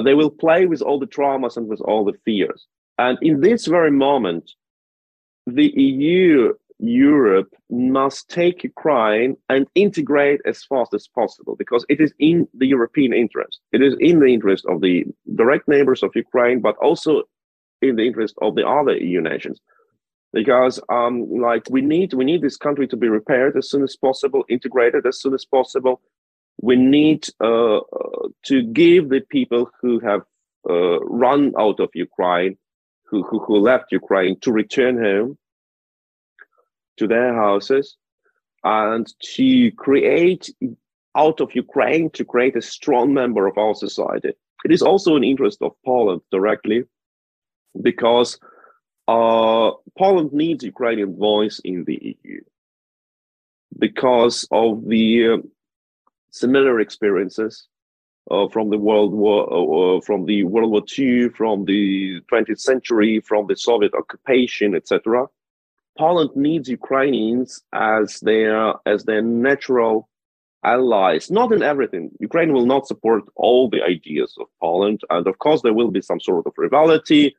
they 0.04 0.14
will 0.14 0.30
play 0.30 0.64
with 0.64 0.80
all 0.80 0.98
the 0.98 1.06
traumas 1.06 1.56
and 1.56 1.68
with 1.68 1.80
all 1.82 2.04
the 2.04 2.18
fears 2.24 2.66
and 2.98 3.18
in 3.20 3.40
this 3.40 3.66
very 3.66 3.90
moment 3.90 4.52
the 5.46 5.70
eu 5.76 6.54
europe 6.82 7.54
must 7.70 8.28
take 8.28 8.64
ukraine 8.64 9.36
and 9.48 9.66
integrate 9.76 10.40
as 10.44 10.64
fast 10.64 10.92
as 10.92 11.06
possible 11.06 11.54
because 11.56 11.86
it 11.88 12.00
is 12.00 12.12
in 12.18 12.46
the 12.54 12.66
european 12.66 13.12
interest. 13.12 13.60
It 13.70 13.82
is 13.82 13.94
in 14.00 14.18
the 14.18 14.26
interest 14.26 14.66
of 14.66 14.80
the 14.80 15.04
direct 15.36 15.68
neighbors 15.68 16.02
of 16.02 16.10
ukraine 16.16 16.60
but 16.60 16.76
also 16.78 17.22
in 17.82 17.96
the 17.96 18.06
interest 18.06 18.34
of 18.42 18.56
the 18.56 18.66
other 18.66 18.96
eu 18.96 19.20
nations. 19.20 19.60
Because 20.32 20.80
um, 20.88 21.28
like 21.30 21.64
we 21.70 21.82
need 21.82 22.14
we 22.14 22.24
need 22.24 22.42
this 22.42 22.56
country 22.56 22.88
to 22.88 22.96
be 22.96 23.08
repaired 23.08 23.56
as 23.56 23.70
soon 23.70 23.82
as 23.82 23.96
possible, 23.96 24.44
integrated 24.48 25.06
as 25.06 25.20
soon 25.20 25.34
as 25.34 25.44
possible. 25.44 26.00
We 26.60 26.76
need 26.76 27.28
uh, 27.40 27.78
uh, 27.78 28.28
to 28.46 28.62
give 28.62 29.08
the 29.08 29.20
people 29.20 29.70
who 29.80 30.00
have 30.00 30.22
uh, 30.68 31.00
run 31.00 31.52
out 31.58 31.80
of 31.80 31.90
Ukraine, 31.94 32.56
who, 33.04 33.22
who 33.24 33.40
who 33.40 33.58
left 33.58 33.92
Ukraine, 33.92 34.40
to 34.40 34.50
return 34.52 34.96
home 34.96 35.36
to 36.98 37.06
their 37.06 37.34
houses, 37.34 37.96
and 38.64 39.06
to 39.34 39.70
create 39.72 40.50
out 41.16 41.40
of 41.40 41.54
Ukraine 41.54 42.10
to 42.10 42.24
create 42.24 42.56
a 42.56 42.62
strong 42.62 43.12
member 43.12 43.46
of 43.46 43.58
our 43.58 43.74
society. 43.74 44.32
It 44.64 44.72
is 44.72 44.82
also 44.82 45.16
an 45.16 45.24
interest 45.24 45.60
of 45.62 45.72
Poland 45.84 46.22
directly, 46.30 46.84
because 47.80 48.38
uh, 49.08 49.72
Poland 49.98 50.32
needs 50.32 50.64
Ukrainian 50.64 51.16
voice 51.16 51.60
in 51.64 51.84
the 51.84 52.16
EU 52.24 52.40
because 53.78 54.46
of 54.50 54.86
the 54.86 55.28
uh, 55.28 55.36
similar 56.30 56.80
experiences 56.80 57.66
uh, 58.30 58.48
from 58.48 58.70
the 58.70 58.78
World 58.78 59.12
War, 59.12 59.40
uh, 59.52 59.96
uh, 59.96 60.00
from 60.02 60.26
the 60.26 60.44
World 60.44 60.70
War 60.70 60.82
II, 60.98 61.30
from 61.30 61.64
the 61.64 62.20
20th 62.30 62.60
century, 62.60 63.20
from 63.20 63.46
the 63.46 63.56
Soviet 63.56 63.94
occupation, 63.94 64.74
etc. 64.74 65.26
Poland 65.98 66.30
needs 66.34 66.68
Ukrainians 66.68 67.62
as 67.72 68.20
their 68.20 68.74
as 68.86 69.04
their 69.04 69.22
natural 69.22 70.08
allies. 70.64 71.30
Not 71.30 71.52
in 71.52 71.62
everything. 71.62 72.10
Ukraine 72.20 72.52
will 72.52 72.66
not 72.66 72.86
support 72.86 73.24
all 73.34 73.68
the 73.68 73.82
ideas 73.82 74.34
of 74.38 74.46
Poland, 74.60 75.00
and 75.10 75.26
of 75.26 75.38
course 75.38 75.62
there 75.62 75.74
will 75.74 75.90
be 75.90 76.00
some 76.00 76.20
sort 76.20 76.46
of 76.46 76.54
rivalry 76.56 77.34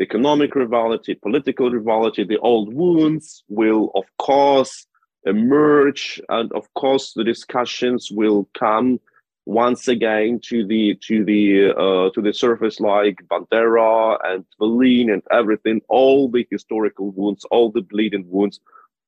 economic 0.00 0.54
rivalry, 0.54 1.14
political 1.22 1.70
rivalry, 1.70 2.24
the 2.24 2.38
old 2.38 2.72
wounds 2.72 3.44
will, 3.48 3.90
of 3.94 4.04
course, 4.18 4.86
emerge, 5.24 6.20
and 6.28 6.52
of 6.52 6.72
course, 6.74 7.12
the 7.14 7.24
discussions 7.24 8.10
will 8.10 8.48
come 8.54 9.00
once 9.46 9.88
again 9.88 10.40
to 10.44 10.66
the 10.66 10.96
to 11.06 11.24
the 11.24 11.70
uh, 11.70 12.10
to 12.14 12.22
the 12.22 12.32
surface, 12.32 12.80
like 12.80 13.22
Bandera 13.28 14.18
and 14.24 14.44
Volyn 14.60 15.12
and 15.12 15.22
everything. 15.30 15.80
All 15.88 16.28
the 16.28 16.46
historical 16.50 17.10
wounds, 17.10 17.44
all 17.50 17.70
the 17.70 17.82
bleeding 17.82 18.24
wounds, 18.28 18.60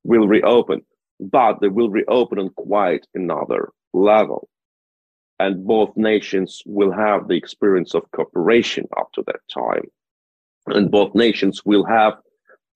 will 0.03 0.27
reopen, 0.27 0.83
but 1.21 1.61
they 1.61 1.69
will 1.69 1.91
reopen 1.91 2.39
on 2.39 2.51
quite 2.51 3.07
another 3.15 3.71
level. 3.93 4.49
And 5.41 5.67
both 5.67 5.97
nations 5.97 6.63
will 6.65 6.93
have 6.93 7.27
the 7.27 7.35
experience 7.35 7.95
of 7.95 8.11
cooperation 8.13 8.87
up 8.97 9.11
to 9.15 9.25
that 9.27 9.41
time 9.53 9.91
and 10.67 10.91
both 10.91 11.15
nations 11.15 11.65
will 11.65 11.85
have 11.85 12.15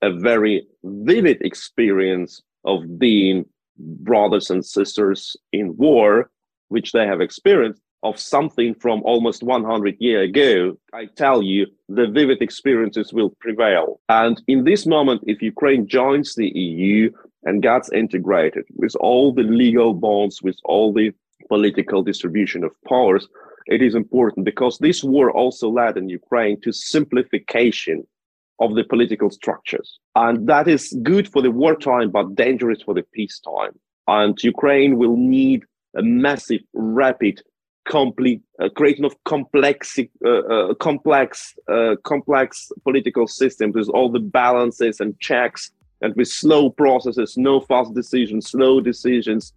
a 0.03 0.13
very 0.13 0.67
vivid 0.85 1.39
experience 1.41 2.43
of 2.65 2.99
being 2.99 3.45
brothers 3.79 4.51
and 4.51 4.65
sisters 4.65 5.37
in 5.53 5.77
war, 5.77 6.31
which 6.69 6.93
they 6.93 7.07
have 7.07 7.21
experienced, 7.21 7.83
of 8.03 8.19
something 8.19 8.75
from 8.75 9.03
almost 9.03 9.43
100 9.43 9.97
years 9.99 10.29
ago, 10.29 10.79
I 10.93 11.07
tell 11.17 11.43
you, 11.43 11.67
the 11.89 12.07
vivid 12.07 12.41
experiences 12.41 13.13
will 13.13 13.31
prevail. 13.41 14.01
And 14.09 14.41
in 14.47 14.65
this 14.65 14.87
moment, 14.87 15.23
if 15.27 15.43
Ukraine 15.43 15.89
joins 15.89 16.35
the 16.35 16.49
EU 16.49 17.11
and 17.45 17.63
gets 17.63 17.91
integrated 17.93 18.65
with 18.77 18.95
all 18.97 19.33
the 19.33 19.43
legal 19.43 19.95
bonds, 19.95 20.43
with 20.43 20.57
all 20.65 20.93
the 20.93 21.13
political 21.49 22.03
distribution 22.03 22.63
of 22.63 22.71
powers, 22.87 23.27
it 23.67 23.83
is 23.83 23.95
important 23.95 24.47
because 24.47 24.79
this 24.79 25.03
war 25.03 25.31
also 25.31 25.69
led 25.69 25.97
in 25.97 26.09
Ukraine 26.09 26.61
to 26.63 26.73
simplification 26.73 28.07
of 28.61 28.75
the 28.75 28.85
political 28.85 29.31
structures. 29.31 29.99
And 30.15 30.49
that 30.49 30.69
is 30.69 30.97
good 31.03 31.31
for 31.31 31.43
the 31.43 31.51
wartime, 31.51 32.11
but 32.11 32.35
dangerous 32.35 32.83
for 32.83 32.95
the 32.95 33.05
peacetime. 33.13 33.79
And 34.07 34.43
Ukraine 34.43 34.97
will 34.97 35.17
need 35.17 35.65
a 35.97 36.03
massive, 36.03 36.61
rapid 36.73 37.43
complete 37.89 38.43
uh, 38.61 38.69
creation 38.69 39.05
of 39.05 39.15
complex 39.25 39.99
uh, 39.99 40.29
uh, 40.29 40.75
complex 40.75 41.55
uh, 41.69 41.97
complex 42.05 42.71
political 42.85 43.27
systems 43.27 43.75
with 43.75 43.89
all 43.89 44.11
the 44.11 44.21
balances 44.21 45.01
and 45.01 45.19
checks 45.21 45.71
and 46.03 46.15
with 46.15 46.29
slow 46.29 46.69
processes 46.69 47.39
no 47.39 47.61
fast 47.61 47.95
decisions 47.95 48.51
slow 48.51 48.79
decisions 48.79 49.55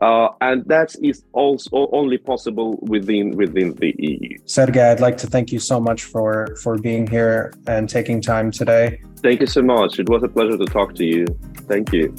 uh, 0.00 0.28
and 0.40 0.64
that 0.66 0.94
is 1.02 1.24
also 1.32 1.88
only 1.92 2.18
possible 2.18 2.78
within 2.82 3.30
within 3.36 3.74
the 3.76 3.94
EU. 3.98 4.36
Sergey, 4.44 4.82
I'd 4.82 5.00
like 5.00 5.16
to 5.18 5.26
thank 5.26 5.52
you 5.52 5.60
so 5.60 5.80
much 5.80 6.02
for 6.04 6.56
for 6.62 6.76
being 6.78 7.06
here 7.06 7.52
and 7.66 7.88
taking 7.88 8.20
time 8.20 8.50
today. 8.50 9.00
Thank 9.22 9.40
you 9.40 9.46
so 9.46 9.62
much. 9.62 9.98
It 9.98 10.08
was 10.08 10.22
a 10.22 10.28
pleasure 10.28 10.58
to 10.58 10.66
talk 10.66 10.94
to 10.96 11.04
you. 11.04 11.26
Thank 11.68 11.92
you. 11.92 12.12